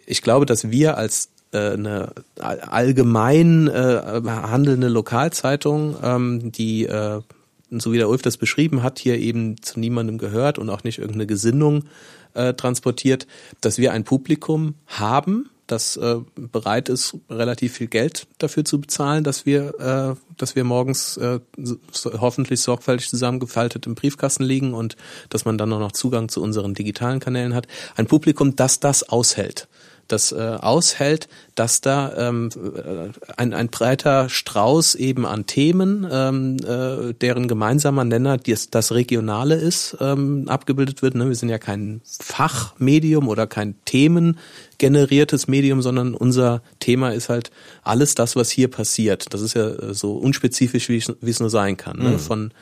ich 0.05 0.21
glaube, 0.21 0.45
dass 0.45 0.71
wir 0.71 0.99
als 0.99 1.31
äh, 1.53 1.71
eine 1.71 2.13
allgemein 2.39 3.69
äh, 3.69 4.21
handelnde 4.27 4.89
Lokalzeitung, 4.89 5.97
ähm, 6.03 6.53
die 6.53 6.85
äh, 6.85 7.23
so 7.71 7.91
wie 7.91 7.97
der 7.97 8.11
Ulf 8.11 8.21
das 8.21 8.37
beschrieben 8.37 8.83
hat, 8.83 8.99
hier 8.99 9.17
eben 9.17 9.63
zu 9.63 9.81
niemandem 9.81 10.19
gehört 10.19 10.59
und 10.59 10.69
auch 10.69 10.85
nicht 10.85 10.99
irgendeine 10.99 11.27
Gesinnung 11.27 11.85
äh, 12.35 12.53
transportiert, 12.53 13.27
dass 13.63 13.79
wir 13.79 13.93
ein 13.93 14.05
Publikum 14.05 14.75
haben, 14.89 15.49
das 15.71 15.97
äh, 15.97 16.17
bereit 16.37 16.89
ist, 16.89 17.17
relativ 17.29 17.75
viel 17.75 17.87
Geld 17.87 18.27
dafür 18.39 18.65
zu 18.65 18.81
bezahlen, 18.81 19.25
dass 19.25 19.47
wir, 19.47 19.79
äh, 20.19 20.35
dass 20.37 20.57
wir 20.57 20.65
morgens 20.65 21.17
äh, 21.17 21.41
so, 21.57 21.77
hoffentlich 22.21 22.61
sorgfältig 22.61 23.09
zusammengefaltet 23.09 23.87
im 23.87 23.95
Briefkasten 23.95 24.45
liegen 24.45 24.75
und 24.75 24.97
dass 25.29 25.45
man 25.45 25.59
dann 25.59 25.73
auch 25.73 25.79
noch 25.79 25.93
Zugang 25.93 26.29
zu 26.29 26.43
unseren 26.43 26.75
digitalen 26.75 27.21
Kanälen 27.21 27.55
hat. 27.55 27.67
Ein 27.97 28.07
Publikum, 28.07 28.57
das 28.57 28.81
das 28.81 29.09
aushält 29.09 29.69
das 30.13 30.33
äh, 30.33 30.37
aushält, 30.61 31.29
dass 31.55 31.81
da 31.81 32.13
ähm, 32.17 32.51
ein, 33.37 33.53
ein 33.55 33.69
breiter 33.69 34.29
Strauß 34.29 34.95
eben 34.95 35.27
an 35.27 35.47
Themen, 35.47 36.07
ähm, 36.11 36.57
äh, 36.67 37.13
deren 37.15 37.49
gemeinsamer 37.49 38.05
Nenner 38.05 38.39
das, 38.39 38.71
das 38.71 38.93
Regionale 38.93 39.57
ist, 39.57 39.97
ähm, 40.01 40.49
abgebildet 40.49 41.03
wird. 41.03 41.15
Ne? 41.15 41.29
Wir 41.29 41.37
sind 41.37 41.49
ja 41.49 41.59
kein 41.59 42.01
Fachmedium 42.05 43.29
oder 43.29 43.47
kein 43.47 43.75
themengeneriertes 43.85 45.49
Medium, 45.49 45.83
sondern 45.83 46.15
unser 46.15 46.63
Thema 46.79 47.11
ist 47.11 47.29
halt 47.29 47.51
alles 47.83 48.15
das, 48.15 48.37
was 48.37 48.51
hier 48.51 48.69
passiert. 48.69 49.33
Das 49.33 49.41
ist 49.41 49.55
ja 49.55 49.69
äh, 49.69 49.95
so 49.95 50.15
unspezifisch, 50.15 50.89
wie 50.89 50.99
es 50.99 51.41
nur 51.41 51.51
sein 51.51 51.77
kann. 51.77 51.99
Ne? 51.99 52.11
Mhm. 52.11 52.19
Von 52.19 52.53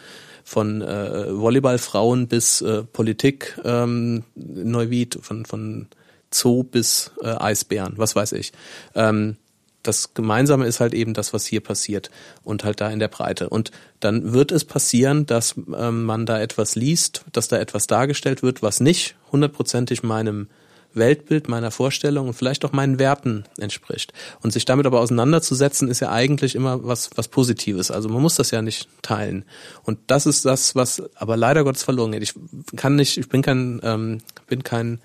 von 0.48 0.80
äh, 0.80 1.26
Volleyballfrauen 1.28 2.26
bis 2.26 2.62
äh, 2.62 2.82
Politik 2.82 3.58
ähm, 3.64 4.24
Neuwied, 4.34 5.18
von, 5.20 5.44
von 5.44 5.88
Zoo 6.32 6.62
bis 6.62 7.10
äh, 7.22 7.28
Eisbären, 7.28 7.94
was 7.96 8.16
weiß 8.16 8.32
ich. 8.32 8.52
Ähm, 8.94 9.36
das 9.82 10.12
Gemeinsame 10.12 10.66
ist 10.66 10.80
halt 10.80 10.92
eben 10.92 11.14
das, 11.14 11.32
was 11.32 11.46
hier 11.46 11.60
passiert 11.62 12.10
und 12.42 12.64
halt 12.64 12.80
da 12.80 12.90
in 12.90 12.98
der 12.98 13.08
Breite. 13.08 13.48
Und 13.48 13.70
dann 14.00 14.32
wird 14.32 14.52
es 14.52 14.64
passieren, 14.64 15.24
dass 15.24 15.54
ähm, 15.56 16.04
man 16.04 16.26
da 16.26 16.40
etwas 16.40 16.74
liest, 16.74 17.24
dass 17.32 17.48
da 17.48 17.58
etwas 17.58 17.86
dargestellt 17.86 18.42
wird, 18.42 18.62
was 18.62 18.80
nicht 18.80 19.16
hundertprozentig 19.32 20.02
meinem 20.02 20.48
Weltbild, 20.94 21.48
meiner 21.48 21.70
Vorstellung 21.70 22.28
und 22.28 22.34
vielleicht 22.34 22.64
auch 22.64 22.72
meinen 22.72 22.98
Werten 22.98 23.44
entspricht. 23.58 24.12
Und 24.42 24.52
sich 24.52 24.64
damit 24.64 24.86
aber 24.86 25.00
auseinanderzusetzen, 25.00 25.88
ist 25.88 26.00
ja 26.00 26.10
eigentlich 26.10 26.54
immer 26.54 26.84
was, 26.84 27.10
was 27.14 27.28
Positives. 27.28 27.90
Also 27.90 28.08
man 28.08 28.22
muss 28.22 28.36
das 28.36 28.50
ja 28.50 28.62
nicht 28.62 28.88
teilen. 29.02 29.44
Und 29.84 29.98
das 30.06 30.26
ist 30.26 30.44
das, 30.44 30.74
was 30.74 31.02
aber 31.14 31.36
leider 31.36 31.64
Gottes 31.64 31.82
verloren 31.82 32.12
geht. 32.12 32.22
Ich 32.22 32.34
kann 32.76 32.96
nicht, 32.96 33.18
ich 33.18 33.28
bin 33.28 33.42
kein, 33.42 33.80
ähm, 33.82 34.18
bin 34.48 34.64
kein 34.64 35.00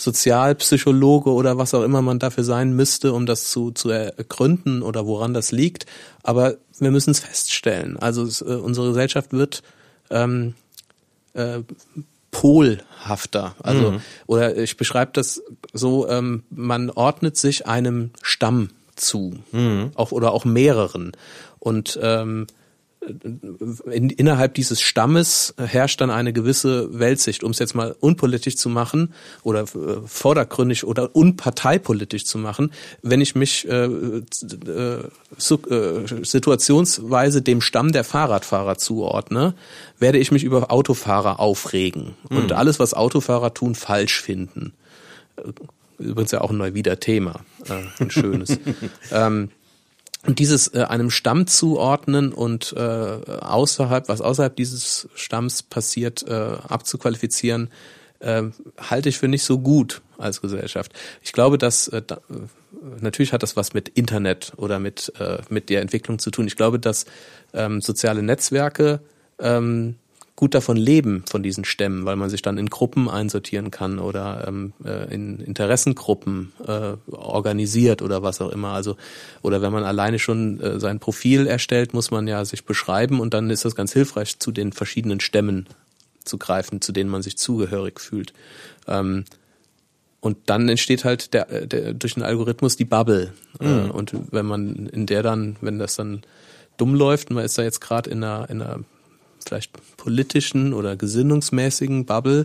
Sozialpsychologe 0.00 1.30
oder 1.30 1.58
was 1.58 1.74
auch 1.74 1.82
immer 1.82 2.00
man 2.00 2.18
dafür 2.18 2.44
sein 2.44 2.74
müsste, 2.74 3.12
um 3.12 3.26
das 3.26 3.50
zu, 3.50 3.70
zu 3.70 3.90
ergründen 3.90 4.82
oder 4.82 5.06
woran 5.06 5.34
das 5.34 5.52
liegt. 5.52 5.86
Aber 6.22 6.56
wir 6.78 6.90
müssen 6.90 7.10
es 7.10 7.20
feststellen. 7.20 7.98
Also 7.98 8.22
es, 8.22 8.40
äh, 8.40 8.44
unsere 8.44 8.88
Gesellschaft 8.88 9.32
wird 9.32 9.62
ähm, 10.10 10.54
äh, 11.34 11.60
polhafter. 12.30 13.54
Also 13.62 13.92
mhm. 13.92 14.00
oder 14.26 14.56
ich 14.56 14.76
beschreibe 14.76 15.12
das 15.12 15.42
so: 15.72 16.08
ähm, 16.08 16.44
Man 16.50 16.90
ordnet 16.90 17.36
sich 17.36 17.66
einem 17.66 18.10
Stamm 18.22 18.70
zu, 18.96 19.34
mhm. 19.52 19.90
auch 19.96 20.12
oder 20.12 20.32
auch 20.32 20.46
mehreren 20.46 21.12
und 21.58 21.98
ähm, 22.02 22.46
in, 23.00 24.10
innerhalb 24.10 24.54
dieses 24.54 24.80
Stammes 24.80 25.54
herrscht 25.56 26.00
dann 26.00 26.10
eine 26.10 26.32
gewisse 26.32 26.98
Weltsicht, 26.98 27.42
um 27.42 27.50
es 27.50 27.58
jetzt 27.58 27.74
mal 27.74 27.96
unpolitisch 27.98 28.56
zu 28.56 28.68
machen 28.68 29.14
oder 29.42 29.62
äh, 29.62 29.66
vordergründig 30.04 30.84
oder 30.84 31.14
unparteipolitisch 31.16 32.26
zu 32.26 32.38
machen. 32.38 32.72
Wenn 33.02 33.20
ich 33.20 33.34
mich 33.34 33.66
äh, 33.66 33.84
äh, 33.84 35.02
äh, 35.40 36.24
situationsweise 36.24 37.42
dem 37.42 37.60
Stamm 37.60 37.92
der 37.92 38.04
Fahrradfahrer 38.04 38.76
zuordne, 38.76 39.54
werde 39.98 40.18
ich 40.18 40.30
mich 40.30 40.44
über 40.44 40.70
Autofahrer 40.70 41.40
aufregen 41.40 42.16
mhm. 42.28 42.36
und 42.36 42.52
alles, 42.52 42.78
was 42.78 42.92
Autofahrer 42.92 43.54
tun, 43.54 43.74
falsch 43.74 44.20
finden. 44.20 44.74
Übrigens 45.98 46.32
ja 46.32 46.40
auch 46.42 46.50
ein 46.50 46.58
neuwieder 46.58 47.00
Thema, 47.00 47.40
äh, 47.66 48.02
ein 48.02 48.10
schönes. 48.10 48.58
ähm, 49.10 49.50
und 50.26 50.38
dieses 50.38 50.68
äh, 50.68 50.82
einem 50.82 51.10
Stamm 51.10 51.46
zuordnen 51.46 52.32
und 52.32 52.74
äh, 52.76 52.80
außerhalb, 52.80 54.08
was 54.08 54.20
außerhalb 54.20 54.54
dieses 54.54 55.08
Stamms 55.14 55.62
passiert, 55.62 56.26
äh, 56.28 56.32
abzuqualifizieren, 56.68 57.70
äh, 58.18 58.42
halte 58.78 59.08
ich 59.08 59.18
für 59.18 59.28
nicht 59.28 59.44
so 59.44 59.58
gut 59.58 60.02
als 60.18 60.42
Gesellschaft. 60.42 60.92
Ich 61.22 61.32
glaube, 61.32 61.56
dass 61.56 61.88
äh, 61.88 62.02
da, 62.06 62.18
natürlich 63.00 63.32
hat 63.32 63.42
das 63.42 63.56
was 63.56 63.72
mit 63.72 63.88
Internet 63.88 64.52
oder 64.56 64.78
mit 64.78 65.12
äh, 65.18 65.38
mit 65.48 65.70
der 65.70 65.80
Entwicklung 65.80 66.18
zu 66.18 66.30
tun. 66.30 66.46
Ich 66.46 66.56
glaube, 66.56 66.78
dass 66.78 67.06
ähm, 67.54 67.80
soziale 67.80 68.22
Netzwerke 68.22 69.00
ähm, 69.38 69.96
gut 70.40 70.54
davon 70.54 70.78
leben, 70.78 71.22
von 71.28 71.42
diesen 71.42 71.66
Stämmen, 71.66 72.06
weil 72.06 72.16
man 72.16 72.30
sich 72.30 72.40
dann 72.40 72.56
in 72.56 72.70
Gruppen 72.70 73.10
einsortieren 73.10 73.70
kann 73.70 73.98
oder 73.98 74.48
ähm, 74.48 74.72
äh, 74.82 75.12
in 75.12 75.38
Interessengruppen 75.38 76.52
äh, 76.66 76.94
organisiert 77.12 78.00
oder 78.00 78.22
was 78.22 78.40
auch 78.40 78.48
immer. 78.48 78.68
Also 78.68 78.96
oder 79.42 79.60
wenn 79.60 79.70
man 79.70 79.84
alleine 79.84 80.18
schon 80.18 80.58
äh, 80.60 80.80
sein 80.80 80.98
Profil 80.98 81.46
erstellt, 81.46 81.92
muss 81.92 82.10
man 82.10 82.26
ja 82.26 82.42
sich 82.46 82.64
beschreiben 82.64 83.20
und 83.20 83.34
dann 83.34 83.50
ist 83.50 83.66
das 83.66 83.74
ganz 83.76 83.92
hilfreich, 83.92 84.38
zu 84.38 84.50
den 84.50 84.72
verschiedenen 84.72 85.20
Stämmen 85.20 85.66
zu 86.24 86.38
greifen, 86.38 86.80
zu 86.80 86.92
denen 86.92 87.10
man 87.10 87.20
sich 87.20 87.36
zugehörig 87.36 88.00
fühlt. 88.00 88.32
Ähm, 88.88 89.26
und 90.20 90.38
dann 90.46 90.70
entsteht 90.70 91.04
halt 91.04 91.34
der, 91.34 91.66
der, 91.66 91.92
durch 91.92 92.14
den 92.14 92.22
Algorithmus 92.22 92.78
die 92.78 92.86
Bubble. 92.86 93.34
Äh, 93.60 93.68
mhm. 93.68 93.88
Äh, 93.88 93.90
und 93.90 94.14
wenn 94.32 94.46
man 94.46 94.86
in 94.86 95.04
der 95.04 95.22
dann, 95.22 95.56
wenn 95.60 95.78
das 95.78 95.96
dann 95.96 96.22
dumm 96.78 96.94
läuft, 96.94 97.28
man 97.28 97.44
ist 97.44 97.58
da 97.58 97.62
jetzt 97.62 97.80
gerade 97.80 98.08
in 98.08 98.24
einer, 98.24 98.48
in 98.48 98.62
einer 98.62 98.80
vielleicht 99.44 99.72
politischen 99.96 100.72
oder 100.72 100.96
gesinnungsmäßigen 100.96 102.06
Bubble, 102.06 102.44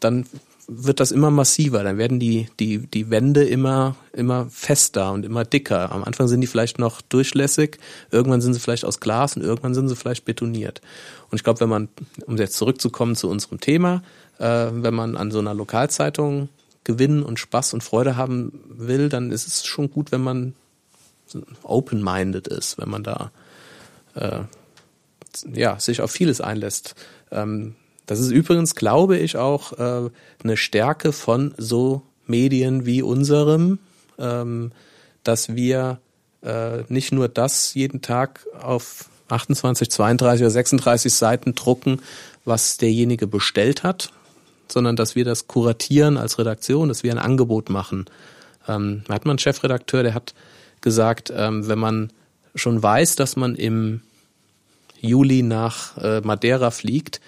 dann 0.00 0.26
wird 0.70 1.00
das 1.00 1.12
immer 1.12 1.30
massiver, 1.30 1.82
dann 1.82 1.96
werden 1.96 2.20
die, 2.20 2.48
die, 2.60 2.86
die 2.86 3.08
Wände 3.08 3.44
immer, 3.44 3.96
immer 4.12 4.46
fester 4.50 5.12
und 5.12 5.24
immer 5.24 5.44
dicker. 5.44 5.90
Am 5.90 6.04
Anfang 6.04 6.28
sind 6.28 6.42
die 6.42 6.46
vielleicht 6.46 6.78
noch 6.78 7.00
durchlässig, 7.00 7.78
irgendwann 8.10 8.42
sind 8.42 8.52
sie 8.52 8.60
vielleicht 8.60 8.84
aus 8.84 9.00
Glas 9.00 9.34
und 9.34 9.42
irgendwann 9.42 9.74
sind 9.74 9.88
sie 9.88 9.96
vielleicht 9.96 10.26
betoniert. 10.26 10.82
Und 11.30 11.36
ich 11.36 11.44
glaube, 11.44 11.60
wenn 11.60 11.70
man, 11.70 11.88
um 12.26 12.36
jetzt 12.36 12.56
zurückzukommen 12.56 13.16
zu 13.16 13.30
unserem 13.30 13.60
Thema, 13.60 14.02
äh, 14.38 14.66
wenn 14.70 14.94
man 14.94 15.16
an 15.16 15.30
so 15.30 15.38
einer 15.38 15.54
Lokalzeitung 15.54 16.50
Gewinn 16.84 17.22
und 17.22 17.38
Spaß 17.38 17.72
und 17.72 17.82
Freude 17.82 18.16
haben 18.16 18.60
will, 18.68 19.08
dann 19.08 19.32
ist 19.32 19.46
es 19.46 19.64
schon 19.64 19.90
gut, 19.90 20.12
wenn 20.12 20.22
man 20.22 20.54
open-minded 21.62 22.46
ist, 22.48 22.78
wenn 22.78 22.88
man 22.90 23.02
da 23.02 23.30
äh, 24.14 24.40
ja, 25.52 25.78
sich 25.78 26.00
auf 26.00 26.10
vieles 26.10 26.40
einlässt. 26.40 26.94
Ähm, 27.30 27.74
das 28.06 28.20
ist 28.20 28.30
übrigens, 28.30 28.74
glaube 28.74 29.18
ich, 29.18 29.36
auch 29.36 29.72
äh, 29.78 30.10
eine 30.42 30.56
Stärke 30.56 31.12
von 31.12 31.54
so 31.58 32.02
Medien 32.26 32.86
wie 32.86 33.02
unserem, 33.02 33.78
ähm, 34.18 34.72
dass 35.24 35.54
wir 35.54 36.00
äh, 36.42 36.84
nicht 36.88 37.12
nur 37.12 37.28
das 37.28 37.74
jeden 37.74 38.00
Tag 38.00 38.46
auf 38.60 39.10
28, 39.28 39.90
32 39.90 40.42
oder 40.42 40.50
36 40.50 41.12
Seiten 41.12 41.54
drucken, 41.54 42.00
was 42.44 42.78
derjenige 42.78 43.26
bestellt 43.26 43.82
hat, 43.82 44.10
sondern 44.68 44.96
dass 44.96 45.14
wir 45.14 45.24
das 45.24 45.46
kuratieren 45.46 46.16
als 46.16 46.38
Redaktion, 46.38 46.88
dass 46.88 47.02
wir 47.02 47.12
ein 47.12 47.18
Angebot 47.18 47.68
machen. 47.68 48.06
Ähm, 48.66 49.02
hat 49.08 49.24
man 49.24 49.32
einen 49.32 49.38
Chefredakteur, 49.38 50.02
der 50.02 50.14
hat 50.14 50.34
gesagt, 50.80 51.32
ähm, 51.34 51.68
wenn 51.68 51.78
man 51.78 52.10
schon 52.54 52.82
weiß, 52.82 53.16
dass 53.16 53.36
man 53.36 53.54
im 53.54 54.00
Juli 55.00 55.42
nach 55.42 55.96
äh, 55.98 56.20
Madeira 56.20 56.70
fliegt, 56.70 57.20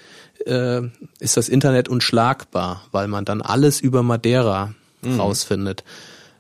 äh, 0.47 0.83
ist 1.19 1.37
das 1.37 1.49
Internet 1.49 1.89
unschlagbar, 1.89 2.83
weil 2.93 3.09
man 3.09 3.25
dann 3.25 3.43
alles 3.43 3.81
über 3.81 4.03
Madeira 4.03 4.75
mhm. 5.03 5.21
rausfindet. 5.21 5.85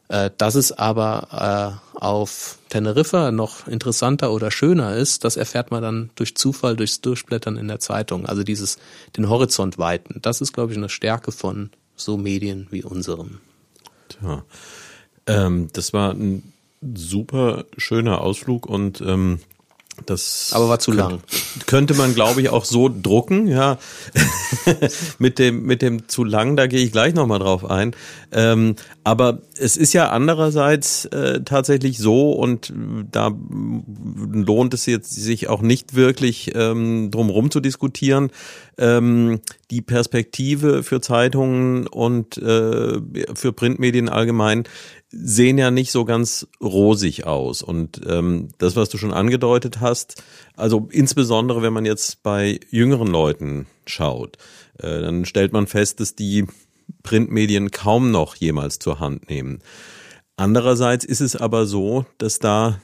Äh, 0.08 0.30
dass 0.38 0.56
es 0.56 0.72
aber 0.72 1.80
äh, 1.94 1.98
auf 2.00 2.58
Teneriffa 2.68 3.30
noch 3.30 3.68
interessanter 3.68 4.32
oder 4.32 4.50
schöner 4.50 4.96
ist, 4.96 5.24
das 5.24 5.36
erfährt 5.36 5.70
man 5.70 5.82
dann 5.82 6.10
durch 6.16 6.34
Zufall, 6.34 6.74
durchs 6.74 7.00
Durchblättern 7.00 7.56
in 7.56 7.68
der 7.68 7.78
Zeitung. 7.78 8.26
Also 8.26 8.42
dieses, 8.42 8.78
den 9.16 9.28
Horizont 9.28 9.78
weiten. 9.78 10.18
Das 10.20 10.40
ist, 10.40 10.52
glaube 10.52 10.72
ich, 10.72 10.78
eine 10.78 10.88
Stärke 10.88 11.30
von 11.30 11.70
so 11.94 12.16
Medien 12.16 12.66
wie 12.70 12.82
unserem. 12.82 13.38
Tja. 14.08 14.42
Ähm, 15.26 15.68
das 15.72 15.92
war 15.92 16.12
ein 16.12 16.52
super 16.94 17.66
schöner 17.76 18.20
Ausflug 18.20 18.66
und 18.66 19.00
ähm, 19.00 19.38
das 20.06 20.50
aber 20.52 20.68
war 20.68 20.78
zu 20.78 20.92
könnte, 20.92 21.02
lang. 21.02 21.20
Könnte 21.66 21.94
man, 21.94 22.14
glaube 22.14 22.40
ich, 22.40 22.48
auch 22.48 22.64
so 22.64 22.88
drucken, 22.88 23.46
ja. 23.46 23.78
mit 25.18 25.38
dem 25.38 25.62
mit 25.64 25.82
dem 25.82 26.08
zu 26.08 26.24
lang, 26.24 26.56
da 26.56 26.66
gehe 26.66 26.80
ich 26.80 26.92
gleich 26.92 27.14
nochmal 27.14 27.38
drauf 27.38 27.68
ein. 27.68 27.94
Ähm, 28.32 28.76
aber 29.04 29.40
es 29.56 29.76
ist 29.76 29.92
ja 29.92 30.10
andererseits 30.10 31.04
äh, 31.06 31.40
tatsächlich 31.44 31.98
so 31.98 32.32
und 32.32 32.72
da 33.10 33.30
lohnt 34.32 34.74
es 34.74 34.86
jetzt 34.86 35.14
sich 35.14 35.48
auch 35.48 35.62
nicht 35.62 35.94
wirklich 35.94 36.52
ähm, 36.54 37.10
drumherum 37.10 37.50
zu 37.50 37.60
diskutieren. 37.60 38.30
Ähm, 38.78 39.40
die 39.70 39.82
Perspektive 39.82 40.82
für 40.82 41.00
Zeitungen 41.00 41.86
und 41.86 42.38
äh, 42.38 43.00
für 43.34 43.52
Printmedien 43.52 44.08
allgemein 44.08 44.64
sehen 45.10 45.58
ja 45.58 45.70
nicht 45.70 45.90
so 45.90 46.04
ganz 46.04 46.46
rosig 46.60 47.26
aus. 47.26 47.62
Und 47.62 48.00
ähm, 48.06 48.48
das, 48.58 48.76
was 48.76 48.88
du 48.88 48.98
schon 48.98 49.12
angedeutet 49.12 49.80
hast, 49.80 50.22
also 50.56 50.88
insbesondere 50.90 51.62
wenn 51.62 51.72
man 51.72 51.84
jetzt 51.84 52.22
bei 52.22 52.60
jüngeren 52.70 53.08
Leuten 53.08 53.66
schaut, 53.86 54.36
äh, 54.78 55.00
dann 55.00 55.24
stellt 55.24 55.52
man 55.52 55.66
fest, 55.66 56.00
dass 56.00 56.14
die 56.14 56.46
Printmedien 57.02 57.70
kaum 57.70 58.10
noch 58.10 58.34
jemals 58.36 58.78
zur 58.78 59.00
Hand 59.00 59.28
nehmen. 59.28 59.60
Andererseits 60.36 61.04
ist 61.04 61.20
es 61.20 61.36
aber 61.36 61.66
so, 61.66 62.06
dass 62.18 62.38
da 62.38 62.80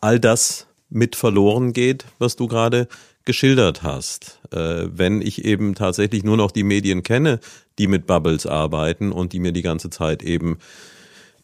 all 0.00 0.18
das 0.18 0.66
mit 0.88 1.16
verloren 1.16 1.72
geht, 1.72 2.04
was 2.18 2.36
du 2.36 2.46
gerade 2.46 2.88
geschildert 3.24 3.82
hast. 3.82 4.40
Äh, 4.50 4.86
wenn 4.90 5.22
ich 5.22 5.44
eben 5.44 5.74
tatsächlich 5.74 6.24
nur 6.24 6.36
noch 6.36 6.50
die 6.50 6.62
Medien 6.62 7.02
kenne, 7.02 7.40
die 7.78 7.86
mit 7.86 8.06
Bubbles 8.06 8.46
arbeiten 8.46 9.12
und 9.12 9.32
die 9.32 9.40
mir 9.40 9.52
die 9.52 9.62
ganze 9.62 9.90
Zeit 9.90 10.22
eben 10.22 10.58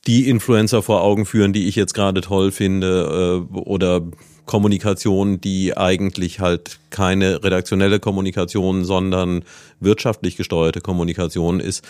die 0.07 0.29
Influencer 0.29 0.83
vor 0.83 1.03
Augen 1.03 1.27
führen, 1.27 1.53
die 1.53 1.69
ich 1.69 1.77
jetzt 1.77 1.95
gerade 1.95 2.21
toll 2.21 2.53
finde, 2.53 3.47
äh, 3.53 3.59
oder 3.59 4.03
Kommunikation, 4.47 5.41
die 5.41 5.77
eigentlich 5.77 6.41
halt 6.41 6.81
keine 6.91 7.45
redaktionelle 7.45 8.01
Kommunikation, 8.01 8.85
sondern 8.85 9.45
wirtschaftlich 9.79 10.37
gesteuerte 10.37 10.81
Kommunikation 10.81 11.61
ist, 11.61 11.85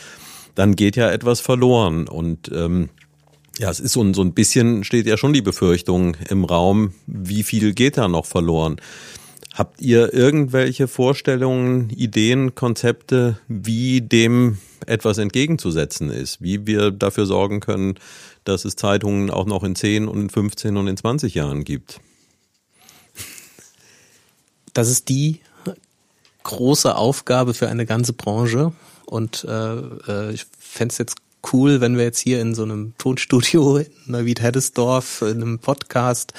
dann 0.54 0.76
geht 0.76 0.96
ja 0.96 1.10
etwas 1.10 1.40
verloren. 1.40 2.06
Und 2.06 2.50
ähm, 2.54 2.90
ja, 3.58 3.70
es 3.70 3.80
ist 3.80 3.92
so, 3.92 4.12
so 4.12 4.22
ein 4.22 4.34
bisschen, 4.34 4.84
steht 4.84 5.06
ja 5.06 5.16
schon 5.16 5.32
die 5.32 5.42
Befürchtung 5.42 6.16
im 6.28 6.44
Raum, 6.44 6.92
wie 7.06 7.44
viel 7.44 7.72
geht 7.72 7.96
da 7.96 8.08
noch 8.08 8.26
verloren. 8.26 8.76
Habt 9.54 9.80
ihr 9.80 10.12
irgendwelche 10.12 10.86
Vorstellungen, 10.86 11.90
Ideen, 11.90 12.54
Konzepte, 12.54 13.38
wie 13.48 14.00
dem 14.00 14.58
etwas 14.86 15.18
entgegenzusetzen 15.18 16.10
ist, 16.10 16.40
wie 16.40 16.66
wir 16.66 16.90
dafür 16.90 17.26
sorgen 17.26 17.60
können, 17.60 17.94
dass 18.44 18.64
es 18.64 18.76
Zeitungen 18.76 19.30
auch 19.30 19.46
noch 19.46 19.64
in 19.64 19.74
10 19.74 20.08
und 20.08 20.20
in 20.20 20.30
15 20.30 20.76
und 20.76 20.88
in 20.88 20.96
20 20.96 21.34
Jahren 21.34 21.64
gibt. 21.64 22.00
Das 24.72 24.88
ist 24.88 25.08
die 25.08 25.40
große 26.42 26.94
Aufgabe 26.94 27.54
für 27.54 27.68
eine 27.68 27.86
ganze 27.86 28.12
Branche 28.12 28.72
und 29.06 29.44
äh, 29.44 29.76
äh 29.76 30.32
ich 30.32 30.46
fände 30.58 30.92
es 30.92 30.98
jetzt 30.98 31.16
cool, 31.52 31.80
wenn 31.80 31.96
wir 31.96 32.04
jetzt 32.04 32.18
hier 32.18 32.40
in 32.40 32.54
so 32.54 32.62
einem 32.62 32.94
Tonstudio 32.98 33.78
in 33.78 33.86
Neuwied-Heddesdorf 34.06 35.22
in 35.22 35.42
einem 35.42 35.58
Podcast 35.58 36.32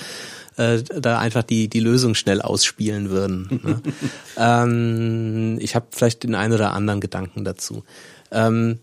äh, 0.57 0.83
da 0.83 1.19
einfach 1.19 1.43
die, 1.43 1.67
die 1.67 1.79
Lösung 1.79 2.15
schnell 2.15 2.41
ausspielen 2.41 3.09
würden. 3.09 3.61
ne? 3.63 3.81
ähm, 4.37 5.57
ich 5.59 5.75
habe 5.75 5.87
vielleicht 5.91 6.23
den 6.23 6.35
einen 6.35 6.53
oder 6.53 6.73
anderen 6.73 7.01
Gedanken 7.01 7.43
dazu. 7.43 7.83
Ähm, 8.31 8.79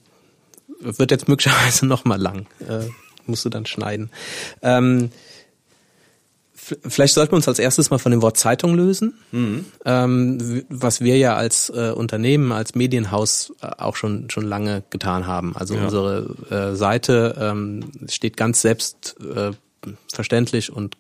wird 0.80 1.11
jetzt 1.11 1.28
möglicherweise 1.28 1.86
noch 1.90 2.05
mal 2.05 2.20
lang. 2.20 2.46
Äh, 2.61 2.86
musst 3.26 3.44
du 3.44 3.49
dann 3.49 3.66
schneiden. 3.66 4.11
Ähm, 4.62 5.11
vielleicht 6.86 7.14
sollten 7.14 7.32
wir 7.32 7.36
uns 7.36 7.49
als 7.49 7.59
erstes 7.59 7.90
mal 7.90 7.99
von 7.99 8.12
dem 8.12 8.22
Wort 8.22 8.36
Zeitung 8.36 8.74
lösen, 8.74 9.14
mhm. 9.32 9.64
ähm, 9.84 10.64
was 10.68 11.01
wir 11.01 11.18
ja 11.18 11.34
als 11.36 11.70
äh, 11.70 11.92
Unternehmen, 11.94 12.53
als 12.53 12.74
Medienhaus 12.74 13.53
äh, 13.61 13.68
auch 13.78 13.96
schon 13.96 14.30
schon 14.30 14.44
lange 14.44 14.82
getan 14.90 15.26
haben. 15.26 15.57
Also 15.57 15.74
ja. 15.74 15.84
unsere 15.84 16.36
äh, 16.51 16.76
Seite 16.76 17.34
ähm, 17.38 17.90
steht 18.09 18.36
ganz 18.36 18.62
selbstverständlich 18.62 20.68
äh, 20.68 20.72
und 20.72 20.96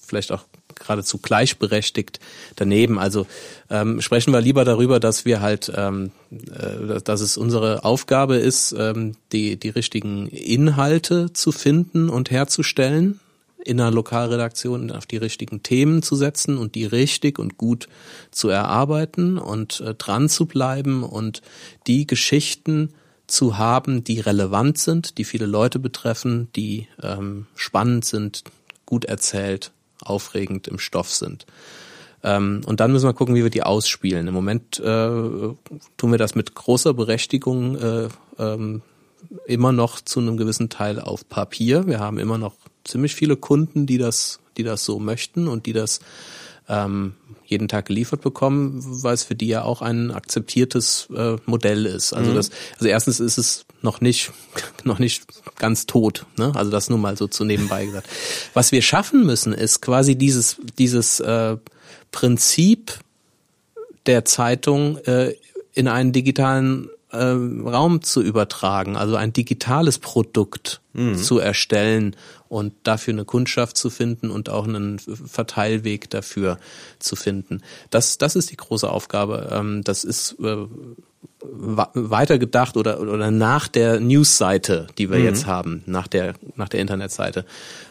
vielleicht 0.00 0.32
auch 0.32 0.44
geradezu 0.74 1.18
gleichberechtigt 1.18 2.20
daneben. 2.56 2.98
Also 2.98 3.26
ähm, 3.70 4.00
sprechen 4.00 4.32
wir 4.32 4.40
lieber 4.40 4.64
darüber, 4.64 5.00
dass 5.00 5.24
wir 5.24 5.40
halt, 5.40 5.72
ähm, 5.76 6.12
äh, 6.30 7.00
dass 7.00 7.20
es 7.20 7.36
unsere 7.36 7.84
Aufgabe 7.84 8.36
ist, 8.36 8.74
ähm, 8.78 9.14
die, 9.32 9.56
die 9.56 9.70
richtigen 9.70 10.28
Inhalte 10.28 11.32
zu 11.32 11.52
finden 11.52 12.08
und 12.08 12.30
herzustellen 12.30 13.20
in 13.64 13.80
einer 13.80 13.90
Lokalredaktion 13.90 14.90
auf 14.90 15.06
die 15.06 15.16
richtigen 15.16 15.62
Themen 15.62 16.02
zu 16.02 16.16
setzen 16.16 16.58
und 16.58 16.74
die 16.74 16.84
richtig 16.84 17.38
und 17.38 17.56
gut 17.56 17.88
zu 18.30 18.48
erarbeiten 18.48 19.38
und 19.38 19.80
äh, 19.80 19.94
dran 19.94 20.28
zu 20.28 20.46
bleiben 20.46 21.02
und 21.02 21.42
die 21.86 22.06
Geschichten 22.06 22.92
zu 23.26 23.56
haben, 23.56 24.04
die 24.04 24.20
relevant 24.20 24.78
sind, 24.78 25.16
die 25.18 25.24
viele 25.24 25.46
Leute 25.46 25.78
betreffen, 25.78 26.48
die 26.54 26.88
ähm, 27.02 27.46
spannend 27.54 28.04
sind, 28.04 28.44
gut 28.84 29.04
erzählt 29.04 29.72
aufregend 30.02 30.68
im 30.68 30.78
Stoff 30.78 31.10
sind. 31.10 31.46
Ähm, 32.22 32.62
und 32.66 32.80
dann 32.80 32.92
müssen 32.92 33.08
wir 33.08 33.14
gucken, 33.14 33.34
wie 33.34 33.42
wir 33.42 33.50
die 33.50 33.62
ausspielen. 33.62 34.28
Im 34.28 34.34
Moment 34.34 34.78
äh, 34.78 34.82
tun 34.82 35.56
wir 35.98 36.18
das 36.18 36.34
mit 36.34 36.54
großer 36.54 36.94
Berechtigung 36.94 37.76
äh, 37.76 38.08
ähm, 38.38 38.82
immer 39.46 39.72
noch 39.72 40.00
zu 40.00 40.20
einem 40.20 40.36
gewissen 40.36 40.68
Teil 40.68 41.00
auf 41.00 41.28
Papier. 41.28 41.86
Wir 41.86 42.00
haben 42.00 42.18
immer 42.18 42.38
noch 42.38 42.54
ziemlich 42.84 43.14
viele 43.14 43.36
Kunden, 43.36 43.86
die 43.86 43.98
das, 43.98 44.40
die 44.56 44.62
das 44.62 44.84
so 44.84 44.98
möchten 44.98 45.48
und 45.48 45.66
die 45.66 45.72
das 45.72 46.00
ähm, 46.68 47.14
jeden 47.44 47.68
Tag 47.68 47.86
geliefert 47.86 48.22
bekommen, 48.22 48.80
weil 49.02 49.14
es 49.14 49.24
für 49.24 49.34
die 49.34 49.48
ja 49.48 49.62
auch 49.62 49.82
ein 49.82 50.10
akzeptiertes 50.10 51.08
äh, 51.14 51.36
Modell 51.44 51.86
ist. 51.86 52.12
Also 52.12 52.30
mhm. 52.30 52.36
das, 52.36 52.50
also 52.74 52.86
erstens 52.86 53.20
ist 53.20 53.38
es 53.38 53.66
noch 53.82 54.00
nicht, 54.00 54.32
noch 54.84 54.98
nicht 54.98 55.24
ganz 55.58 55.86
tot. 55.86 56.26
Ne? 56.36 56.52
Also 56.54 56.70
das 56.70 56.90
nur 56.90 56.98
mal 56.98 57.16
so 57.16 57.26
zu 57.26 57.44
nebenbei 57.44 57.86
gesagt. 57.86 58.08
Was 58.54 58.72
wir 58.72 58.82
schaffen 58.82 59.24
müssen, 59.24 59.52
ist 59.52 59.80
quasi 59.80 60.16
dieses, 60.16 60.56
dieses 60.78 61.20
äh, 61.20 61.56
Prinzip 62.10 62.98
der 64.06 64.24
Zeitung 64.24 64.98
äh, 64.98 65.34
in 65.74 65.88
einen 65.88 66.12
digitalen 66.12 66.90
ähm, 67.12 67.66
Raum 67.66 68.02
zu 68.02 68.22
übertragen, 68.22 68.96
also 68.96 69.16
ein 69.16 69.32
digitales 69.32 69.98
Produkt 69.98 70.80
mhm. 70.92 71.16
zu 71.16 71.38
erstellen 71.38 72.16
und 72.52 72.74
dafür 72.82 73.14
eine 73.14 73.24
Kundschaft 73.24 73.78
zu 73.78 73.88
finden 73.88 74.30
und 74.30 74.50
auch 74.50 74.68
einen 74.68 74.98
Verteilweg 74.98 76.10
dafür 76.10 76.58
zu 76.98 77.16
finden. 77.16 77.62
Das, 77.88 78.18
das 78.18 78.36
ist 78.36 78.50
die 78.50 78.58
große 78.58 78.90
Aufgabe. 78.90 79.48
Ähm, 79.50 79.82
das 79.84 80.04
ist 80.04 80.36
äh, 80.38 80.66
weitergedacht 81.40 82.76
oder, 82.76 83.00
oder 83.00 83.30
nach 83.30 83.68
der 83.68 84.00
Newsseite, 84.00 84.86
die 84.98 85.10
wir 85.10 85.20
mhm. 85.20 85.24
jetzt 85.24 85.46
haben, 85.46 85.82
nach 85.86 86.06
der, 86.06 86.34
nach 86.54 86.68
der 86.68 86.80
Internetseite. 86.80 87.46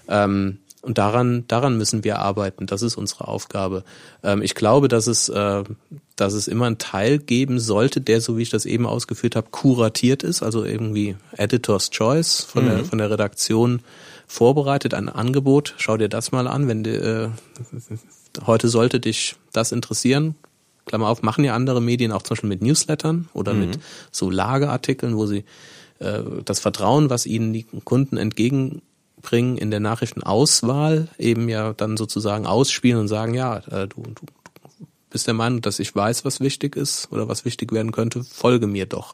Ähm, 0.07 0.59
und 0.83 0.99
daran, 0.99 1.45
daran 1.47 1.79
müssen 1.79 2.03
wir 2.03 2.19
arbeiten. 2.19 2.67
Das 2.67 2.83
ist 2.83 2.97
unsere 2.97 3.27
Aufgabe. 3.27 3.83
Ähm, 4.21 4.43
ich 4.43 4.53
glaube, 4.53 4.89
dass 4.89 5.07
es, 5.07 5.27
äh, 5.27 5.63
dass 6.15 6.33
es 6.33 6.47
immer 6.47 6.67
einen 6.67 6.77
Teil 6.77 7.17
geben 7.17 7.59
sollte, 7.59 7.99
der, 7.99 8.21
so 8.21 8.37
wie 8.37 8.43
ich 8.43 8.51
das 8.51 8.65
eben 8.65 8.85
ausgeführt 8.85 9.35
habe, 9.35 9.47
kuratiert 9.49 10.21
ist, 10.21 10.43
also 10.43 10.63
irgendwie 10.63 11.15
Editor's 11.35 11.89
Choice 11.89 12.41
von, 12.41 12.65
mhm. 12.65 12.69
der, 12.69 12.85
von 12.85 12.97
der 12.99 13.09
Redaktion 13.09 13.81
vorbereitet, 14.31 14.93
ein 14.93 15.09
Angebot. 15.09 15.75
Schau 15.77 15.97
dir 15.97 16.07
das 16.07 16.31
mal 16.31 16.47
an, 16.47 16.67
wenn 16.67 16.85
äh, 16.85 17.29
heute 18.45 18.69
sollte 18.69 18.99
dich 18.99 19.35
das 19.51 19.71
interessieren. 19.73 20.35
Klammer 20.85 21.09
auf, 21.09 21.21
machen 21.21 21.43
ja 21.43 21.53
andere 21.53 21.81
Medien 21.81 22.11
auch 22.11 22.21
zum 22.21 22.35
Beispiel 22.35 22.49
mit 22.49 22.61
Newslettern 22.61 23.29
oder 23.33 23.53
mhm. 23.53 23.59
mit 23.59 23.79
so 24.09 24.29
Lageartikeln, 24.29 25.17
wo 25.17 25.25
sie 25.25 25.43
äh, 25.99 26.21
das 26.45 26.59
Vertrauen, 26.59 27.09
was 27.09 27.25
ihnen 27.25 27.51
die 27.51 27.63
Kunden 27.83 28.17
entgegen 28.17 28.81
bringen 29.21 29.57
in 29.57 29.69
der 29.69 29.81
Nachrichtenauswahl 29.81 31.09
eben 31.19 31.49
ja 31.49 31.73
dann 31.73 31.97
sozusagen 31.97 32.47
ausspielen 32.47 32.99
und 33.01 33.07
sagen, 33.09 33.33
ja, 33.33 33.57
äh, 33.57 33.87
du, 33.87 34.01
du 34.01 34.25
bist 35.09 35.27
der 35.27 35.33
Meinung, 35.33 35.61
dass 35.61 35.79
ich 35.79 35.93
weiß, 35.93 36.23
was 36.23 36.39
wichtig 36.39 36.77
ist 36.77 37.11
oder 37.11 37.27
was 37.27 37.43
wichtig 37.43 37.73
werden 37.73 37.91
könnte, 37.91 38.23
folge 38.23 38.65
mir 38.65 38.85
doch. 38.85 39.13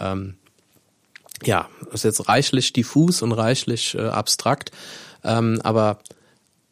Ähm, 0.00 0.34
ja, 1.44 1.68
das 1.84 1.94
ist 1.94 2.04
jetzt 2.04 2.28
reichlich 2.28 2.72
diffus 2.72 3.22
und 3.22 3.32
reichlich 3.32 3.94
äh, 3.94 4.02
abstrakt, 4.02 4.70
ähm, 5.24 5.60
aber 5.62 5.98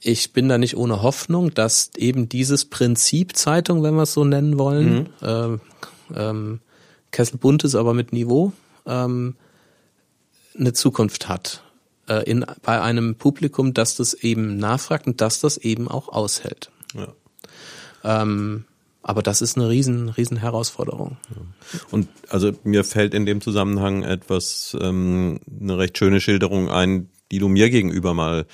ich 0.00 0.32
bin 0.32 0.48
da 0.48 0.58
nicht 0.58 0.76
ohne 0.76 1.02
Hoffnung, 1.02 1.54
dass 1.54 1.90
eben 1.96 2.28
dieses 2.28 2.66
Prinzip 2.66 3.36
Zeitung, 3.36 3.82
wenn 3.82 3.94
wir 3.94 4.02
es 4.02 4.12
so 4.12 4.24
nennen 4.24 4.58
wollen, 4.58 5.08
mhm. 5.20 5.26
äh, 5.26 5.58
ähm, 6.14 6.60
Kessel 7.10 7.38
bunt 7.38 7.64
ist, 7.64 7.74
aber 7.74 7.94
mit 7.94 8.12
Niveau, 8.12 8.52
ähm, 8.86 9.36
eine 10.58 10.72
Zukunft 10.72 11.28
hat 11.28 11.62
äh, 12.08 12.28
in, 12.28 12.44
bei 12.62 12.80
einem 12.80 13.14
Publikum, 13.16 13.74
das 13.74 13.96
das 13.96 14.14
eben 14.14 14.58
nachfragt 14.58 15.06
und 15.06 15.20
das 15.20 15.40
das 15.40 15.56
eben 15.56 15.88
auch 15.88 16.08
aushält. 16.08 16.70
Ja. 16.94 17.08
Ähm, 18.04 18.66
aber 19.04 19.22
das 19.22 19.42
ist 19.42 19.56
eine 19.56 19.68
riesen, 19.68 20.08
riesen 20.08 20.38
Herausforderung. 20.38 21.18
Und 21.90 22.08
also 22.30 22.52
mir 22.64 22.84
fällt 22.84 23.12
in 23.12 23.26
dem 23.26 23.42
Zusammenhang 23.42 24.02
etwas, 24.02 24.76
ähm, 24.80 25.40
eine 25.60 25.78
recht 25.78 25.98
schöne 25.98 26.20
Schilderung 26.22 26.70
ein, 26.70 27.10
die 27.30 27.38
du 27.38 27.48
mir 27.48 27.68
gegenüber 27.68 28.14
mal 28.14 28.46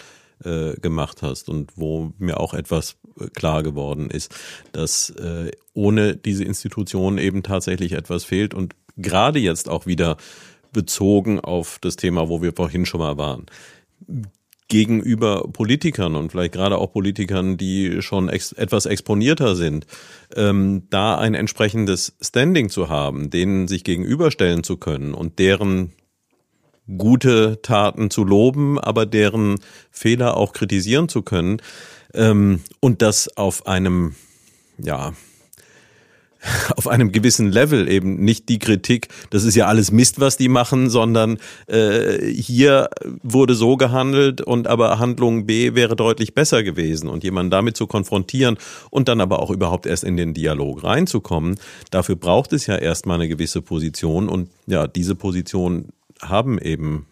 äh, 0.45 0.73
gemacht 0.81 1.23
hast 1.23 1.49
und 1.49 1.71
wo 1.77 2.13
mir 2.19 2.41
auch 2.41 2.53
etwas 2.53 2.97
äh, 3.21 3.29
klar 3.29 3.63
geworden 3.63 4.11
ist, 4.11 4.35
dass 4.73 5.11
äh, 5.11 5.53
ohne 5.73 6.17
diese 6.17 6.45
Institution 6.45 7.19
eben 7.19 7.45
tatsächlich 7.45 7.93
etwas 7.93 8.25
fehlt 8.25 8.53
und 8.53 8.75
gerade 8.97 9.39
jetzt 9.39 9.69
auch 9.69 9.87
wieder 9.87 10.17
bezogen 10.73 11.39
auf 11.39 11.79
das 11.81 11.95
Thema, 11.95 12.29
wo 12.29 12.43
wir 12.43 12.53
vorhin 12.55 12.87
schon 12.87 13.01
mal 13.01 13.17
waren. 13.19 13.47
Gegenüber 14.71 15.49
Politikern 15.53 16.15
und 16.15 16.31
vielleicht 16.31 16.53
gerade 16.53 16.79
auch 16.79 16.93
Politikern, 16.93 17.57
die 17.57 18.01
schon 18.03 18.29
ex 18.29 18.53
etwas 18.53 18.87
exponierter 18.87 19.57
sind, 19.57 19.87
ähm, 20.37 20.85
da 20.91 21.19
ein 21.19 21.35
entsprechendes 21.35 22.17
Standing 22.23 22.71
zu 22.71 22.89
haben, 22.89 23.31
denen 23.31 23.67
sich 23.67 23.83
gegenüberstellen 23.83 24.63
zu 24.63 24.77
können 24.77 25.13
und 25.13 25.41
deren 25.41 25.93
gute 26.97 27.61
Taten 27.63 28.11
zu 28.11 28.25
loben, 28.25 28.79
aber 28.79 29.07
deren 29.07 29.57
Fehler 29.91 30.37
auch 30.37 30.53
kritisieren 30.53 31.09
zu 31.09 31.23
können 31.23 31.61
ähm, 32.15 32.61
und 32.79 33.03
das 33.03 33.37
auf 33.37 33.67
einem 33.67 34.15
ja 34.79 35.15
auf 36.77 36.89
einem 36.89 37.13
gewissen 37.13 37.51
Level 37.51 37.89
eben 37.89 38.17
nicht 38.25 38.49
die 38.49 38.59
Kritik, 38.59 39.09
das 39.31 39.45
ist 39.45 39.55
ja 39.55 39.67
alles 39.67 39.91
Mist, 39.91 40.21
was 40.21 40.37
die 40.37 40.49
machen, 40.49 40.91
sondern 40.91 41.39
äh, 41.67 42.25
hier 42.27 42.89
wurde 43.23 43.55
so 43.55 43.77
gehandelt 43.77 44.41
und 44.41 44.67
aber 44.67 44.99
Handlung 44.99 45.47
B 45.47 45.75
wäre 45.75 45.97
deutlich 45.97 46.35
besser 46.35 46.63
gewesen. 46.63 47.09
Und 47.09 47.25
jemanden 47.25 47.51
damit 47.51 47.77
zu 47.77 47.87
konfrontieren 47.87 48.57
und 48.91 49.09
dann 49.09 49.21
aber 49.21 49.41
auch 49.41 49.51
überhaupt 49.51 49.87
erst 49.87 50.05
in 50.05 50.17
den 50.17 50.35
Dialog 50.35 50.85
reinzukommen, 50.85 51.59
dafür 51.91 52.17
braucht 52.17 52.53
es 52.53 52.67
ja 52.67 52.77
erstmal 52.77 53.17
eine 53.17 53.29
gewisse 53.29 53.63
Position. 53.63 54.29
Und 54.29 54.51
ja, 54.67 54.87
diese 54.87 55.15
Position 55.15 55.89
haben 56.23 56.59
eben 56.59 57.07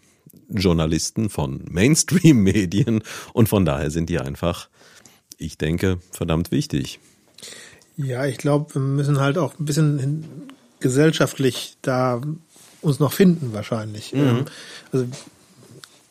Journalisten 0.49 1.29
von 1.29 1.63
Mainstream-Medien. 1.69 3.03
Und 3.33 3.49
von 3.49 3.65
daher 3.65 3.91
sind 3.91 4.09
die 4.09 4.19
einfach, 4.19 4.69
ich 5.37 5.57
denke, 5.57 5.99
verdammt 6.11 6.51
wichtig. 6.51 6.99
Ja, 8.01 8.25
ich 8.25 8.37
glaube, 8.37 8.75
wir 8.75 8.81
müssen 8.81 9.19
halt 9.19 9.37
auch 9.37 9.59
ein 9.59 9.65
bisschen 9.65 10.49
gesellschaftlich 10.79 11.75
da 11.81 12.21
uns 12.81 12.99
noch 12.99 13.11
finden 13.11 13.51
wahrscheinlich. 13.53 14.13
Mhm. 14.13 14.19
Ähm, 14.19 14.45
also 14.93 15.05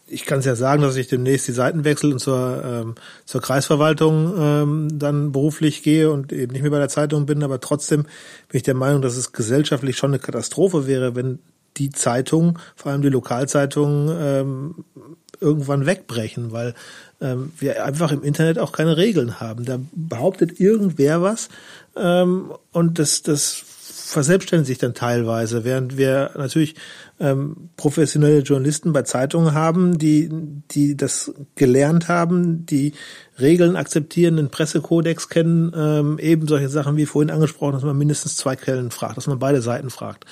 ich 0.06 0.26
kann 0.26 0.40
es 0.40 0.44
ja 0.44 0.54
sagen, 0.54 0.82
dass 0.82 0.96
ich 0.96 1.08
demnächst 1.08 1.48
die 1.48 1.52
Seiten 1.52 1.84
wechsle 1.84 2.10
und 2.10 2.18
zur, 2.18 2.62
ähm, 2.64 2.94
zur 3.24 3.40
Kreisverwaltung 3.40 4.34
ähm, 4.38 4.98
dann 4.98 5.32
beruflich 5.32 5.82
gehe 5.82 6.10
und 6.10 6.32
eben 6.32 6.52
nicht 6.52 6.62
mehr 6.62 6.70
bei 6.70 6.78
der 6.78 6.88
Zeitung 6.88 7.24
bin, 7.24 7.42
aber 7.42 7.60
trotzdem 7.60 8.02
bin 8.02 8.58
ich 8.58 8.62
der 8.62 8.74
Meinung, 8.74 9.00
dass 9.00 9.16
es 9.16 9.32
gesellschaftlich 9.32 9.96
schon 9.96 10.10
eine 10.10 10.18
Katastrophe 10.18 10.86
wäre, 10.86 11.14
wenn 11.14 11.38
die 11.78 11.90
Zeitung, 11.90 12.58
vor 12.76 12.92
allem 12.92 13.02
die 13.02 13.08
Lokalzeitungen, 13.08 14.16
ähm, 14.20 14.84
irgendwann 15.40 15.86
wegbrechen, 15.86 16.52
weil 16.52 16.74
ähm, 17.20 17.52
wir 17.58 17.84
einfach 17.84 18.12
im 18.12 18.22
Internet 18.22 18.58
auch 18.58 18.72
keine 18.72 18.96
Regeln 18.96 19.40
haben. 19.40 19.64
Da 19.64 19.78
behauptet 19.92 20.60
irgendwer 20.60 21.22
was 21.22 21.48
ähm, 21.96 22.52
und 22.72 22.98
das, 22.98 23.22
das 23.22 23.64
verselbstständigt 24.08 24.68
sich 24.68 24.78
dann 24.78 24.94
teilweise, 24.94 25.64
während 25.64 25.98
wir 25.98 26.30
natürlich 26.36 26.74
ähm, 27.20 27.68
professionelle 27.76 28.40
Journalisten 28.40 28.92
bei 28.92 29.02
Zeitungen 29.02 29.52
haben, 29.52 29.98
die, 29.98 30.30
die 30.70 30.96
das 30.96 31.32
gelernt 31.56 32.08
haben, 32.08 32.64
die 32.64 32.92
Regeln 33.38 33.76
akzeptieren, 33.76 34.36
den 34.36 34.48
Pressekodex 34.48 35.28
kennen, 35.28 35.72
ähm, 35.76 36.18
eben 36.18 36.48
solche 36.48 36.70
Sachen 36.70 36.96
wie 36.96 37.06
vorhin 37.06 37.30
angesprochen, 37.30 37.74
dass 37.74 37.82
man 37.82 37.98
mindestens 37.98 38.36
zwei 38.36 38.56
Quellen 38.56 38.90
fragt, 38.90 39.18
dass 39.18 39.26
man 39.26 39.38
beide 39.38 39.60
Seiten 39.60 39.90
fragt. 39.90 40.24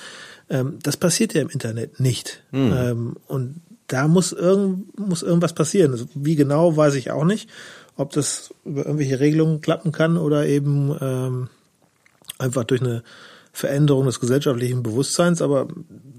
Ähm, 0.49 0.79
das 0.81 0.97
passiert 0.97 1.33
ja 1.35 1.41
im 1.41 1.49
Internet 1.49 1.99
nicht. 1.99 2.43
Mhm. 2.51 2.73
Ähm, 2.75 3.15
und 3.27 3.61
da 3.87 4.07
muss, 4.07 4.33
irgend, 4.33 4.97
muss 4.99 5.23
irgendwas 5.23 5.53
passieren. 5.53 5.91
Also 5.91 6.05
wie 6.13 6.35
genau, 6.35 6.75
weiß 6.75 6.95
ich 6.95 7.11
auch 7.11 7.23
nicht. 7.23 7.49
Ob 7.95 8.11
das 8.11 8.53
über 8.63 8.85
irgendwelche 8.85 9.19
Regelungen 9.19 9.61
klappen 9.61 9.91
kann 9.91 10.17
oder 10.17 10.45
eben 10.45 10.95
ähm, 11.01 11.49
einfach 12.37 12.63
durch 12.63 12.81
eine 12.81 13.03
Veränderung 13.53 14.05
des 14.05 14.19
gesellschaftlichen 14.19 14.83
Bewusstseins. 14.83 15.41
Aber 15.41 15.67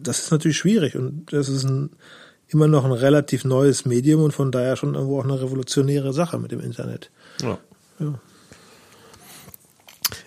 das 0.03 0.21
ist 0.21 0.31
natürlich 0.33 0.59
schwierig 0.59 0.97
und 0.97 1.33
das 1.33 1.49
ist 1.49 1.65
ein, 1.65 1.91
immer 2.49 2.67
noch 2.67 2.85
ein 2.85 2.93
relativ 2.93 3.45
neues 3.45 3.85
Medium 3.85 4.23
und 4.23 4.33
von 4.33 4.51
daher 4.51 4.77
schon 4.77 4.95
irgendwo 4.95 5.21
auch 5.21 5.25
eine 5.25 5.41
revolutionäre 5.41 6.13
Sache 6.13 6.39
mit 6.39 6.51
dem 6.51 6.61
Internet. 6.61 7.11
Ja. 7.43 7.59
ja. 8.01 8.19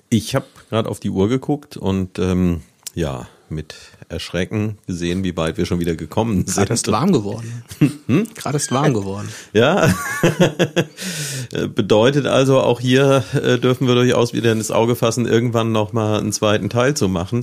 Ich 0.10 0.36
habe 0.36 0.46
gerade 0.70 0.90
auf 0.90 1.00
die 1.00 1.10
Uhr 1.10 1.28
geguckt 1.28 1.76
und 1.76 2.20
ähm, 2.20 2.62
ja, 2.94 3.28
mit 3.52 3.76
Erschrecken 4.10 4.78
gesehen, 4.88 5.24
wie 5.24 5.36
weit 5.38 5.58
wir 5.58 5.66
schon 5.66 5.80
wieder 5.80 5.96
gekommen 5.96 6.46
sind. 6.46 6.56
Gerade 6.56 6.74
ist 6.74 6.92
warm 6.92 7.12
geworden. 7.12 7.64
Hm? 8.08 8.28
Gerade 8.36 8.58
ist 8.58 8.72
warm 8.72 8.94
geworden. 8.94 9.30
Ja. 9.54 9.94
Bedeutet 11.76 12.26
also, 12.26 12.60
auch 12.60 12.80
hier 12.80 13.24
äh, 13.34 13.58
dürfen 13.58 13.88
wir 13.88 13.96
durchaus 13.96 14.34
wieder 14.34 14.52
ins 14.52 14.72
Auge 14.72 14.96
fassen, 14.96 15.26
irgendwann 15.26 15.72
nochmal 15.72 16.20
einen 16.20 16.32
zweiten 16.32 16.70
Teil 16.70 16.96
zu 16.96 17.08
machen. 17.08 17.42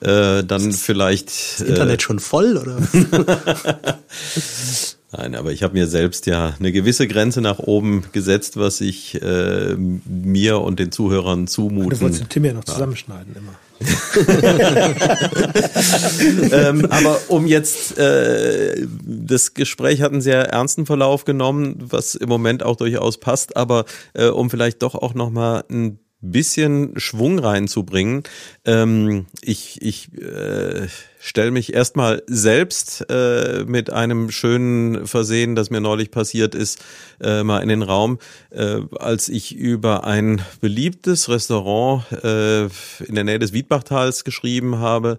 Äh, 0.00 0.44
dann 0.44 0.68
ist 0.68 0.82
vielleicht. 0.82 1.28
Ist 1.28 1.60
das 1.60 1.68
Internet 1.68 2.00
äh, 2.00 2.02
schon 2.02 2.18
voll, 2.18 2.56
oder? 2.56 2.78
Nein, 5.12 5.34
aber 5.34 5.52
ich 5.52 5.62
habe 5.62 5.74
mir 5.74 5.86
selbst 5.86 6.26
ja 6.26 6.54
eine 6.58 6.72
gewisse 6.72 7.06
Grenze 7.06 7.40
nach 7.40 7.58
oben 7.58 8.04
gesetzt, 8.12 8.56
was 8.56 8.80
ich 8.80 9.20
äh, 9.22 9.74
mir 9.76 10.60
und 10.60 10.78
den 10.80 10.92
Zuhörern 10.92 11.46
zumuten. 11.46 11.90
Du 11.90 12.00
wolltest 12.00 12.22
den 12.22 12.28
Tim 12.28 12.44
ja 12.44 12.52
noch 12.52 12.64
zusammenschneiden 12.64 13.34
immer. 13.36 13.54
ähm, 16.52 16.86
aber 16.90 17.18
um 17.28 17.46
jetzt, 17.46 17.96
äh, 17.98 18.86
das 19.04 19.54
Gespräch 19.54 20.02
hat 20.02 20.12
einen 20.12 20.20
sehr 20.20 20.50
ernsten 20.50 20.84
Verlauf 20.86 21.24
genommen, 21.24 21.74
was 21.78 22.14
im 22.14 22.28
Moment 22.28 22.62
auch 22.62 22.76
durchaus 22.76 23.18
passt, 23.18 23.56
aber 23.56 23.86
äh, 24.14 24.28
um 24.28 24.50
vielleicht 24.50 24.82
doch 24.82 24.94
auch 24.94 25.14
nochmal 25.14 25.64
ein 25.70 25.98
bisschen 26.20 26.98
Schwung 26.98 27.38
reinzubringen. 27.38 28.22
Ähm, 28.64 29.26
ich 29.42 29.80
ich 29.82 30.12
äh, 30.18 30.88
stelle 31.18 31.50
mich 31.50 31.74
erstmal 31.74 32.22
selbst 32.26 33.06
äh, 33.10 33.64
mit 33.66 33.90
einem 33.90 34.30
schönen 34.30 35.06
Versehen, 35.06 35.54
das 35.54 35.70
mir 35.70 35.80
neulich 35.80 36.10
passiert 36.10 36.54
ist, 36.54 36.84
äh, 37.20 37.42
mal 37.42 37.60
in 37.60 37.68
den 37.68 37.82
Raum, 37.82 38.18
äh, 38.50 38.80
als 38.98 39.28
ich 39.28 39.54
über 39.54 40.04
ein 40.04 40.40
beliebtes 40.60 41.28
Restaurant 41.28 42.10
äh, 42.12 42.64
in 42.64 43.14
der 43.14 43.24
Nähe 43.24 43.38
des 43.38 43.52
Wiedbachtals 43.52 44.24
geschrieben 44.24 44.78
habe 44.78 45.18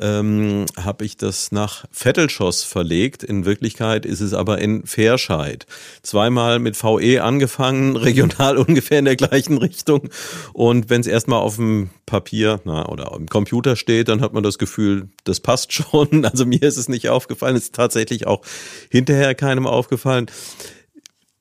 ähm, 0.00 0.66
habe 0.76 1.04
ich 1.04 1.16
das 1.16 1.52
nach 1.52 1.84
Vettelschoss 1.92 2.62
verlegt. 2.62 3.22
In 3.22 3.44
Wirklichkeit 3.44 4.06
ist 4.06 4.20
es 4.20 4.34
aber 4.34 4.58
in 4.58 4.86
Fairscheid. 4.86 5.66
Zweimal 6.02 6.58
mit 6.58 6.82
VE 6.82 7.22
angefangen, 7.22 7.96
regional 7.96 8.56
ungefähr 8.56 8.98
in 8.98 9.04
der 9.04 9.16
gleichen 9.16 9.58
Richtung. 9.58 10.08
Und 10.52 10.90
wenn 10.90 11.00
es 11.00 11.06
erstmal 11.06 11.40
auf 11.40 11.56
dem 11.56 11.90
Papier 12.06 12.60
na, 12.64 12.88
oder 12.88 13.14
im 13.16 13.28
Computer 13.28 13.76
steht, 13.76 14.08
dann 14.08 14.20
hat 14.20 14.32
man 14.32 14.42
das 14.42 14.58
Gefühl, 14.58 15.08
das 15.24 15.40
passt 15.40 15.72
schon. 15.74 16.24
Also 16.24 16.46
mir 16.46 16.62
ist 16.62 16.76
es 16.76 16.88
nicht 16.88 17.08
aufgefallen, 17.08 17.56
ist 17.56 17.74
tatsächlich 17.74 18.26
auch 18.26 18.42
hinterher 18.90 19.34
keinem 19.34 19.66
aufgefallen. 19.66 20.26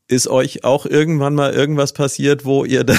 Ist 0.07 0.28
euch 0.28 0.64
auch 0.64 0.86
irgendwann 0.86 1.36
mal 1.36 1.53
irgendwas 1.53 1.93
passiert, 1.93 2.43
wo 2.43 2.66
ihr 2.66 2.84
da 2.84 2.97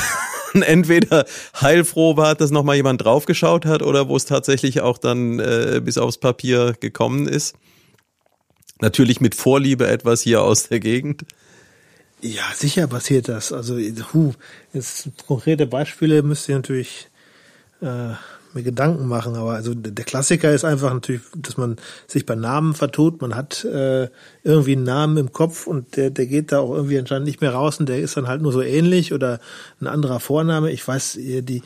entweder 0.63 1.25
heilfroh 1.61 2.17
war, 2.17 2.35
dass 2.35 2.51
nochmal 2.51 2.77
jemand 2.77 3.05
draufgeschaut 3.05 3.67
hat 3.67 3.83
oder 3.83 4.09
wo 4.09 4.17
es 4.17 4.25
tatsächlich 4.25 4.81
auch 4.81 4.99
dann 4.99 5.39
äh, 5.39 5.81
bis 5.85 5.99
aufs 5.99 6.19
Papier 6.19 6.75
gekommen 6.81 7.27
ist. 7.27 7.57
Natürlich 8.81 9.21
mit 9.21 9.35
Vorliebe 9.35 9.87
etwas 9.87 10.23
hier 10.23 10.43
aus 10.43 10.69
der 10.69 10.81
Gegend. 10.81 11.25
Ja, 12.23 12.45
sicher 12.55 12.87
passiert 12.87 13.29
das. 13.29 13.53
Also, 13.53 13.79
hu, 14.13 14.33
jetzt 14.73 15.09
konkrete 15.27 15.67
Beispiele 15.67 16.23
müsst 16.23 16.49
ihr 16.49 16.57
natürlich 16.57 17.09
äh, 17.81 18.15
mir 18.55 18.63
Gedanken 18.63 19.07
machen, 19.07 19.37
aber 19.37 19.53
also 19.53 19.75
der 19.75 20.05
Klassiker 20.05 20.53
ist 20.53 20.65
einfach 20.65 20.93
natürlich, 20.93 21.23
dass 21.37 21.57
man 21.57 21.77
sich 22.07 22.27
bei 22.27 22.35
Namen 22.35 22.75
vertut. 22.75 23.21
Man 23.21 23.35
hat 23.35 23.65
äh, 23.65 24.09
irgendwie 24.43 24.73
einen 24.73 24.85
Namen 24.85 25.17
im 25.17 25.33
Kopf 25.33 25.67
und 25.67 25.97
der, 25.97 26.11
der 26.11 26.27
geht 26.27 26.53
da 26.53 26.61
auch 26.61 26.75
irgendwie 26.75 26.99
anscheinend 26.99 27.27
nicht 27.27 27.41
mehr 27.41 27.53
raus 27.53 27.79
und 27.81 27.89
der 27.89 28.01
ist 28.01 28.17
dann 28.17 28.29
halt 28.29 28.43
nur 28.43 28.53
so 28.53 28.63
ähnlich 28.63 29.13
oder 29.13 29.41
ein 29.81 29.87
anderer 29.87 30.21
Vorname. 30.21 30.71
Ich 30.71 30.87
weiß, 30.87 31.19
die, 31.21 31.63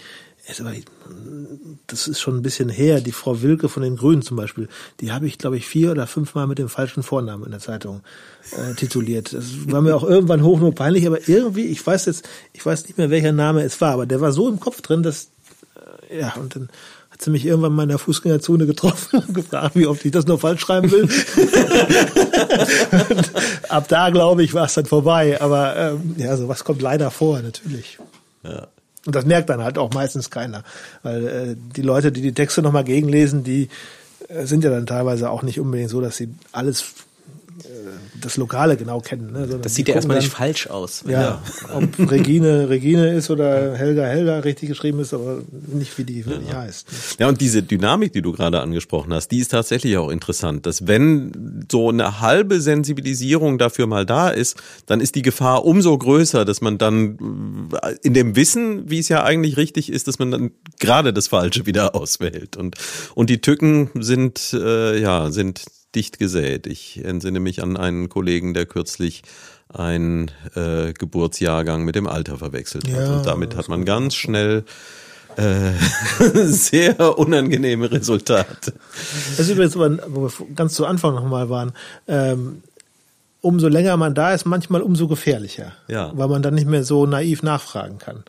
das 1.86 2.06
ist 2.06 2.20
schon 2.20 2.36
ein 2.36 2.42
bisschen 2.42 2.68
her, 2.68 3.00
die 3.00 3.12
Frau 3.12 3.40
Wilke 3.40 3.68
von 3.70 3.82
den 3.82 3.96
Grünen 3.96 4.20
zum 4.20 4.36
Beispiel, 4.36 4.68
die 5.00 5.10
habe 5.10 5.26
ich, 5.26 5.38
glaube 5.38 5.56
ich, 5.56 5.66
vier 5.66 5.90
oder 5.90 6.06
fünfmal 6.06 6.46
mit 6.46 6.58
dem 6.58 6.68
falschen 6.68 7.02
Vornamen 7.02 7.44
in 7.44 7.50
der 7.50 7.60
Zeitung 7.60 8.02
äh, 8.52 8.74
tituliert. 8.74 9.32
Das 9.32 9.70
war 9.70 9.80
mir 9.80 9.96
auch 9.96 10.04
irgendwann 10.04 10.44
hochnot 10.44 10.74
peinlich, 10.74 11.06
aber 11.06 11.26
irgendwie, 11.28 11.64
ich 11.66 11.84
weiß 11.84 12.06
jetzt, 12.06 12.28
ich 12.52 12.64
weiß 12.64 12.84
nicht 12.84 12.98
mehr, 12.98 13.08
welcher 13.08 13.32
Name 13.32 13.62
es 13.62 13.80
war, 13.80 13.92
aber 13.92 14.06
der 14.06 14.20
war 14.20 14.32
so 14.32 14.48
im 14.48 14.60
Kopf 14.60 14.82
drin, 14.82 15.02
dass 15.02 15.30
ja, 16.10 16.34
und 16.34 16.56
dann 16.56 16.68
hat 17.10 17.22
sie 17.22 17.30
mich 17.30 17.46
irgendwann 17.46 17.72
mal 17.72 17.84
in 17.84 17.90
der 17.90 17.98
Fußgängerzone 17.98 18.66
getroffen 18.66 19.18
und 19.28 19.34
gefragt, 19.34 19.76
wie 19.76 19.86
oft 19.86 20.04
ich 20.04 20.12
das 20.12 20.26
noch 20.26 20.40
falsch 20.40 20.60
schreiben 20.60 20.90
will. 20.90 21.08
ab 23.68 23.86
da, 23.88 24.10
glaube 24.10 24.42
ich, 24.42 24.52
war 24.52 24.66
es 24.66 24.74
dann 24.74 24.86
vorbei. 24.86 25.40
Aber 25.40 25.76
ähm, 25.76 26.16
ja, 26.18 26.36
sowas 26.36 26.64
kommt 26.64 26.82
leider 26.82 27.10
vor, 27.10 27.40
natürlich. 27.40 27.98
Ja. 28.42 28.66
Und 29.06 29.14
das 29.14 29.26
merkt 29.26 29.50
dann 29.50 29.62
halt 29.62 29.78
auch 29.78 29.92
meistens 29.92 30.30
keiner. 30.30 30.64
Weil 31.02 31.26
äh, 31.26 31.56
die 31.76 31.82
Leute, 31.82 32.10
die 32.10 32.22
die 32.22 32.34
Texte 32.34 32.62
nochmal 32.62 32.84
gegenlesen, 32.84 33.44
die 33.44 33.68
äh, 34.28 34.46
sind 34.46 34.64
ja 34.64 34.70
dann 34.70 34.86
teilweise 34.86 35.30
auch 35.30 35.42
nicht 35.42 35.60
unbedingt 35.60 35.90
so, 35.90 36.00
dass 36.00 36.16
sie 36.16 36.30
alles 36.52 36.84
das 38.24 38.36
Lokale 38.36 38.76
genau 38.76 39.00
kennen. 39.00 39.32
Ne? 39.32 39.40
Sondern 39.40 39.62
das 39.62 39.74
sieht 39.74 39.88
ja 39.88 39.94
erstmal 39.94 40.16
dann, 40.16 40.24
nicht 40.24 40.34
falsch 40.34 40.66
aus. 40.68 41.04
Ja, 41.06 41.42
ob 41.72 41.98
Regine 42.10 42.68
Regine 42.68 43.12
ist 43.14 43.30
oder 43.30 43.74
Helga 43.76 44.04
Helga 44.04 44.38
richtig 44.40 44.68
geschrieben 44.68 45.00
ist, 45.00 45.14
aber 45.14 45.42
nicht 45.72 45.96
wie 45.98 46.04
die 46.04 46.26
wirklich 46.26 46.50
ja. 46.50 46.62
heißt. 46.62 46.88
Ne? 46.88 46.96
Ja, 47.20 47.28
und 47.28 47.40
diese 47.40 47.62
Dynamik, 47.62 48.12
die 48.12 48.22
du 48.22 48.32
gerade 48.32 48.60
angesprochen 48.60 49.12
hast, 49.12 49.28
die 49.28 49.38
ist 49.38 49.48
tatsächlich 49.48 49.96
auch 49.96 50.10
interessant, 50.10 50.66
dass 50.66 50.86
wenn 50.86 51.66
so 51.70 51.88
eine 51.88 52.20
halbe 52.20 52.60
Sensibilisierung 52.60 53.58
dafür 53.58 53.86
mal 53.86 54.06
da 54.06 54.28
ist, 54.28 54.56
dann 54.86 55.00
ist 55.00 55.14
die 55.14 55.22
Gefahr 55.22 55.64
umso 55.64 55.96
größer, 55.96 56.44
dass 56.44 56.60
man 56.60 56.78
dann 56.78 57.68
in 58.02 58.14
dem 58.14 58.36
Wissen, 58.36 58.90
wie 58.90 58.98
es 58.98 59.08
ja 59.08 59.24
eigentlich 59.24 59.56
richtig 59.56 59.90
ist, 59.90 60.08
dass 60.08 60.18
man 60.18 60.30
dann 60.30 60.50
gerade 60.78 61.12
das 61.12 61.28
Falsche 61.28 61.66
wieder 61.66 61.94
auswählt. 61.94 62.56
Und, 62.56 62.76
und 63.14 63.30
die 63.30 63.40
Tücken 63.40 63.90
sind, 63.94 64.52
äh, 64.52 65.00
ja, 65.00 65.30
sind 65.30 65.64
dicht 65.94 66.18
gesät. 66.18 66.66
Ich 66.66 67.04
entsinne 67.04 67.40
mich 67.40 67.62
an 67.62 67.76
einen 67.76 68.08
Kollegen, 68.08 68.54
der 68.54 68.66
kürzlich 68.66 69.22
einen 69.68 70.30
äh, 70.54 70.92
Geburtsjahrgang 70.92 71.84
mit 71.84 71.94
dem 71.94 72.06
Alter 72.06 72.38
verwechselt 72.38 72.86
hat. 72.88 73.00
Ja, 73.00 73.16
und 73.16 73.26
damit 73.26 73.56
hat 73.56 73.68
man 73.68 73.84
ganz 73.84 74.14
schnell 74.14 74.64
äh, 75.36 75.72
sehr 76.46 77.18
unangenehme 77.18 77.90
Resultate. 77.90 78.72
Das 79.36 79.40
ist 79.40 79.50
übrigens, 79.50 79.76
wo 79.76 80.22
wir 80.22 80.54
ganz 80.54 80.74
zu 80.74 80.86
Anfang 80.86 81.14
nochmal 81.14 81.48
waren, 81.48 81.72
ähm, 82.06 82.62
umso 83.40 83.68
länger 83.68 83.96
man 83.96 84.14
da 84.14 84.32
ist, 84.32 84.46
manchmal 84.46 84.80
umso 84.80 85.08
gefährlicher. 85.08 85.72
Ja. 85.88 86.12
Weil 86.14 86.28
man 86.28 86.42
dann 86.42 86.54
nicht 86.54 86.66
mehr 86.68 86.84
so 86.84 87.06
naiv 87.06 87.42
nachfragen 87.42 87.98
kann. 87.98 88.24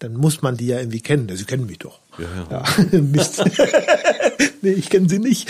Dann 0.00 0.14
muss 0.14 0.40
man 0.40 0.56
die 0.56 0.66
ja 0.66 0.78
irgendwie 0.78 1.00
kennen. 1.00 1.28
Sie 1.34 1.44
kennen 1.44 1.66
mich 1.66 1.78
doch. 1.78 2.00
Ja, 2.18 2.24
ja. 2.50 2.64
ja 2.90 3.00
nicht. 3.00 3.42
nee, 4.62 4.72
ich 4.72 4.88
kenne 4.88 5.08
sie 5.08 5.18
nicht. 5.18 5.48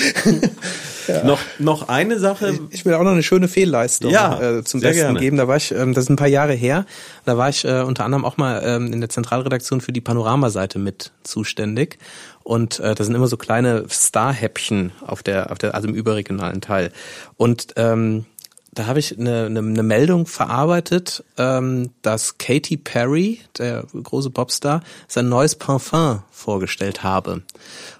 Ja. 1.07 1.25
Noch, 1.25 1.41
noch 1.59 1.89
eine 1.89 2.19
Sache. 2.19 2.59
Ich 2.71 2.85
will 2.85 2.95
auch 2.95 3.05
noch 3.05 3.13
eine 3.13 3.23
schöne 3.23 3.49
Fehlleistung 3.49 4.11
ja, 4.11 4.59
äh, 4.59 4.65
zum 4.65 4.81
Besten 4.81 5.03
gerne. 5.03 5.21
geben. 5.21 5.37
Da 5.37 5.49
war 5.49 5.57
ich, 5.57 5.73
ähm, 5.73 5.95
das 5.95 6.05
ist 6.05 6.11
ein 6.11 6.17
paar 6.17 6.29
Jahre 6.29 6.53
her, 6.53 6.85
da 7.25 7.39
war 7.39 7.49
ich 7.49 7.65
äh, 7.65 7.83
unter 7.83 8.05
anderem 8.05 8.25
auch 8.25 8.37
mal 8.37 8.61
ähm, 8.65 8.93
in 8.93 9.01
der 9.01 9.09
Zentralredaktion 9.09 9.81
für 9.81 9.93
die 9.93 10.01
Panoramaseite 10.01 10.79
mit 10.79 11.13
zuständig. 11.23 11.99
Und 12.43 12.81
äh, 12.81 12.95
da 12.95 13.05
sind 13.05 13.15
immer 13.15 13.29
so 13.29 13.37
kleine 13.37 13.85
Star-Häppchen 13.89 14.93
auf 15.07 15.23
der, 15.23 15.53
auf 15.53 15.59
der, 15.59 15.75
also 15.75 15.87
im 15.87 15.95
überregionalen 15.95 16.61
Teil. 16.61 16.91
Und 17.37 17.69
ähm, 17.77 18.25
da 18.73 18.87
habe 18.87 19.01
ich 19.01 19.19
eine, 19.19 19.47
eine, 19.47 19.59
eine 19.59 19.83
Meldung 19.83 20.27
verarbeitet, 20.27 21.25
ähm, 21.37 21.91
dass 22.03 22.39
Katy 22.39 22.77
Perry, 22.77 23.41
der 23.59 23.85
große 24.03 24.31
Popstar, 24.31 24.83
sein 25.09 25.29
neues 25.29 25.57
Parfum 25.57 26.23
vorgestellt 26.31 27.03
habe. 27.03 27.43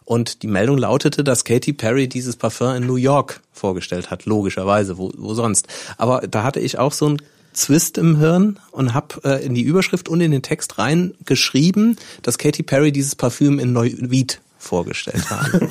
Und 0.05 0.43
die 0.43 0.47
Meldung 0.47 0.79
lautete, 0.79 1.25
dass 1.25 1.45
Katy 1.45 1.73
Perry 1.73 2.09
dieses 2.09 2.37
Parfum 2.37 2.77
in 2.77 2.87
New 2.87 2.97
York 2.97 3.41
vorgestellt 3.53 4.11
hat, 4.11 4.27
logischerweise, 4.27 4.97
wo, 4.97 5.11
wo 5.17 5.35
sonst. 5.35 5.67
Aber 5.99 6.21
da 6.29 6.45
hatte 6.45 6.61
ich 6.61 6.79
auch 6.79 6.93
so 6.93 7.09
ein 7.09 7.23
Zwist 7.53 7.99
im 7.99 8.17
Hirn 8.19 8.61
und 8.71 8.95
habe 8.95 9.21
äh, 9.25 9.45
in 9.45 9.55
die 9.55 9.63
Überschrift 9.63 10.09
und 10.09 10.21
in 10.21 10.31
den 10.31 10.43
Text 10.43 10.79
reingeschrieben, 10.79 11.97
dass 12.23 12.39
Katy 12.39 12.63
Perry 12.63 12.93
dieses 12.93 13.17
Parfüm 13.17 13.59
in 13.59 13.73
Neuwied 13.73 14.41
vorgestellt 14.61 15.31
haben. 15.31 15.71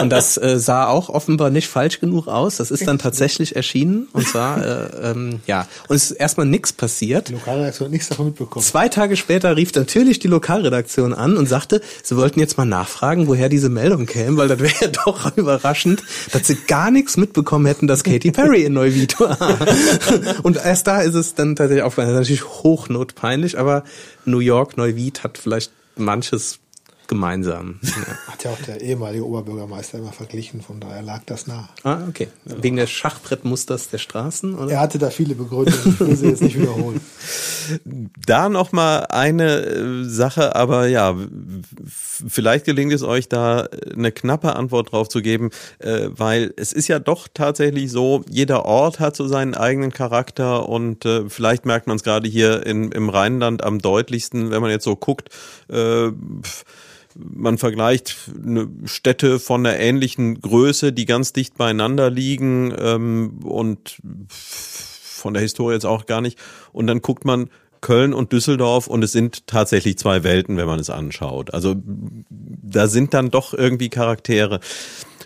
und 0.00 0.10
das 0.10 0.38
äh, 0.38 0.58
sah 0.58 0.86
auch 0.86 1.08
offenbar 1.08 1.50
nicht 1.50 1.68
falsch 1.68 2.00
genug 2.00 2.28
aus. 2.28 2.56
Das 2.56 2.70
ist 2.70 2.86
dann 2.86 2.98
tatsächlich 2.98 3.56
erschienen. 3.56 4.08
Und 4.12 4.26
zwar, 4.28 4.64
äh, 4.64 5.10
ähm, 5.10 5.40
ja, 5.46 5.66
und 5.88 5.96
es 5.96 6.10
ist 6.10 6.12
erstmal 6.12 6.46
nichts 6.46 6.72
passiert. 6.72 7.28
Die 7.28 7.32
Lokalredaktion 7.32 7.86
hat 7.86 7.92
nichts 7.92 8.08
davon 8.08 8.26
mitbekommen. 8.26 8.64
Zwei 8.64 8.88
Tage 8.88 9.16
später 9.16 9.56
rief 9.56 9.74
natürlich 9.74 10.20
die 10.20 10.28
Lokalredaktion 10.28 11.12
an 11.12 11.36
und 11.36 11.48
sagte, 11.48 11.82
sie 12.02 12.16
wollten 12.16 12.38
jetzt 12.38 12.56
mal 12.56 12.64
nachfragen, 12.64 13.26
woher 13.26 13.48
diese 13.48 13.68
Meldung 13.68 14.06
käme, 14.06 14.36
weil 14.36 14.48
das 14.48 14.60
wäre 14.60 14.74
ja 14.80 14.88
doch 14.88 15.36
überraschend, 15.36 16.02
dass 16.32 16.46
sie 16.46 16.54
gar 16.54 16.90
nichts 16.92 17.16
mitbekommen 17.16 17.66
hätten, 17.66 17.88
dass 17.88 18.04
Katy 18.04 18.30
Perry 18.30 18.62
in 18.62 18.74
Neuwied 18.74 19.18
war. 19.18 19.36
und 20.44 20.56
erst 20.56 20.86
da 20.86 21.02
ist 21.02 21.14
es 21.14 21.34
dann 21.34 21.56
tatsächlich 21.56 21.82
aufgefallen. 21.82 22.14
Das 22.14 22.28
ist 22.28 22.30
natürlich 22.30 22.62
hochnotpeinlich, 22.62 23.58
aber 23.58 23.82
New 24.24 24.38
York, 24.38 24.76
Neuwied 24.76 25.24
hat 25.24 25.38
vielleicht 25.38 25.72
manches 25.96 26.58
gemeinsam. 27.12 27.78
Hat 28.26 28.44
ja 28.44 28.52
auch 28.52 28.62
der 28.62 28.80
ehemalige 28.80 29.26
Oberbürgermeister 29.26 29.98
immer 29.98 30.12
verglichen, 30.12 30.62
von 30.62 30.80
daher 30.80 31.02
lag 31.02 31.22
das 31.26 31.46
nah. 31.46 31.68
Ah, 31.82 31.98
okay. 32.08 32.28
Wegen 32.44 32.76
des 32.76 32.90
Schachbrettmusters 32.90 33.90
der 33.90 33.98
Straßen? 33.98 34.54
Oder? 34.54 34.72
Er 34.72 34.80
hatte 34.80 34.98
da 34.98 35.10
viele 35.10 35.34
Begründungen, 35.34 35.92
ich 35.92 36.00
will 36.00 36.16
sie 36.16 36.28
jetzt 36.28 36.42
nicht 36.42 36.58
wiederholen. 36.58 37.00
Da 38.26 38.48
noch 38.48 38.72
mal 38.72 39.06
eine 39.10 39.60
äh, 39.60 40.04
Sache, 40.04 40.56
aber 40.56 40.88
ja, 40.88 41.14
vielleicht 41.86 42.64
gelingt 42.64 42.92
es 42.92 43.04
euch 43.04 43.28
da 43.28 43.68
eine 43.94 44.10
knappe 44.10 44.56
Antwort 44.56 44.90
drauf 44.90 45.08
zu 45.08 45.22
geben, 45.22 45.50
äh, 45.78 46.08
weil 46.10 46.52
es 46.56 46.72
ist 46.72 46.88
ja 46.88 46.98
doch 46.98 47.28
tatsächlich 47.32 47.92
so, 47.92 48.24
jeder 48.28 48.64
Ort 48.64 48.98
hat 48.98 49.14
so 49.14 49.28
seinen 49.28 49.54
eigenen 49.54 49.92
Charakter 49.92 50.68
und 50.68 51.04
äh, 51.04 51.28
vielleicht 51.28 51.64
merkt 51.64 51.86
man 51.86 51.96
es 51.96 52.02
gerade 52.02 52.28
hier 52.28 52.66
in, 52.66 52.90
im 52.90 53.08
Rheinland 53.08 53.62
am 53.62 53.78
deutlichsten, 53.78 54.50
wenn 54.50 54.60
man 54.60 54.72
jetzt 54.72 54.84
so 54.84 54.96
guckt, 54.96 55.28
äh, 55.68 56.10
man 57.14 57.58
vergleicht 57.58 58.16
Städte 58.84 59.38
von 59.38 59.66
einer 59.66 59.78
ähnlichen 59.78 60.40
Größe, 60.40 60.92
die 60.92 61.04
ganz 61.04 61.32
dicht 61.32 61.56
beieinander 61.56 62.10
liegen 62.10 62.74
ähm, 62.78 63.40
und 63.44 63.98
von 64.28 65.34
der 65.34 65.42
Historie 65.42 65.74
jetzt 65.74 65.86
auch 65.86 66.06
gar 66.06 66.20
nicht. 66.20 66.38
Und 66.72 66.86
dann 66.86 67.02
guckt 67.02 67.24
man 67.24 67.48
Köln 67.80 68.14
und 68.14 68.32
Düsseldorf 68.32 68.86
und 68.86 69.02
es 69.02 69.12
sind 69.12 69.46
tatsächlich 69.46 69.98
zwei 69.98 70.22
Welten, 70.22 70.56
wenn 70.56 70.66
man 70.66 70.78
es 70.78 70.88
anschaut. 70.88 71.52
Also 71.52 71.74
da 72.30 72.86
sind 72.86 73.12
dann 73.12 73.30
doch 73.30 73.54
irgendwie 73.54 73.88
Charaktere. 73.88 74.60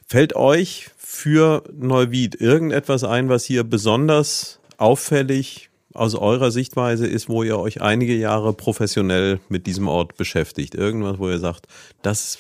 Fällt 0.07 0.35
euch 0.35 0.89
für 0.97 1.65
Neuwied 1.73 2.41
irgendetwas 2.41 3.05
ein, 3.05 3.29
was 3.29 3.45
hier 3.45 3.63
besonders 3.65 4.59
auffällig 4.79 5.66
aus 5.97 6.15
eurer 6.15 6.51
Sichtweise 6.51 7.07
ist, 7.07 7.29
wo 7.29 7.43
ihr 7.43 7.59
euch 7.59 7.81
einige 7.81 8.15
Jahre 8.15 8.53
professionell 8.53 9.41
mit 9.49 9.67
diesem 9.67 9.89
Ort 9.89 10.17
beschäftigt? 10.17 10.75
Irgendwas, 10.75 11.19
wo 11.19 11.29
ihr 11.29 11.39
sagt, 11.39 11.67
das, 12.03 12.39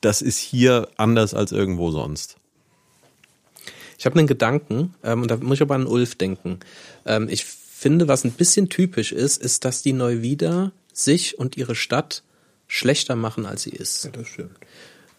das 0.00 0.22
ist 0.22 0.38
hier 0.38 0.88
anders 0.96 1.34
als 1.34 1.52
irgendwo 1.52 1.90
sonst? 1.90 2.36
Ich 3.98 4.06
habe 4.06 4.18
einen 4.18 4.28
Gedanken, 4.28 4.94
ähm, 5.02 5.22
und 5.22 5.30
da 5.30 5.36
muss 5.36 5.58
ich 5.58 5.62
aber 5.62 5.76
an 5.76 5.86
Ulf 5.86 6.14
denken. 6.16 6.60
Ähm, 7.06 7.28
ich 7.30 7.44
finde, 7.44 8.08
was 8.08 8.24
ein 8.24 8.32
bisschen 8.32 8.68
typisch 8.68 9.12
ist, 9.12 9.42
ist, 9.42 9.64
dass 9.64 9.82
die 9.82 9.92
Neuwieder 9.92 10.72
sich 10.92 11.38
und 11.38 11.56
ihre 11.56 11.74
Stadt 11.74 12.22
schlechter 12.66 13.16
machen, 13.16 13.46
als 13.46 13.62
sie 13.62 13.70
ist. 13.70 14.04
Ja, 14.04 14.10
das 14.10 14.28
stimmt. 14.28 14.56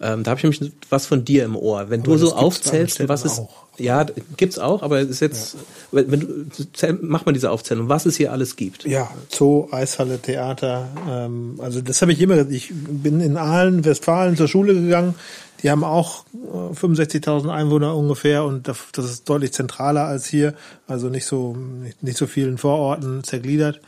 Ähm, 0.01 0.23
da 0.23 0.31
habe 0.31 0.39
ich 0.39 0.43
nämlich 0.61 0.73
was 0.89 1.05
von 1.05 1.23
dir 1.23 1.45
im 1.45 1.55
Ohr. 1.55 1.89
Wenn 1.89 2.01
Aber 2.01 2.11
du 2.11 2.17
so 2.17 2.35
aufzählst, 2.35 3.07
was 3.07 3.23
ist. 3.25 3.39
auch. 3.39 3.65
Ja, 3.77 4.05
gibt's 4.37 4.57
auch, 4.57 4.83
aber 4.83 4.99
es 5.01 5.09
ist 5.09 5.19
jetzt, 5.19 5.57
wenn, 5.91 6.09
wenn 6.11 6.19
du, 6.21 6.63
zähl- 6.73 6.97
mach 7.01 7.25
mal 7.25 7.33
diese 7.33 7.51
Aufzählung, 7.51 7.89
was 7.89 8.05
es 8.05 8.15
hier 8.15 8.31
alles 8.31 8.55
gibt. 8.55 8.85
Ja, 8.85 9.09
Zoo, 9.29 9.67
Eishalle, 9.71 10.17
Theater. 10.19 10.87
Ähm, 11.09 11.55
also 11.61 11.81
das 11.81 12.01
habe 12.01 12.13
ich 12.13 12.21
immer. 12.21 12.49
Ich 12.49 12.71
bin 12.73 13.19
in 13.19 13.35
Aalen, 13.37 13.83
Westfalen 13.83 14.37
zur 14.37 14.47
Schule 14.47 14.73
gegangen. 14.73 15.15
Die 15.63 15.71
haben 15.71 15.83
auch 15.83 16.25
äh, 16.33 16.73
65.000 16.73 17.49
Einwohner 17.49 17.95
ungefähr 17.97 18.43
und 18.45 18.67
das, 18.67 18.77
das 18.93 19.05
ist 19.05 19.29
deutlich 19.29 19.51
zentraler 19.53 20.05
als 20.05 20.25
hier. 20.25 20.53
Also 20.87 21.07
nicht 21.09 21.25
so 21.25 21.53
nicht, 21.55 22.01
nicht 22.03 22.17
so 22.17 22.27
vielen 22.27 22.57
Vororten 22.57 23.23
zergliedert. 23.23 23.79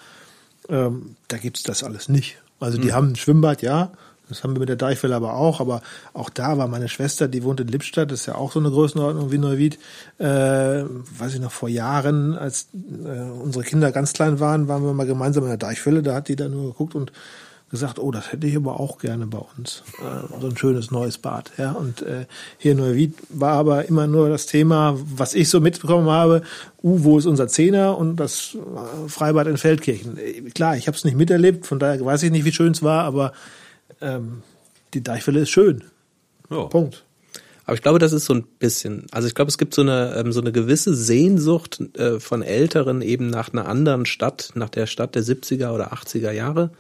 Ähm, 0.70 1.16
da 1.30 1.38
gibt's 1.38 1.64
das 1.64 1.84
alles 1.84 2.10
nicht. 2.10 2.38
Also 2.60 2.78
die 2.78 2.92
haben 2.92 3.10
ein 3.12 3.16
Schwimmbad, 3.16 3.62
ja. 3.62 3.92
Das 4.30 4.44
haben 4.44 4.54
wir 4.54 4.60
mit 4.60 4.70
der 4.70 4.76
Deichwelle 4.76 5.16
aber 5.16 5.36
auch. 5.36 5.60
Aber 5.60 5.82
auch 6.14 6.30
da 6.30 6.58
war 6.58 6.68
meine 6.68 6.90
Schwester, 6.90 7.28
die 7.28 7.44
wohnt 7.44 7.60
in 7.60 7.68
Lippstadt, 7.68 8.12
das 8.12 8.22
ist 8.22 8.26
ja 8.26 8.36
auch 8.36 8.52
so 8.52 8.60
eine 8.60 8.70
Größenordnung 8.70 9.32
wie 9.32 9.38
Neuwied. 9.38 9.80
Äh, 10.18 10.26
weiß 10.26 11.34
ich 11.36 11.40
noch, 11.40 11.52
vor 11.52 11.70
Jahren, 11.70 12.36
als 12.36 12.70
äh, 12.74 13.22
unsere 13.42 13.64
Kinder 13.64 13.92
ganz 13.92 14.14
klein 14.14 14.40
waren, 14.40 14.68
waren 14.68 14.84
wir 14.84 14.94
mal 14.94 15.06
gemeinsam 15.06 15.44
in 15.44 15.50
der 15.50 15.58
Deichwelle. 15.58 16.04
Da 16.04 16.16
hat 16.16 16.28
die 16.28 16.36
dann 16.36 16.52
nur 16.52 16.72
geguckt 16.72 16.96
und 16.96 17.12
gesagt, 17.70 18.00
oh, 18.00 18.12
das 18.12 18.32
hätte 18.32 18.48
ich 18.48 18.56
aber 18.56 18.80
auch 18.80 18.98
gerne 18.98 19.28
bei 19.28 19.42
uns. 19.58 19.84
Äh, 20.00 20.40
so 20.40 20.48
ein 20.48 20.58
schönes 20.58 20.92
neues 20.92 21.18
Bad. 21.18 21.52
Ja. 21.58 21.72
Und 21.72 22.02
äh, 22.02 22.26
hier 22.58 22.72
in 22.74 22.78
Neuwied 22.78 23.16
war 23.30 23.54
aber 23.54 23.86
immer 23.86 24.08
nur 24.08 24.30
das 24.30 24.46
Thema, 24.46 24.98
was 24.98 25.34
ich 25.34 25.50
so 25.50 25.60
mitbekommen 25.60 26.10
habe, 26.10 26.44
uh, 26.82 27.04
wo 27.04 27.18
ist 27.18 27.26
unser 27.26 27.48
Zehner 27.48 27.98
und 27.98 28.16
das 28.18 28.56
äh, 28.56 29.10
Freibad 29.10 29.48
in 29.48 29.58
Feldkirchen. 29.58 30.18
Äh, 30.18 30.42
Klar, 30.52 30.78
ich 30.78 30.88
habe 30.88 30.96
es 30.96 31.04
nicht 31.04 31.18
miterlebt, 31.18 31.66
von 31.66 31.80
daher 31.80 32.04
weiß 32.04 32.24
ich 32.24 32.32
nicht, 32.32 32.46
wie 32.46 32.54
schön 32.54 32.72
es 32.72 32.84
war, 32.84 33.04
aber 33.04 33.34
ähm, 34.02 34.44
die 34.94 35.04
Deichwelle 35.04 35.42
ist 35.42 35.50
schön. 35.50 35.84
Ja. 36.50 36.66
Punkt. 36.66 37.04
Aber 37.66 37.76
ich 37.76 37.82
glaube, 37.82 38.00
das 38.00 38.14
ist 38.14 38.24
so 38.24 38.34
ein 38.34 38.44
bisschen, 38.44 39.08
also 39.12 39.28
ich 39.28 39.36
glaube, 39.36 39.50
es 39.50 39.58
gibt 39.58 39.74
so 39.74 39.82
eine, 39.82 40.16
ähm, 40.16 40.32
so 40.32 40.40
eine 40.40 40.54
gewisse 40.54 40.96
Sehnsucht 40.96 41.82
äh, 41.98 42.18
von 42.22 42.42
Älteren 42.42 43.02
eben 43.02 43.30
nach 43.30 43.52
einer 43.52 43.68
anderen 43.68 44.06
Stadt, 44.06 44.52
nach 44.56 44.70
der 44.70 44.88
Stadt 44.88 45.16
der 45.16 45.24
70er 45.24 45.74
oder 45.74 45.92
80er 45.92 46.32
Jahre, 46.32 46.72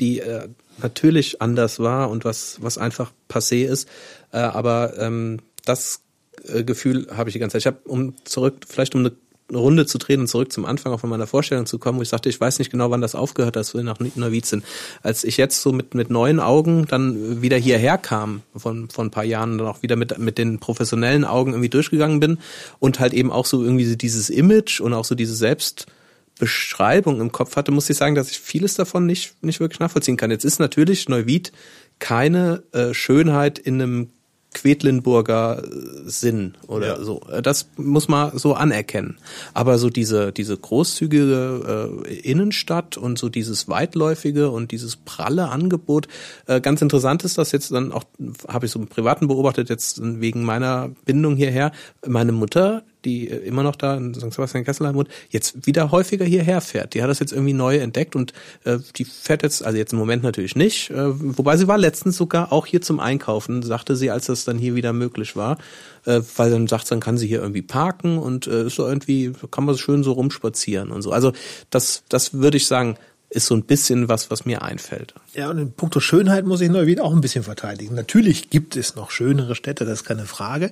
die 0.00 0.18
äh, 0.18 0.48
natürlich 0.78 1.40
anders 1.40 1.78
war 1.78 2.10
und 2.10 2.24
was, 2.24 2.58
was 2.60 2.76
einfach 2.76 3.12
passé 3.30 3.64
ist. 3.64 3.88
Äh, 4.32 4.38
aber 4.38 4.98
ähm, 4.98 5.38
das 5.64 6.00
äh, 6.44 6.64
Gefühl 6.64 7.06
habe 7.16 7.30
ich 7.30 7.34
die 7.34 7.38
ganze 7.38 7.54
Zeit. 7.54 7.62
Ich 7.62 7.66
habe, 7.66 7.88
um 7.88 8.16
zurück, 8.24 8.64
vielleicht 8.66 8.96
um 8.96 9.02
eine 9.02 9.12
eine 9.52 9.60
Runde 9.60 9.86
zu 9.86 9.98
drehen 9.98 10.20
und 10.20 10.28
zurück 10.28 10.50
zum 10.52 10.64
Anfang 10.64 10.92
auch 10.92 11.00
von 11.00 11.10
meiner 11.10 11.26
Vorstellung 11.26 11.66
zu 11.66 11.78
kommen, 11.78 11.98
wo 11.98 12.02
ich 12.02 12.08
sagte, 12.08 12.28
ich 12.28 12.40
weiß 12.40 12.58
nicht 12.58 12.70
genau, 12.70 12.90
wann 12.90 13.00
das 13.00 13.14
aufgehört 13.14 13.48
hat, 13.48 13.56
dass 13.56 13.74
wir 13.74 13.82
nach 13.82 13.98
Neuwied 14.00 14.46
sind. 14.46 14.64
Als 15.02 15.24
ich 15.24 15.36
jetzt 15.36 15.60
so 15.60 15.72
mit, 15.72 15.94
mit 15.94 16.10
neuen 16.10 16.40
Augen 16.40 16.86
dann 16.86 17.42
wieder 17.42 17.58
hierher 17.58 17.98
kam, 17.98 18.42
von, 18.56 18.88
von 18.88 19.08
ein 19.08 19.10
paar 19.10 19.24
Jahren, 19.24 19.58
dann 19.58 19.66
auch 19.66 19.82
wieder 19.82 19.96
mit, 19.96 20.18
mit 20.18 20.38
den 20.38 20.58
professionellen 20.58 21.24
Augen 21.24 21.52
irgendwie 21.52 21.68
durchgegangen 21.68 22.18
bin 22.18 22.38
und 22.78 22.98
halt 22.98 23.12
eben 23.12 23.30
auch 23.30 23.46
so 23.46 23.62
irgendwie 23.62 23.96
dieses 23.96 24.30
Image 24.30 24.80
und 24.80 24.94
auch 24.94 25.04
so 25.04 25.14
diese 25.14 25.34
Selbstbeschreibung 25.34 27.20
im 27.20 27.30
Kopf 27.30 27.56
hatte, 27.56 27.72
muss 27.72 27.90
ich 27.90 27.96
sagen, 27.96 28.14
dass 28.14 28.30
ich 28.30 28.40
vieles 28.40 28.74
davon 28.74 29.06
nicht, 29.06 29.34
nicht 29.42 29.60
wirklich 29.60 29.80
nachvollziehen 29.80 30.16
kann. 30.16 30.30
Jetzt 30.30 30.44
ist 30.44 30.60
natürlich 30.60 31.08
Neuwied 31.08 31.52
keine 31.98 32.62
äh, 32.72 32.94
Schönheit 32.94 33.58
in 33.58 33.80
einem 33.80 34.10
Quedlinburger 34.54 35.62
äh, 35.64 36.08
Sinn 36.08 36.54
oder 36.66 36.86
Ja. 36.98 37.04
so. 37.04 37.20
Äh, 37.30 37.42
Das 37.42 37.68
muss 37.76 38.08
man 38.08 38.36
so 38.38 38.54
anerkennen. 38.54 39.18
Aber 39.54 39.78
so 39.78 39.90
diese, 39.90 40.32
diese 40.32 40.56
großzügige 40.56 41.98
äh, 42.08 42.14
Innenstadt 42.14 42.96
und 42.96 43.18
so 43.18 43.28
dieses 43.28 43.68
weitläufige 43.68 44.50
und 44.50 44.70
dieses 44.72 44.96
pralle 44.96 45.48
Angebot, 45.48 46.08
äh, 46.46 46.60
ganz 46.60 46.82
interessant 46.82 47.24
ist 47.24 47.38
das 47.38 47.52
jetzt 47.52 47.72
dann 47.72 47.92
auch, 47.92 48.04
habe 48.48 48.66
ich 48.66 48.72
so 48.72 48.78
im 48.78 48.86
Privaten 48.88 49.28
beobachtet, 49.28 49.68
jetzt 49.70 50.00
wegen 50.02 50.42
meiner 50.44 50.90
Bindung 51.04 51.36
hierher. 51.36 51.72
Meine 52.06 52.32
Mutter, 52.32 52.82
die 53.04 53.28
äh, 53.28 53.36
immer 53.38 53.62
noch 53.62 53.76
da 53.76 53.96
in 53.96 54.14
St. 54.14 54.32
Sebastian 54.32 54.64
Kesselheim 54.64 54.94
wohnt, 54.94 55.08
jetzt 55.30 55.66
wieder 55.66 55.90
häufiger 55.90 56.24
hierher 56.24 56.60
fährt. 56.60 56.94
Die 56.94 57.02
hat 57.02 57.10
das 57.10 57.18
jetzt 57.18 57.32
irgendwie 57.32 57.52
neu 57.52 57.78
entdeckt 57.78 58.16
und 58.16 58.32
äh, 58.64 58.78
die 58.96 59.04
fährt 59.04 59.42
jetzt, 59.42 59.64
also 59.64 59.78
jetzt 59.78 59.92
im 59.92 59.98
Moment 59.98 60.22
natürlich 60.22 60.56
nicht, 60.56 60.90
äh, 60.90 61.36
wobei 61.38 61.56
sie 61.56 61.68
war 61.68 61.78
letztens 61.78 62.16
sogar 62.16 62.52
auch 62.52 62.66
hier 62.66 62.82
zum 62.82 63.00
Einkaufen, 63.00 63.62
sagte 63.62 63.96
sie, 63.96 64.10
als 64.10 64.26
das 64.26 64.44
dann 64.44 64.58
hier 64.58 64.74
wieder 64.74 64.92
möglich 64.92 65.36
war, 65.36 65.58
äh, 66.06 66.20
weil 66.36 66.50
dann 66.50 66.66
sagt, 66.66 66.90
dann 66.90 67.00
kann 67.00 67.18
sie 67.18 67.26
hier 67.26 67.40
irgendwie 67.40 67.62
parken 67.62 68.18
und 68.18 68.46
äh, 68.46 68.66
ist 68.66 68.76
so 68.76 68.86
irgendwie, 68.86 69.32
kann 69.50 69.64
man 69.64 69.76
schön 69.76 70.02
so 70.02 70.12
rumspazieren 70.12 70.90
und 70.90 71.02
so. 71.02 71.12
Also 71.12 71.32
das, 71.70 72.04
das 72.08 72.34
würde 72.34 72.56
ich 72.56 72.66
sagen, 72.66 72.96
ist 73.32 73.46
so 73.46 73.54
ein 73.54 73.64
bisschen 73.64 74.08
was, 74.08 74.30
was 74.30 74.44
mir 74.44 74.60
einfällt. 74.60 75.14
Ja, 75.32 75.48
und 75.48 75.56
in 75.56 75.72
puncto 75.72 76.00
Schönheit 76.00 76.44
muss 76.44 76.60
ich 76.60 76.68
Neuwied 76.68 77.00
auch 77.00 77.12
ein 77.12 77.22
bisschen 77.22 77.42
verteidigen. 77.42 77.94
Natürlich 77.94 78.50
gibt 78.50 78.76
es 78.76 78.94
noch 78.94 79.10
schönere 79.10 79.54
Städte, 79.54 79.86
das 79.86 80.00
ist 80.00 80.04
keine 80.04 80.26
Frage. 80.26 80.70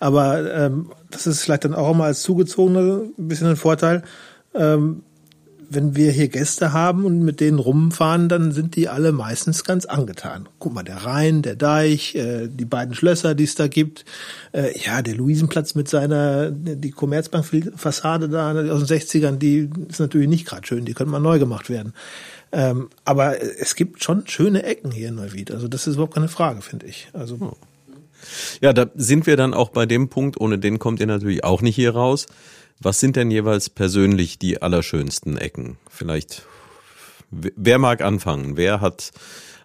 Aber 0.00 0.50
ähm, 0.52 0.90
das 1.10 1.26
ist 1.26 1.42
vielleicht 1.42 1.64
dann 1.64 1.74
auch 1.74 1.94
mal 1.94 2.06
als 2.06 2.22
Zugezogener 2.22 3.02
ein 3.18 3.28
bisschen 3.28 3.48
ein 3.48 3.56
Vorteil. 3.56 4.04
Ähm, 4.54 5.02
wenn 5.70 5.96
wir 5.96 6.12
hier 6.12 6.28
Gäste 6.28 6.72
haben 6.72 7.04
und 7.04 7.20
mit 7.20 7.40
denen 7.40 7.58
rumfahren, 7.58 8.28
dann 8.28 8.52
sind 8.52 8.76
die 8.76 8.88
alle 8.88 9.12
meistens 9.12 9.64
ganz 9.64 9.84
angetan. 9.84 10.48
Guck 10.58 10.74
mal, 10.74 10.82
der 10.82 11.04
Rhein, 11.04 11.42
der 11.42 11.56
Deich, 11.56 12.14
äh, 12.14 12.48
die 12.48 12.64
beiden 12.64 12.94
Schlösser, 12.94 13.34
die 13.34 13.44
es 13.44 13.54
da 13.54 13.68
gibt. 13.68 14.04
Äh, 14.52 14.78
ja, 14.78 15.02
der 15.02 15.14
Luisenplatz 15.14 15.74
mit 15.74 15.88
seiner, 15.88 16.50
die 16.50 16.90
Commerzbank-Fassade 16.90 18.28
da 18.28 18.52
aus 18.70 18.84
den 18.84 18.98
60ern, 18.98 19.36
die 19.36 19.68
ist 19.88 20.00
natürlich 20.00 20.28
nicht 20.28 20.46
gerade 20.46 20.66
schön, 20.66 20.84
die 20.84 20.94
könnte 20.94 21.10
mal 21.10 21.20
neu 21.20 21.38
gemacht 21.38 21.68
werden. 21.68 21.92
Ähm, 22.50 22.88
aber 23.04 23.42
es 23.42 23.74
gibt 23.74 24.02
schon 24.02 24.26
schöne 24.26 24.62
Ecken 24.62 24.90
hier 24.90 25.08
in 25.08 25.16
Neuwied. 25.16 25.50
Also 25.50 25.68
das 25.68 25.86
ist 25.86 25.94
überhaupt 25.94 26.14
keine 26.14 26.28
Frage, 26.28 26.62
finde 26.62 26.86
ich. 26.86 27.08
Also 27.12 27.56
Ja, 28.60 28.72
da 28.72 28.86
sind 28.94 29.26
wir 29.26 29.36
dann 29.36 29.54
auch 29.54 29.68
bei 29.68 29.86
dem 29.86 30.08
Punkt, 30.08 30.40
ohne 30.40 30.58
den 30.58 30.78
kommt 30.78 31.00
ihr 31.00 31.06
natürlich 31.06 31.44
auch 31.44 31.60
nicht 31.60 31.76
hier 31.76 31.94
raus. 31.94 32.26
Was 32.80 33.00
sind 33.00 33.16
denn 33.16 33.30
jeweils 33.30 33.70
persönlich 33.70 34.38
die 34.38 34.62
allerschönsten 34.62 35.36
Ecken? 35.36 35.78
Vielleicht, 35.90 36.42
wer 37.30 37.78
mag 37.78 38.02
anfangen? 38.02 38.56
Wer 38.56 38.80
hat 38.80 39.10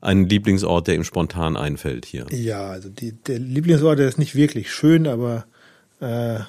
einen 0.02 0.28
Lieblingsort, 0.28 0.88
der 0.88 0.96
ihm 0.96 1.04
spontan 1.04 1.56
einfällt 1.56 2.06
hier? 2.06 2.26
ja, 2.32 2.68
also 2.68 2.90
die, 2.90 3.12
der 3.14 3.40
Lieblingsort, 3.40 4.00
der 4.00 4.08
ist 4.08 4.18
nicht 4.18 4.36
wirklich 4.36 4.72
schön, 4.72 5.08
aber 5.08 5.46
äh, 6.02 6.40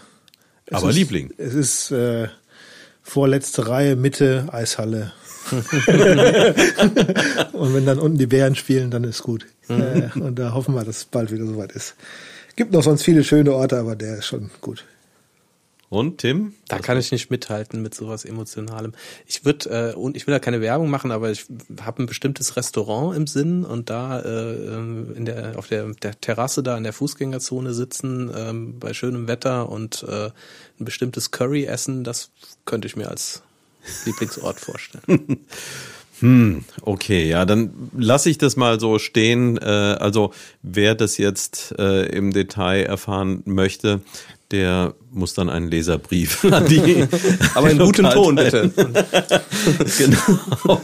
es 0.67 0.73
Aber 0.73 0.91
ist, 0.91 0.97
Liebling. 0.97 1.33
Es 1.37 1.55
ist 1.55 1.91
äh, 1.91 2.29
vorletzte 3.03 3.69
Reihe, 3.69 3.97
Mitte, 3.97 4.49
Eishalle. 4.51 5.13
und 7.53 7.75
wenn 7.75 7.85
dann 7.85 7.99
unten 7.99 8.17
die 8.17 8.27
Bären 8.27 8.55
spielen, 8.55 8.91
dann 8.91 9.05
ist 9.05 9.23
gut. 9.23 9.47
Äh, 9.69 10.09
und 10.19 10.39
da 10.39 10.55
hoffen 10.55 10.75
wir, 10.75 10.85
dass 10.85 10.97
es 10.99 11.05
bald 11.05 11.31
wieder 11.31 11.45
soweit 11.47 11.73
ist. 11.73 11.97
Gibt 12.57 12.73
noch 12.73 12.83
sonst 12.83 13.03
viele 13.03 13.23
schöne 13.25 13.53
Orte, 13.53 13.77
aber 13.79 13.95
der 13.95 14.19
ist 14.19 14.27
schon 14.27 14.51
gut. 14.63 14.85
Und 15.95 16.19
Tim? 16.19 16.55
Da 16.67 16.81
kann 16.81 16.99
ich 16.99 17.13
nicht 17.13 17.31
mithalten 17.31 17.81
mit 17.81 17.95
sowas 17.95 18.25
Emotionalem. 18.25 18.95
Ich 19.27 19.45
würde, 19.45 19.93
äh, 19.93 19.95
und 19.95 20.17
ich 20.17 20.27
will 20.27 20.33
da 20.33 20.41
keine 20.41 20.61
Werbung 20.61 20.91
machen, 20.91 21.13
aber 21.13 21.31
ich 21.31 21.47
habe 21.81 22.03
ein 22.03 22.07
bestimmtes 22.07 22.57
Restaurant 22.57 23.17
im 23.17 23.29
Sinn 23.29 23.65
und 23.65 23.91
da 23.91 24.19
äh, 24.19 24.77
in 25.15 25.25
der, 25.25 25.57
auf 25.57 25.69
der, 25.69 25.87
der 26.03 26.21
Terrasse 26.21 26.65
da 26.65 26.77
in 26.77 26.83
der 26.83 26.93
Fußgängerzone 26.93 27.73
sitzen, 27.75 28.29
ähm, 28.35 28.81
bei 28.81 28.93
schönem 28.93 29.29
Wetter 29.29 29.69
und 29.69 30.05
äh, 30.09 30.31
ein 30.81 30.85
bestimmtes 30.85 31.31
Curry 31.31 31.65
essen, 31.65 32.03
das 32.03 32.31
könnte 32.65 32.89
ich 32.89 32.97
mir 32.97 33.09
als 33.09 33.43
Lieblingsort 34.05 34.59
vorstellen. 34.59 35.45
Hm, 36.21 36.65
okay, 36.83 37.29
ja, 37.29 37.45
dann 37.45 37.91
lasse 37.97 38.31
ich 38.31 38.39
das 38.39 38.57
mal 38.57 38.79
so 38.79 38.99
stehen. 38.99 39.59
Äh, 39.59 39.65
also 39.65 40.33
wer 40.63 40.95
das 40.95 41.19
jetzt 41.19 41.75
äh, 41.79 42.07
im 42.07 42.33
Detail 42.33 42.85
erfahren 42.85 43.43
möchte, 43.47 44.01
der 44.51 44.95
muss 45.11 45.35
dann 45.35 45.49
einen 45.49 45.71
Leserbrief 45.71 46.45
an 46.53 46.67
die. 46.67 47.07
Aber 47.55 47.71
in 47.71 47.79
gutem 47.79 48.11
Ton, 48.11 48.37
bitte. 48.37 48.71
genau. 49.99 50.81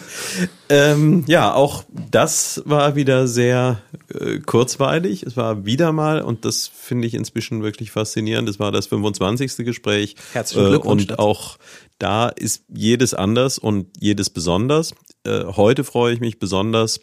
ähm, 0.68 1.24
ja, 1.26 1.52
auch 1.52 1.84
das 2.10 2.62
war 2.64 2.96
wieder 2.96 3.26
sehr 3.26 3.82
äh, 4.08 4.38
kurzweilig. 4.38 5.24
Es 5.24 5.36
war 5.36 5.64
wieder 5.66 5.92
mal, 5.92 6.22
und 6.22 6.44
das 6.44 6.68
finde 6.68 7.06
ich 7.06 7.14
inzwischen 7.14 7.62
wirklich 7.62 7.90
faszinierend, 7.90 8.48
es 8.48 8.58
war 8.58 8.72
das 8.72 8.86
25. 8.86 9.56
Gespräch. 9.58 10.16
Herzlichen 10.32 10.68
Glückwunsch 10.68 11.02
Und 11.02 11.10
dazu. 11.12 11.22
auch 11.22 11.58
da 11.98 12.28
ist 12.28 12.64
jedes 12.68 13.14
anders 13.14 13.58
und 13.58 13.88
jedes 14.00 14.30
besonders. 14.30 14.94
Äh, 15.24 15.44
heute 15.44 15.84
freue 15.84 16.14
ich 16.14 16.20
mich 16.20 16.38
besonders, 16.38 17.00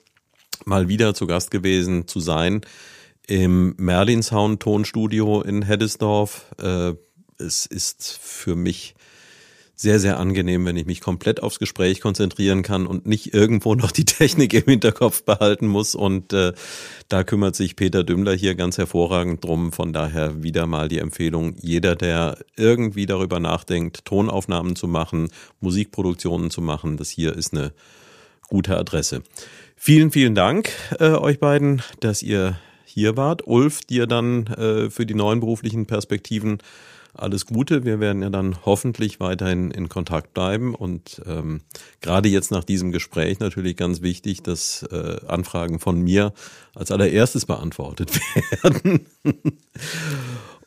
mal 0.66 0.88
wieder 0.88 1.14
zu 1.14 1.28
Gast 1.28 1.52
gewesen 1.52 2.08
zu 2.08 2.20
sein 2.20 2.62
im 3.28 3.76
Merlinshausen 3.78 4.60
Tonstudio 4.60 5.42
in 5.42 5.62
Heddesdorf. 5.62 6.46
Äh, 6.60 6.94
es 7.38 7.66
ist 7.66 8.18
für 8.22 8.56
mich 8.56 8.96
sehr, 9.80 10.00
sehr 10.00 10.20
angenehm, 10.20 10.66
wenn 10.66 10.76
ich 10.76 10.88
mich 10.88 11.02
komplett 11.02 11.44
aufs 11.44 11.60
Gespräch 11.60 12.02
konzentrieren 12.02 12.64
kann 12.64 12.88
und 12.88 13.06
nicht 13.06 13.36
irgendwo 13.36 13.76
noch 13.76 13.92
die 13.92 14.06
Technik 14.06 14.54
im 14.56 14.64
Hinterkopf 14.64 15.24
behalten 15.24 15.68
muss. 15.68 15.94
Und 15.94 16.34
äh, 16.34 16.54
da 17.10 17.24
kümmert 17.24 17.56
sich 17.56 17.76
Peter 17.76 18.04
Dümmler 18.04 18.34
hier 18.34 18.56
ganz 18.56 18.80
hervorragend 18.80 19.44
drum. 19.44 19.72
Von 19.72 19.94
daher 19.94 20.42
wieder 20.42 20.66
mal 20.66 20.88
die 20.88 20.98
Empfehlung, 20.98 21.54
jeder, 21.62 21.96
der 21.96 22.40
irgendwie 22.56 23.06
darüber 23.06 23.40
nachdenkt, 23.40 24.04
Tonaufnahmen 24.06 24.76
zu 24.76 24.88
machen, 24.88 25.30
Musikproduktionen 25.60 26.50
zu 26.50 26.62
machen, 26.62 26.98
das 26.98 27.10
hier 27.10 27.36
ist 27.36 27.54
eine 27.54 27.72
gute 28.50 28.78
Adresse. 28.78 29.22
Vielen, 29.76 30.10
vielen 30.10 30.34
Dank 30.34 30.72
äh, 31.00 31.10
euch 31.10 31.40
beiden, 31.40 31.84
dass 32.00 32.24
ihr 32.24 32.58
hier 32.98 33.16
wart. 33.16 33.46
Ulf, 33.46 33.82
dir 33.82 34.08
dann 34.08 34.48
äh, 34.48 34.90
für 34.90 35.06
die 35.06 35.14
neuen 35.14 35.40
beruflichen 35.40 35.86
Perspektiven 35.86 36.58
alles 37.14 37.46
Gute. 37.46 37.86
Wir 37.86 38.00
werden 38.00 38.24
ja 38.24 38.32
dann 38.32 38.58
hoffentlich 38.66 39.20
weiterhin 39.20 39.70
in 39.70 39.88
Kontakt 39.88 40.34
bleiben 40.34 40.74
und 40.74 41.22
ähm, 41.28 41.62
gerade 42.02 42.28
jetzt 42.28 42.50
nach 42.50 42.64
diesem 42.64 42.92
Gespräch 42.92 43.40
natürlich 43.40 43.78
ganz 43.78 44.02
wichtig, 44.02 44.42
dass 44.42 44.82
äh, 44.92 45.18
Anfragen 45.28 45.80
von 45.80 46.02
mir 46.02 46.34
als 46.74 46.90
allererstes 46.90 47.46
beantwortet 47.46 48.20
werden. 48.64 49.06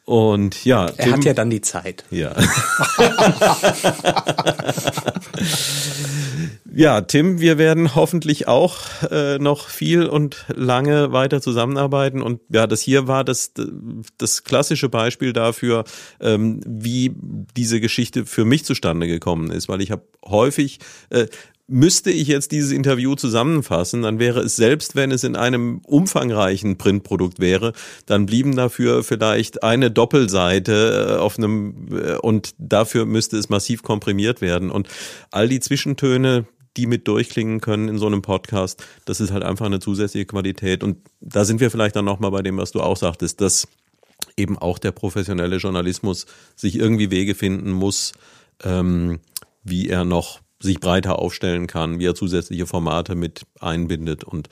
Und 0.04 0.64
ja, 0.64 0.86
er 0.86 1.04
Tim, 1.04 1.12
hat 1.14 1.24
ja 1.24 1.34
dann 1.34 1.50
die 1.50 1.62
Zeit. 1.62 2.04
Ja. 2.12 2.36
ja, 6.72 7.00
Tim, 7.00 7.40
wir 7.40 7.58
werden 7.58 7.94
hoffentlich 7.94 8.48
auch 8.48 8.78
äh, 9.10 9.38
noch 9.38 9.68
viel 9.68 10.06
und 10.06 10.44
lange 10.54 11.12
weiter 11.12 11.40
zusammenarbeiten. 11.40 12.22
Und 12.22 12.40
ja, 12.48 12.66
das 12.66 12.80
hier 12.80 13.08
war 13.08 13.24
das, 13.24 13.52
das 14.18 14.44
klassische 14.44 14.88
Beispiel 14.88 15.32
dafür, 15.32 15.84
ähm, 16.20 16.60
wie 16.66 17.14
diese 17.56 17.80
Geschichte 17.80 18.26
für 18.26 18.44
mich 18.44 18.64
zustande 18.64 19.06
gekommen 19.06 19.50
ist, 19.50 19.68
weil 19.68 19.80
ich 19.80 19.90
habe 19.90 20.02
häufig 20.24 20.78
äh, 21.10 21.26
Müsste 21.72 22.10
ich 22.10 22.26
jetzt 22.26 22.50
dieses 22.50 22.72
Interview 22.72 23.14
zusammenfassen, 23.14 24.02
dann 24.02 24.18
wäre 24.18 24.40
es 24.40 24.56
selbst, 24.56 24.96
wenn 24.96 25.12
es 25.12 25.22
in 25.22 25.36
einem 25.36 25.78
umfangreichen 25.86 26.78
Printprodukt 26.78 27.38
wäre, 27.38 27.74
dann 28.06 28.26
blieben 28.26 28.56
dafür 28.56 29.04
vielleicht 29.04 29.62
eine 29.62 29.88
Doppelseite 29.88 31.12
äh, 31.12 31.16
auf 31.18 31.38
einem 31.38 31.88
äh, 31.92 32.16
und 32.16 32.56
dafür 32.58 33.06
müsste 33.06 33.36
es 33.36 33.50
massiv 33.50 33.84
komprimiert 33.84 34.40
werden. 34.40 34.68
Und 34.72 34.88
all 35.30 35.48
die 35.48 35.60
Zwischentöne, 35.60 36.44
die 36.76 36.86
mit 36.86 37.06
durchklingen 37.06 37.60
können 37.60 37.86
in 37.86 37.98
so 37.98 38.06
einem 38.06 38.22
Podcast, 38.22 38.84
das 39.04 39.20
ist 39.20 39.30
halt 39.30 39.44
einfach 39.44 39.66
eine 39.66 39.78
zusätzliche 39.78 40.26
Qualität. 40.26 40.82
Und 40.82 40.98
da 41.20 41.44
sind 41.44 41.60
wir 41.60 41.70
vielleicht 41.70 41.94
dann 41.94 42.04
nochmal 42.04 42.32
bei 42.32 42.42
dem, 42.42 42.56
was 42.56 42.72
du 42.72 42.80
auch 42.80 42.96
sagtest, 42.96 43.40
dass 43.40 43.68
eben 44.36 44.58
auch 44.58 44.80
der 44.80 44.90
professionelle 44.90 45.58
Journalismus 45.58 46.26
sich 46.56 46.74
irgendwie 46.74 47.12
Wege 47.12 47.36
finden 47.36 47.70
muss, 47.70 48.12
ähm, 48.64 49.20
wie 49.62 49.88
er 49.88 50.04
noch 50.04 50.40
sich 50.60 50.80
breiter 50.80 51.18
aufstellen 51.18 51.66
kann, 51.66 51.98
wie 51.98 52.06
er 52.06 52.14
zusätzliche 52.14 52.66
Formate 52.66 53.14
mit 53.14 53.42
einbindet 53.60 54.24
und 54.24 54.48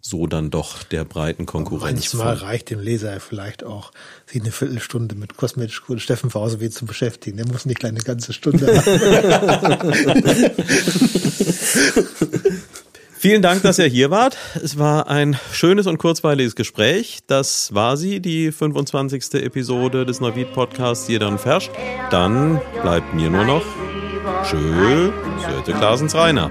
so 0.00 0.26
dann 0.26 0.50
doch 0.50 0.82
der 0.84 1.04
breiten 1.04 1.46
Konkurrenz. 1.46 2.14
Manchmal 2.14 2.34
reicht 2.34 2.70
dem 2.70 2.80
Leser 2.80 3.20
vielleicht 3.20 3.64
auch, 3.64 3.90
sich 4.26 4.40
eine 4.40 4.52
Viertelstunde 4.52 5.16
mit 5.16 5.36
kosmetisch 5.36 5.82
Kur 5.82 5.98
Steffen 5.98 6.30
VSW 6.30 6.70
zu 6.70 6.86
beschäftigen. 6.86 7.36
Der 7.36 7.48
muss 7.48 7.66
nicht 7.66 7.80
gleich 7.80 7.92
eine 7.92 8.00
ganze 8.00 8.32
Stunde 8.32 8.68
haben. 8.68 10.50
Vielen 13.18 13.42
Dank, 13.42 13.62
dass 13.62 13.80
ihr 13.80 13.86
hier 13.86 14.12
wart. 14.12 14.36
Es 14.62 14.78
war 14.78 15.08
ein 15.08 15.36
schönes 15.52 15.88
und 15.88 15.98
kurzweiliges 15.98 16.54
Gespräch. 16.54 17.18
Das 17.26 17.74
war 17.74 17.96
sie, 17.96 18.20
die 18.20 18.52
25. 18.52 19.42
Episode 19.42 20.06
des 20.06 20.20
Neuwied 20.20 20.52
Podcasts 20.52 21.08
Jeder 21.08 21.26
und 21.26 21.40
Ferscht. 21.40 21.72
Dann 22.12 22.60
bleibt 22.80 23.14
mir 23.14 23.28
nur 23.28 23.44
noch 23.44 23.64
Tschö, 24.44 25.10
Söte 25.38 25.72
Klasens 25.78 26.14
Rainer. 26.14 26.50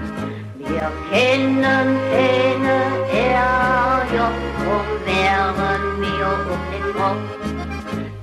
Wir 0.58 0.90
kennen 1.10 1.98
keine 2.12 2.76
Ärger 3.12 4.30
und 4.74 5.06
wären 5.06 6.00
wir 6.00 6.28
um 6.52 6.62
den 6.72 6.86
Kopf. 6.96 7.28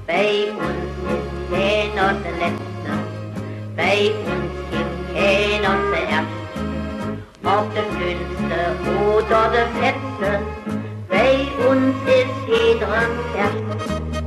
Bei 0.08 0.32
uns 0.66 0.94
ist 1.16 1.32
keiner 1.52 2.14
der 2.24 2.36
Letzte, 2.42 2.92
bei 3.76 3.98
uns 4.32 4.54
gibt 4.72 4.96
keiner 5.14 5.76
zuerst. 5.92 6.36
Ob 7.44 7.66
der 7.74 7.88
Dünnste 8.00 8.60
oder 9.14 9.42
der 9.56 9.68
Fetzte, 9.80 10.30
bei 11.10 11.36
uns 11.70 11.96
ist 12.06 12.40
jeder 12.48 12.94
erst. 13.38 14.25